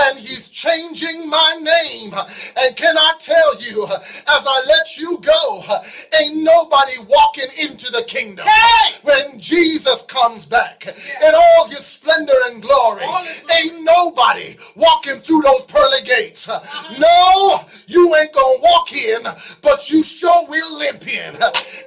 and 0.02 0.18
he's 0.20 0.50
changing 0.50 1.30
my 1.30 1.60
name. 1.62 2.14
And 2.58 2.76
can 2.76 2.98
I 2.98 3.14
tell 3.20 3.62
you, 3.62 3.86
as 3.86 4.04
I 4.28 4.64
let 4.68 4.98
you 4.98 5.20
go, 5.20 5.64
ain't 6.20 6.38
nobody 6.38 6.94
walking 7.08 7.50
into 7.62 7.92
the 7.92 8.04
kingdom 8.04 8.46
Hey! 8.48 8.94
when 9.04 9.40
Jesus 9.40 10.02
comes 10.04 10.46
back 10.46 10.86
in 10.88 11.34
all 11.36 11.68
his 11.70 11.86
splendor 11.86 12.34
and 12.48 12.62
glory. 12.62 13.04
Ain't 13.60 13.84
nobody 13.84 14.56
walking 14.76 15.20
through 15.22 15.42
those 15.42 15.64
pearly 15.66 16.02
gates. 16.04 16.48
Uh-huh. 16.50 16.96
No, 17.00 17.17
you 17.88 18.16
ain't 18.16 18.34
gonna 18.34 18.60
walk 18.62 18.94
in, 18.94 19.24
but 19.62 19.90
you 19.90 20.04
sure 20.04 20.46
will 20.48 20.78
limp 20.78 21.08
in. 21.08 21.38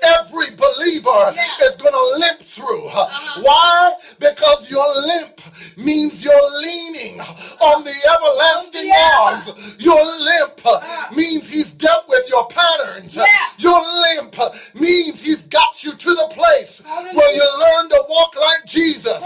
Every 0.03 0.51
believer 0.57 1.33
Yeah. 1.35 1.67
is 1.67 1.77
gonna 1.77 2.19
limp 2.19 2.41
through. 2.41 2.87
Uh-huh. 2.89 3.43
Why? 3.43 3.93
Because 4.19 4.71
your 4.71 4.89
limp 5.03 5.41
means 5.77 6.25
you're 6.25 6.51
leaning 6.61 7.21
on 7.21 7.85
the 7.85 7.95
everlasting 8.13 8.83
oh, 8.83 8.97
Yeah. 8.97 9.19
arms. 9.21 9.77
Your 9.79 10.03
limp 10.05 10.61
uh-huh. 10.65 11.15
means 11.15 11.49
he's 11.49 11.73
dealt 11.73 12.09
with 12.09 12.29
your 12.29 12.47
patterns. 12.49 13.17
Yeah. 13.17 13.27
Your 13.59 13.81
limp 13.81 14.37
means 14.75 15.21
he's 15.21 15.45
got 15.45 15.85
you 15.85 15.93
to 15.93 16.15
the 16.15 16.29
place 16.31 16.83
Hallelujah. 16.85 17.15
where 17.17 17.35
you 17.35 17.59
learn 17.59 17.89
to 17.91 18.05
walk 18.09 18.35
like 18.37 18.65
Jesus. 18.67 19.25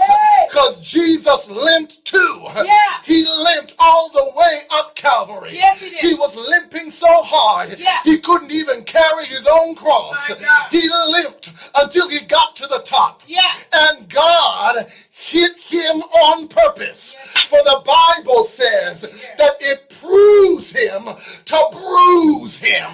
Because 0.49 0.79
Jesus 0.79 1.49
limped 1.49 2.03
too. 2.05 2.45
He 3.03 3.25
limped 3.25 3.75
all 3.79 4.09
the 4.09 4.31
way 4.35 4.59
up 4.71 4.95
Calvary. 4.95 5.51
Yes, 5.53 5.81
he 5.99 6.13
was 6.15 6.35
limping 6.35 6.89
so 6.91 7.07
hard 7.23 7.77
Yeah. 7.79 7.99
he 8.03 8.17
couldn't 8.19 8.51
even 8.51 8.83
carry 8.83 9.25
his 9.25 9.47
own 9.47 9.75
cross. 9.75 10.31
He 10.71 10.89
limped 11.07 11.51
until 11.75 12.09
he 12.09 12.25
got 12.25 12.55
to 12.57 12.67
the 12.67 12.79
top. 12.85 13.21
Yeah. 13.27 13.51
And 13.73 14.09
God 14.09 14.87
hit 15.11 15.57
him 15.57 16.01
on 16.01 16.47
purpose. 16.47 17.15
Yes. 17.17 17.43
For 17.45 17.59
the 17.63 17.81
Bible 17.85 18.43
says 18.43 19.01
that 19.37 19.55
it 19.61 19.89
proves 20.01 20.69
him 20.71 21.05
to 21.45 21.67
bruise 21.71 22.57
him. 22.57 22.93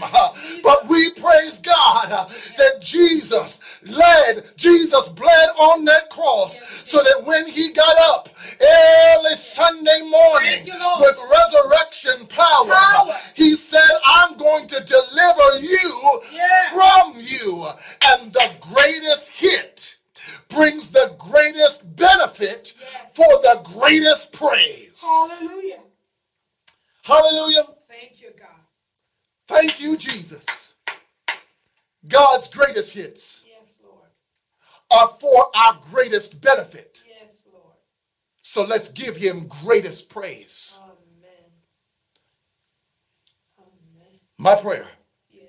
But 0.64 0.88
we 0.88 1.12
praise 1.12 1.60
God 1.60 2.10
that 2.58 2.82
Jesus 2.82 3.60
led, 3.84 4.52
Jesus 4.56 5.08
bled 5.10 5.50
on 5.58 5.86
that 5.86 6.10
cross 6.10 6.60
so 6.84 7.02
that 7.04 7.24
when 7.26 7.48
he 7.48 7.72
got 7.72 7.98
up 7.98 8.30
early 8.62 9.36
Sunday 9.36 10.02
morning 10.10 10.66
you, 10.66 10.74
with 11.00 11.18
resurrection 11.32 12.28
power, 12.28 12.68
Power. 12.68 13.14
he 13.36 13.56
said, 13.56 13.90
I'm 14.06 14.38
going 14.38 14.68
to 14.68 14.80
deliver 14.84 15.60
you 15.60 16.22
Yeah. 16.32 16.72
from 16.74 17.14
you. 17.18 17.68
And 18.08 18.32
the 18.34 18.52
greatest 18.74 19.30
hit 19.30 19.96
brings 20.50 20.90
the 20.90 21.16
greatest 21.18 21.96
benefit 21.96 22.74
Yes. 22.80 23.16
for 23.16 23.26
the 23.42 23.62
greatest 23.64 24.34
praise. 24.34 24.92
Hallelujah. 25.02 25.80
Hallelujah. 27.04 27.64
Thank 27.90 28.22
you, 28.22 28.30
God. 28.38 28.48
Thank 29.48 29.80
you, 29.82 29.98
Jesus. 29.98 30.74
God's 32.08 32.48
greatest 32.48 32.94
hits 32.94 33.44
Yes. 33.46 33.51
Are 34.92 35.08
for 35.20 35.46
our 35.56 35.80
greatest 35.90 36.42
benefit. 36.42 37.00
Yes, 37.08 37.44
Lord. 37.52 37.76
So 38.42 38.64
let's 38.64 38.90
give 38.90 39.16
him 39.16 39.48
greatest 39.48 40.10
praise. 40.10 40.80
Amen. 40.84 41.52
Amen. 43.60 44.20
My 44.38 44.56
prayer 44.56 44.88
Yes. 45.32 45.48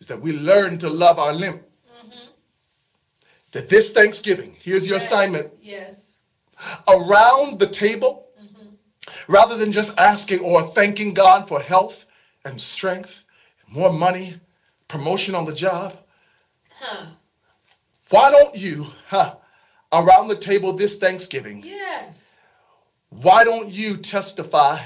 is 0.00 0.06
that 0.08 0.20
we 0.20 0.32
learn 0.32 0.78
to 0.78 0.88
love 0.88 1.18
our 1.18 1.32
limp. 1.32 1.62
Mm-hmm. 1.62 2.30
That 3.52 3.68
this 3.68 3.90
Thanksgiving, 3.90 4.56
here's 4.60 4.86
your 4.86 4.96
Yes. 4.96 5.06
assignment, 5.06 5.52
Yes. 5.62 6.12
around 6.88 7.58
the 7.60 7.68
table, 7.68 8.30
mm-hmm. 8.40 8.68
rather 9.28 9.56
than 9.56 9.72
just 9.72 9.96
asking 9.98 10.40
or 10.40 10.72
thanking 10.74 11.14
God 11.14 11.46
for 11.48 11.60
health 11.60 12.06
and 12.44 12.60
strength, 12.60 13.24
more 13.68 13.92
money, 13.92 14.40
promotion 14.88 15.34
on 15.34 15.44
the 15.44 15.54
job, 15.54 15.96
Huh. 16.80 17.06
Why 18.10 18.30
don't 18.30 18.54
you, 18.56 18.86
huh, 19.08 19.34
around 19.92 20.28
the 20.28 20.36
table 20.36 20.72
this 20.72 20.96
Thanksgiving, 20.96 21.62
Yes. 21.64 22.34
why 23.10 23.44
don't 23.44 23.68
you 23.70 23.96
testify 23.96 24.78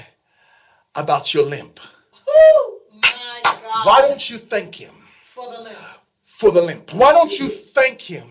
about 0.95 1.33
your 1.33 1.43
limp? 1.45 1.79
Woo! 2.27 2.79
My 3.01 3.41
God. 3.43 3.85
Why 3.85 4.01
don't 4.01 4.29
you 4.29 4.37
thank 4.37 4.75
Him 4.75 4.93
For 5.25 5.51
the 5.51 5.61
limp. 5.61 5.77
for 6.23 6.51
the 6.51 6.61
limp? 6.61 6.93
Why 6.93 7.11
don't 7.11 7.37
you 7.39 7.49
thank 7.49 8.01
Him 8.01 8.27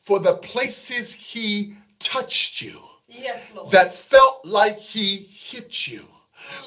for 0.00 0.18
the 0.18 0.34
places 0.36 1.12
He 1.12 1.74
touched 1.98 2.60
you? 2.62 2.80
Yes, 3.08 3.50
Lord. 3.54 3.70
that 3.72 3.94
felt 3.94 4.42
like 4.46 4.78
he 4.78 5.16
hit 5.30 5.86
you 5.86 6.06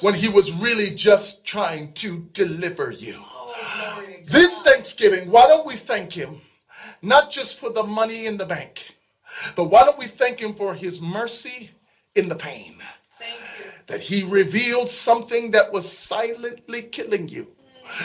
when 0.00 0.14
he 0.14 0.28
was 0.28 0.52
really 0.52 0.90
just 0.94 1.44
trying 1.44 1.92
to 1.94 2.20
deliver 2.32 2.92
you. 2.92 3.16
oh. 3.18 4.04
This 4.30 4.56
Thanksgiving, 4.58 5.28
why 5.28 5.48
don't 5.48 5.66
we 5.66 5.74
thank 5.74 6.12
him 6.12 6.40
not 7.06 7.30
just 7.30 7.58
for 7.58 7.70
the 7.70 7.82
money 7.84 8.26
in 8.26 8.36
the 8.36 8.44
bank, 8.46 8.96
but 9.54 9.64
why 9.66 9.84
don't 9.84 9.98
we 9.98 10.06
thank 10.06 10.40
him 10.40 10.54
for 10.54 10.74
his 10.74 11.00
mercy 11.00 11.70
in 12.14 12.28
the 12.28 12.34
pain? 12.34 12.76
Thank 13.18 13.40
you. 13.58 13.66
That 13.86 14.00
he 14.00 14.24
revealed 14.24 14.88
something 14.88 15.52
that 15.52 15.72
was 15.72 15.90
silently 15.90 16.82
killing 16.82 17.28
you 17.28 17.46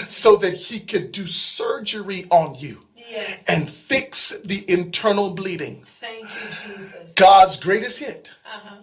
so 0.08 0.36
that 0.38 0.54
he 0.54 0.80
could 0.80 1.12
do 1.12 1.26
surgery 1.26 2.26
on 2.30 2.56
you 2.56 2.78
Yes. 2.96 3.44
and 3.48 3.70
fix 3.70 4.40
the 4.46 4.64
internal 4.70 5.32
bleeding. 5.34 5.84
Thank 6.00 6.24
you, 6.24 6.74
Jesus. 6.76 7.14
God's 7.16 7.58
greatest 7.58 8.00
hit 8.00 8.30
Uh-huh. 8.46 8.76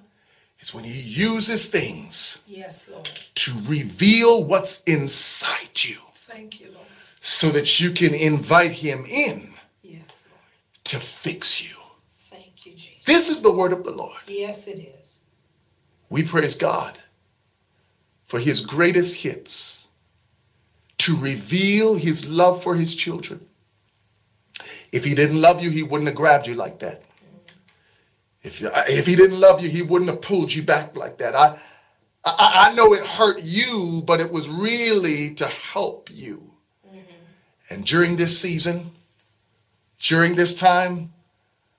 is 0.60 0.74
when 0.74 0.84
he 0.84 0.98
uses 1.00 1.68
things 1.70 2.42
Yes, 2.46 2.86
Lord. 2.90 3.08
to 3.36 3.52
reveal 3.66 4.42
what's 4.44 4.82
inside 4.84 5.82
you 5.84 5.98
Thank 6.26 6.60
you, 6.60 6.72
Lord. 6.74 6.86
so 7.20 7.50
that 7.50 7.78
you 7.80 7.92
can 7.92 8.12
invite 8.14 8.72
him 8.72 9.06
in. 9.08 9.47
To 10.88 10.98
fix 10.98 11.62
you. 11.62 11.76
Thank 12.30 12.64
you, 12.64 12.72
Jesus. 12.72 13.04
This 13.04 13.28
is 13.28 13.42
the 13.42 13.52
word 13.52 13.72
of 13.72 13.84
the 13.84 13.90
Lord. 13.90 14.18
Yes, 14.26 14.66
it 14.66 14.78
is. 14.78 15.18
We 16.10 16.22
praise 16.22 16.56
God 16.56 16.98
for 18.24 18.38
his 18.38 18.60
greatest 18.60 19.22
hits 19.22 19.88
to 20.98 21.16
reveal 21.16 21.94
his 21.94 22.30
love 22.30 22.62
for 22.62 22.74
his 22.74 22.94
children. 22.94 23.46
If 24.90 25.04
he 25.04 25.14
didn't 25.14 25.40
love 25.40 25.62
you, 25.62 25.70
he 25.70 25.82
wouldn't 25.82 26.08
have 26.08 26.16
grabbed 26.16 26.46
you 26.46 26.54
like 26.54 26.78
that. 26.80 27.02
If, 28.42 28.62
if 28.62 29.06
he 29.06 29.14
didn't 29.14 29.38
love 29.38 29.60
you, 29.60 29.68
he 29.68 29.82
wouldn't 29.82 30.10
have 30.10 30.22
pulled 30.22 30.52
you 30.52 30.62
back 30.62 30.96
like 30.96 31.18
that. 31.18 31.34
I, 31.34 31.58
I, 32.24 32.70
I 32.70 32.74
know 32.74 32.94
it 32.94 33.04
hurt 33.04 33.42
you, 33.42 34.02
but 34.06 34.20
it 34.20 34.32
was 34.32 34.48
really 34.48 35.34
to 35.34 35.46
help 35.46 36.08
you. 36.10 36.54
Mm-hmm. 36.86 37.74
And 37.74 37.84
during 37.84 38.16
this 38.16 38.38
season, 38.40 38.92
during 39.98 40.34
this 40.34 40.54
time, 40.54 41.12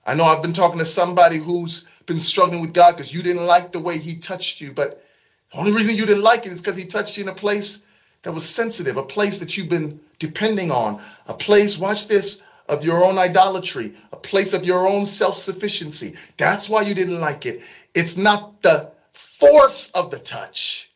I 0.06 0.14
know 0.14 0.24
I've 0.24 0.42
been 0.42 0.52
talking 0.52 0.78
to 0.78 0.84
somebody 0.84 1.38
who's 1.38 1.86
been 2.06 2.18
struggling 2.18 2.60
with 2.60 2.72
God 2.72 2.92
because 2.96 3.14
you 3.14 3.22
didn't 3.22 3.46
like 3.46 3.72
the 3.72 3.78
way 3.78 3.98
he 3.98 4.16
touched 4.16 4.60
you, 4.60 4.72
but 4.72 5.04
the 5.52 5.58
only 5.58 5.72
reason 5.72 5.96
you 5.96 6.06
didn't 6.06 6.22
like 6.22 6.46
it 6.46 6.52
is 6.52 6.60
because 6.60 6.76
he 6.76 6.84
touched 6.84 7.16
you 7.16 7.22
in 7.22 7.28
a 7.28 7.34
place 7.34 7.84
that 8.22 8.32
was 8.32 8.48
sensitive, 8.48 8.96
a 8.96 9.02
place 9.02 9.38
that 9.38 9.56
you've 9.56 9.68
been 9.68 10.00
depending 10.18 10.70
on, 10.70 11.00
a 11.26 11.34
place, 11.34 11.78
watch 11.78 12.08
this, 12.08 12.42
of 12.68 12.84
your 12.84 13.04
own 13.04 13.18
idolatry, 13.18 13.94
a 14.12 14.16
place 14.16 14.52
of 14.52 14.64
your 14.64 14.86
own 14.86 15.04
self 15.04 15.34
sufficiency. 15.34 16.14
That's 16.36 16.68
why 16.68 16.82
you 16.82 16.94
didn't 16.94 17.20
like 17.20 17.44
it. 17.44 17.62
It's 17.94 18.16
not 18.16 18.62
the 18.62 18.92
force 19.12 19.90
of 19.90 20.10
the 20.10 20.18
touch, 20.18 20.90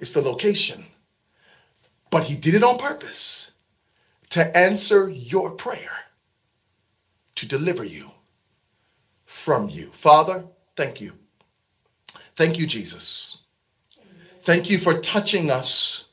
it's 0.00 0.12
the 0.12 0.22
location. 0.22 0.84
But 2.10 2.24
he 2.24 2.36
did 2.36 2.54
it 2.54 2.64
on 2.64 2.78
purpose 2.78 3.52
to 4.30 4.56
answer 4.56 5.08
your 5.08 5.50
prayer, 5.50 5.90
to 7.40 7.48
deliver 7.48 7.82
you 7.82 8.10
from 9.24 9.70
you. 9.70 9.90
Father, 9.92 10.44
thank 10.76 11.00
you. 11.00 11.14
Thank 12.36 12.58
you, 12.58 12.66
Jesus. 12.66 13.38
Thank 14.42 14.68
you 14.68 14.76
for 14.76 15.00
touching 15.00 15.50
us. 15.50 16.04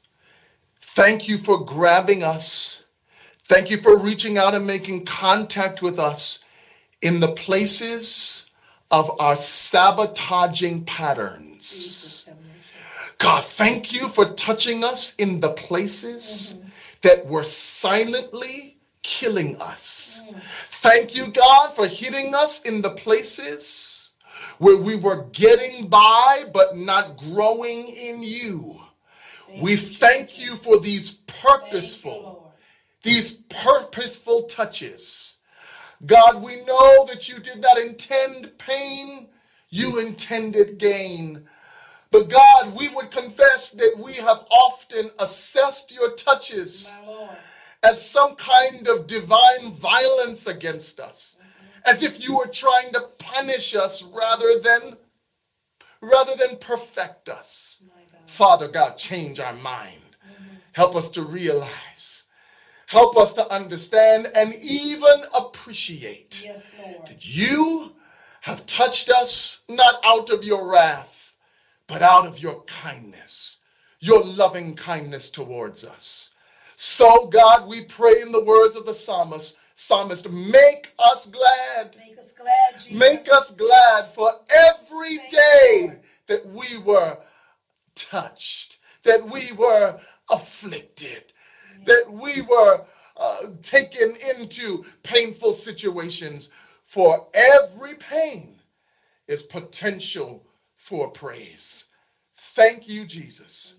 Thank 0.80 1.28
you 1.28 1.38
for 1.38 1.66
grabbing 1.66 2.24
us. 2.24 2.86
Thank 3.44 3.70
you 3.70 3.76
for 3.76 3.98
reaching 3.98 4.38
out 4.38 4.56
and 4.56 4.66
making 4.66 5.04
contact 5.04 5.82
with 5.82 6.00
us 6.00 6.46
in 7.02 7.20
the 7.20 7.34
places 7.34 8.50
of 8.90 9.12
our 9.20 9.36
sabotaging 9.36 10.86
patterns. 10.86 12.26
God, 13.18 13.44
thank 13.44 13.92
you 13.92 14.08
for 14.08 14.24
touching 14.34 14.86
us 14.86 15.14
in 15.16 15.42
the 15.42 15.50
places 15.50 16.56
mm-hmm. 16.56 16.70
that 17.02 17.26
were 17.26 17.44
silently 17.44 18.77
killing 19.08 19.56
us. 19.62 20.24
Thank 20.70 21.16
you, 21.16 21.28
God, 21.28 21.74
for 21.74 21.88
hitting 21.88 22.36
us 22.36 22.62
in 22.64 22.82
the 22.82 22.90
places 22.90 24.12
where 24.60 24.76
we 24.76 24.96
were 24.98 25.24
getting 25.32 25.88
by 25.88 26.44
but 26.54 26.76
not 26.76 27.18
growing 27.18 27.88
in 27.88 28.22
you. 28.22 28.82
We 29.56 29.78
thank 29.78 30.38
you 30.38 30.58
for 30.58 30.78
these 30.80 31.22
purposeful, 31.26 32.54
these 33.02 33.38
purposeful 33.50 34.44
touches. 34.44 35.38
God, 36.06 36.44
we 36.44 36.58
know 36.66 37.06
that 37.06 37.30
you 37.30 37.40
did 37.40 37.62
not 37.62 37.78
intend 37.78 38.58
pain, 38.58 39.30
you 39.70 40.00
intended 40.00 40.78
gain. 40.80 41.48
But 42.12 42.30
God, 42.30 42.76
we 42.78 42.90
would 42.90 43.10
confess 43.10 43.72
that 43.72 43.96
we 43.98 44.14
have 44.16 44.46
often 44.52 45.12
assessed 45.18 45.92
your 45.94 46.14
touches. 46.14 47.00
As 47.88 48.10
some 48.10 48.36
kind 48.36 48.88
of 48.88 49.08
divine 49.08 49.72
violence 49.72 50.48
against 50.48 51.00
us, 51.00 51.40
as 51.86 52.04
if 52.04 52.24
you 52.24 52.36
were 52.38 52.48
trying 52.48 52.92
to 52.92 53.02
punish 53.18 53.76
us 53.76 54.04
rather 54.04 54.60
than 54.60 54.98
rather 56.02 56.36
than 56.36 56.58
perfect 56.58 57.30
us. 57.30 57.82
God. 58.12 58.20
Father 58.28 58.68
God, 58.68 58.98
change 58.98 59.40
our 59.40 59.54
mind. 59.54 60.02
Help 60.74 60.96
us 60.96 61.10
to 61.12 61.24
realize. 61.24 62.26
Help 62.88 63.18
us 63.18 63.34
to 63.34 63.52
understand 63.52 64.32
and 64.36 64.54
even 64.56 65.24
appreciate 65.38 66.44
Yes, 66.46 66.72
that 67.08 67.28
you 67.28 67.94
have 68.42 68.66
touched 68.66 69.10
us 69.10 69.64
not 69.68 70.00
out 70.06 70.30
of 70.30 70.44
your 70.44 70.72
wrath, 70.72 71.34
but 71.88 72.02
out 72.02 72.26
of 72.26 72.40
your 72.40 72.64
kindness, 72.64 73.58
your 74.00 74.24
loving 74.24 74.76
kindness 74.76 75.30
towards 75.30 75.84
us. 75.84 76.36
So, 76.80 77.26
God, 77.26 77.68
we 77.68 77.86
pray 77.86 78.22
in 78.22 78.32
the 78.32 78.44
words 78.44 78.76
of 78.76 78.86
the 78.86 78.94
psalmist, 78.94 79.58
psalmist, 79.74 80.30
make 80.30 80.94
us 81.00 81.26
glad. 81.26 81.96
Make 81.98 82.20
us 82.20 82.32
glad, 82.38 82.80
Jesus. 82.80 83.00
Make 83.00 83.32
us 83.32 83.50
glad 83.50 84.10
for 84.10 84.32
every 84.48 85.18
Thank 85.18 85.32
day 85.32 85.82
Lord. 85.88 86.00
that 86.28 86.46
we 86.46 86.78
were 86.78 87.18
touched, 87.96 88.78
that 89.02 89.28
we 89.28 89.54
were 89.54 90.00
afflicted, 90.30 91.34
that 91.88 92.06
we 92.12 92.44
were 92.44 92.86
uh, 93.18 93.48
taken 93.64 94.16
into 94.38 94.86
painful 95.02 95.54
situations. 95.54 96.52
For 96.86 97.26
every 97.34 97.96
pain 97.96 98.60
is 99.28 99.42
potential 99.42 100.46
for 100.76 101.10
praise. 101.10 101.86
Thank 102.36 102.88
you, 102.88 103.06
Jesus, 103.06 103.78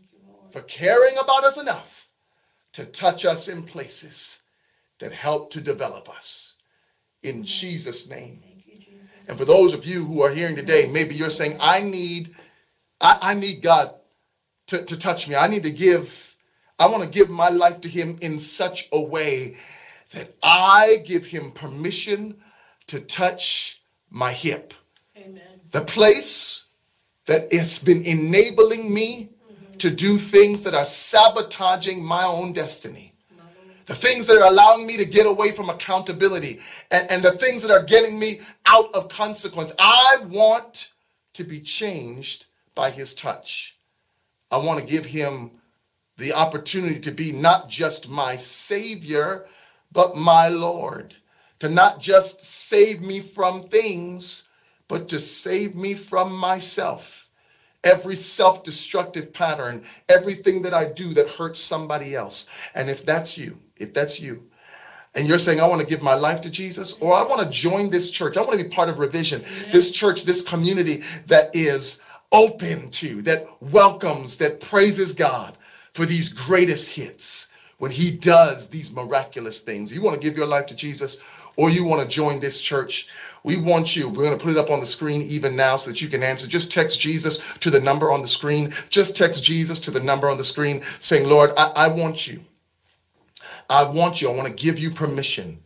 for 0.51 0.63
caring 0.63 1.17
about 1.17 1.45
us 1.45 1.59
enough 1.59 1.98
to 2.79 2.87
touch 2.87 3.25
us 3.25 3.49
in 3.49 3.65
places 3.65 4.43
that 5.01 5.11
help 5.11 5.51
to 5.51 5.61
develop 5.61 6.09
us. 6.09 6.59
In 7.25 7.43
Jesus' 7.43 8.09
name. 8.09 8.41
Thank 8.41 8.69
you, 8.69 8.77
Jesus. 8.77 9.09
And 9.29 9.37
for 9.37 9.45
those 9.45 9.75
of 9.75 9.85
you 9.85 10.05
who 10.05 10.23
are 10.23 10.31
hearing 10.31 10.55
today, 10.55 10.87
maybe 10.87 11.17
you're 11.17 11.29
saying, 11.29 11.57
I 11.59 11.81
need, 11.81 12.37
I, 13.01 13.19
I 13.21 13.35
need 13.35 13.63
God 13.63 13.97
to, 14.69 14.85
to 14.85 14.97
touch 14.97 15.27
me. 15.27 15.35
I 15.35 15.49
need 15.49 15.65
to 15.65 15.73
give, 15.73 16.37
I 16.79 16.87
want 16.87 17.03
to 17.03 17.09
give 17.09 17.29
my 17.29 17.49
life 17.49 17.81
to 17.81 17.89
Him 17.89 18.17
in 18.21 18.39
such 18.39 18.89
a 18.93 19.01
way 19.01 19.57
that 20.13 20.37
I 20.41 21.03
give 21.05 21.27
Him 21.27 21.51
permission 21.51 22.37
to 22.87 23.01
touch 23.01 23.83
my 24.09 24.31
hip, 24.31 24.73
Amen. 25.17 25.43
the 25.73 25.81
place 25.81 26.67
that 27.27 27.53
has 27.53 27.81
been 27.81 28.05
enabling 28.05 28.95
me 28.95 29.31
to 29.81 29.91
do 29.91 30.19
things 30.19 30.63
that 30.63 30.75
are 30.75 30.85
sabotaging 30.85 32.05
my 32.05 32.25
own 32.25 32.53
destiny 32.53 33.09
the 33.89 33.95
things 33.95 34.27
that 34.27 34.37
are 34.37 34.47
allowing 34.47 34.87
me 34.87 34.99
to 34.99 35.07
get 35.07 35.27
away 35.27 35.51
from 35.51 35.71
accountability 35.71 36.61
and, 36.91 37.11
and 37.11 37.23
the 37.23 37.33
things 37.33 37.63
that 37.63 37.71
are 37.71 37.83
getting 37.83 38.19
me 38.19 38.39
out 38.67 38.95
of 38.95 39.09
consequence. 39.09 39.73
I 39.79 40.19
want 40.29 40.93
to 41.33 41.43
be 41.43 41.61
changed 41.61 42.45
by 42.75 42.91
his 42.91 43.15
touch. 43.15 43.79
I 44.51 44.59
want 44.59 44.79
to 44.79 44.87
give 44.87 45.07
him 45.07 45.53
the 46.19 46.35
opportunity 46.35 47.01
to 47.01 47.11
be 47.11 47.33
not 47.33 47.71
just 47.71 48.11
my 48.11 48.37
savior, 48.37 49.47
but 49.91 50.15
my 50.15 50.49
Lord. 50.49 51.15
To 51.61 51.71
not 51.71 51.99
just 51.99 52.45
save 52.45 53.01
me 53.01 53.21
from 53.21 53.63
things, 53.63 54.51
but 54.87 55.09
to 55.09 55.19
save 55.19 55.75
me 55.75 55.95
from 55.95 56.37
myself 56.37 57.18
every 57.89 58.17
self 58.17 58.63
destructive 58.63 59.33
pattern, 59.33 59.83
everything 60.09 60.63
that 60.63 60.75
I 60.75 60.85
do 60.85 61.15
that 61.15 61.31
hurts 61.31 61.59
somebody 61.61 62.15
else. 62.15 62.49
And 62.75 62.91
if 62.91 63.05
that's 63.05 63.39
you, 63.39 63.59
if 63.77 63.95
that's 63.95 64.21
you, 64.21 64.45
and 65.15 65.27
you're 65.27 65.39
saying, 65.39 65.61
I 65.61 65.67
want 65.67 65.81
to 65.81 65.87
give 65.87 66.03
my 66.03 66.15
life 66.15 66.43
to 66.43 66.51
Jesus, 66.51 66.93
or 67.01 67.15
I 67.15 67.25
want 67.25 67.41
to 67.41 67.49
join 67.49 67.91
this 67.91 68.11
church, 68.11 68.37
I 68.37 68.43
want 68.43 68.59
to 68.59 68.65
be 68.65 68.71
part 68.71 68.89
of 68.89 68.99
Revision, 68.99 69.43
this 69.73 69.91
church, 69.91 70.25
this 70.25 70.43
community 70.43 71.03
that 71.27 71.55
is 71.55 72.01
open 72.31 72.91
to, 72.91 73.23
that 73.23 73.47
welcomes, 73.61 74.37
that 74.39 74.61
praises 74.61 75.15
God 75.15 75.57
for 75.95 76.05
these 76.05 76.29
greatest 76.29 76.91
hits 76.91 77.49
when 77.79 77.91
He 77.91 78.11
does 78.11 78.69
these 78.69 78.93
miraculous 78.93 79.63
things. 79.63 79.93
You 79.93 80.03
want 80.03 80.21
to 80.21 80.25
give 80.25 80.37
your 80.37 80.47
life 80.47 80.67
to 80.67 80.75
Jesus, 80.75 81.19
or 81.57 81.71
you 81.71 81.85
want 81.85 82.03
to 82.03 82.09
join 82.09 82.39
this 82.39 82.61
church. 82.61 83.09
We 83.49 83.57
want 83.57 83.97
you. 83.97 84.11
We're 84.11 84.25
going 84.25 84.39
to 84.39 84.45
put 84.45 84.53
it 84.53 84.59
up 84.59 84.69
on 84.69 84.81
the 84.81 84.85
screen 84.85 85.23
even 85.23 85.57
now 85.57 85.77
so 85.77 85.91
that 85.91 86.03
you 86.03 86.09
can 86.09 86.23
answer. 86.23 86.47
Just 86.47 86.71
text 86.71 87.01
Jesus 87.01 87.39
to 87.61 87.71
the 87.71 87.81
number 87.81 88.13
on 88.13 88.21
the 88.21 88.29
screen. 88.29 88.75
Just 88.91 89.17
text 89.17 89.43
Jesus 89.43 89.81
to 89.81 89.91
the 89.91 90.03
number 90.03 90.29
on 90.29 90.37
the 90.37 90.45
screen 90.45 90.83
saying, 91.01 91.27
Lord, 91.27 91.53
I, 91.57 91.73
I 91.75 91.89
want 91.89 92.27
you. 92.27 92.45
I 93.71 93.85
want 93.85 94.21
you. 94.21 94.29
I 94.29 94.35
want 94.35 94.49
to 94.49 94.63
give 94.63 94.79
you 94.79 94.91
permission 94.91 95.61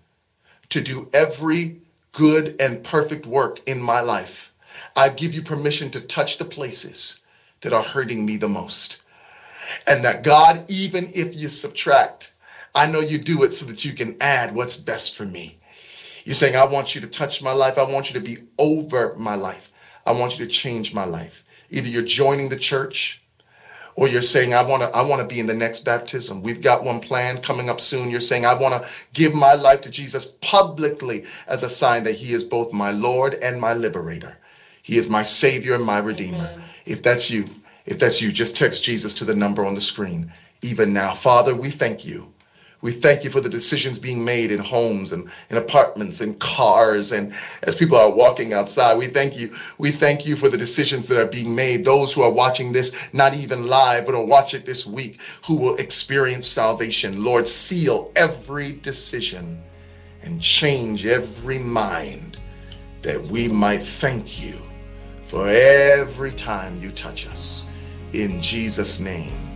to 0.68 0.80
do 0.80 1.08
every 1.12 1.80
good 2.12 2.54
and 2.60 2.84
perfect 2.84 3.26
work 3.26 3.58
in 3.68 3.82
my 3.82 3.98
life. 3.98 4.54
I 4.94 5.08
give 5.08 5.34
you 5.34 5.42
permission 5.42 5.90
to 5.90 6.00
touch 6.00 6.38
the 6.38 6.44
places 6.44 7.20
that 7.62 7.72
are 7.72 7.82
hurting 7.82 8.24
me 8.24 8.36
the 8.36 8.48
most. 8.48 8.98
And 9.88 10.04
that 10.04 10.22
God, 10.22 10.70
even 10.70 11.10
if 11.12 11.34
you 11.34 11.48
subtract, 11.48 12.32
I 12.76 12.86
know 12.86 13.00
you 13.00 13.18
do 13.18 13.42
it 13.42 13.52
so 13.52 13.66
that 13.66 13.84
you 13.84 13.92
can 13.92 14.16
add 14.20 14.54
what's 14.54 14.76
best 14.76 15.16
for 15.16 15.26
me. 15.26 15.58
You're 16.24 16.34
saying, 16.34 16.56
I 16.56 16.64
want 16.64 16.94
you 16.94 17.00
to 17.00 17.06
touch 17.06 17.42
my 17.42 17.52
life. 17.52 17.78
I 17.78 17.82
want 17.82 18.12
you 18.12 18.20
to 18.20 18.24
be 18.24 18.38
over 18.58 19.14
my 19.16 19.34
life. 19.34 19.70
I 20.06 20.12
want 20.12 20.38
you 20.38 20.44
to 20.44 20.50
change 20.50 20.94
my 20.94 21.04
life. 21.04 21.44
Either 21.70 21.88
you're 21.88 22.02
joining 22.02 22.48
the 22.48 22.56
church 22.56 23.22
or 23.94 24.08
you're 24.08 24.22
saying, 24.22 24.54
I 24.54 24.62
want 24.62 24.82
to, 24.82 24.88
I 24.90 25.02
want 25.02 25.20
to 25.22 25.28
be 25.28 25.40
in 25.40 25.46
the 25.46 25.54
next 25.54 25.80
baptism. 25.80 26.42
We've 26.42 26.62
got 26.62 26.84
one 26.84 27.00
planned 27.00 27.42
coming 27.42 27.68
up 27.68 27.80
soon. 27.80 28.10
You're 28.10 28.20
saying, 28.20 28.46
I 28.46 28.54
want 28.54 28.82
to 28.82 28.88
give 29.12 29.34
my 29.34 29.54
life 29.54 29.80
to 29.82 29.90
Jesus 29.90 30.26
publicly 30.40 31.24
as 31.46 31.62
a 31.62 31.70
sign 31.70 32.04
that 32.04 32.16
he 32.16 32.34
is 32.34 32.44
both 32.44 32.72
my 32.72 32.90
Lord 32.90 33.34
and 33.34 33.60
my 33.60 33.74
liberator. 33.74 34.38
He 34.82 34.98
is 34.98 35.08
my 35.08 35.22
savior 35.22 35.74
and 35.74 35.84
my 35.84 35.98
redeemer. 35.98 36.50
Amen. 36.52 36.62
If 36.86 37.02
that's 37.02 37.30
you, 37.30 37.46
if 37.86 37.98
that's 37.98 38.20
you, 38.20 38.32
just 38.32 38.56
text 38.56 38.82
Jesus 38.82 39.14
to 39.14 39.24
the 39.24 39.36
number 39.36 39.64
on 39.64 39.74
the 39.74 39.80
screen. 39.80 40.32
Even 40.62 40.92
now, 40.92 41.14
Father, 41.14 41.54
we 41.54 41.70
thank 41.70 42.04
you. 42.04 42.31
We 42.82 42.90
thank 42.90 43.22
you 43.22 43.30
for 43.30 43.40
the 43.40 43.48
decisions 43.48 44.00
being 44.00 44.24
made 44.24 44.50
in 44.50 44.58
homes 44.58 45.12
and 45.12 45.30
in 45.50 45.56
apartments 45.56 46.20
and 46.20 46.38
cars 46.40 47.12
and 47.12 47.32
as 47.62 47.76
people 47.76 47.96
are 47.96 48.10
walking 48.10 48.52
outside. 48.52 48.98
We 48.98 49.06
thank 49.06 49.38
you. 49.38 49.54
We 49.78 49.92
thank 49.92 50.26
you 50.26 50.34
for 50.34 50.48
the 50.48 50.58
decisions 50.58 51.06
that 51.06 51.20
are 51.20 51.28
being 51.28 51.54
made. 51.54 51.84
Those 51.84 52.12
who 52.12 52.22
are 52.22 52.30
watching 52.30 52.72
this, 52.72 52.92
not 53.12 53.36
even 53.36 53.68
live, 53.68 54.04
but 54.04 54.16
will 54.16 54.26
watch 54.26 54.52
it 54.52 54.66
this 54.66 54.84
week, 54.84 55.20
who 55.46 55.54
will 55.54 55.76
experience 55.76 56.48
salvation. 56.48 57.22
Lord, 57.22 57.46
seal 57.46 58.10
every 58.16 58.72
decision 58.72 59.62
and 60.22 60.42
change 60.42 61.06
every 61.06 61.58
mind 61.58 62.36
that 63.02 63.22
we 63.22 63.46
might 63.48 63.84
thank 63.84 64.42
you 64.42 64.60
for 65.28 65.48
every 65.48 66.32
time 66.32 66.76
you 66.78 66.90
touch 66.90 67.28
us. 67.28 67.66
In 68.12 68.42
Jesus' 68.42 68.98
name, 68.98 69.51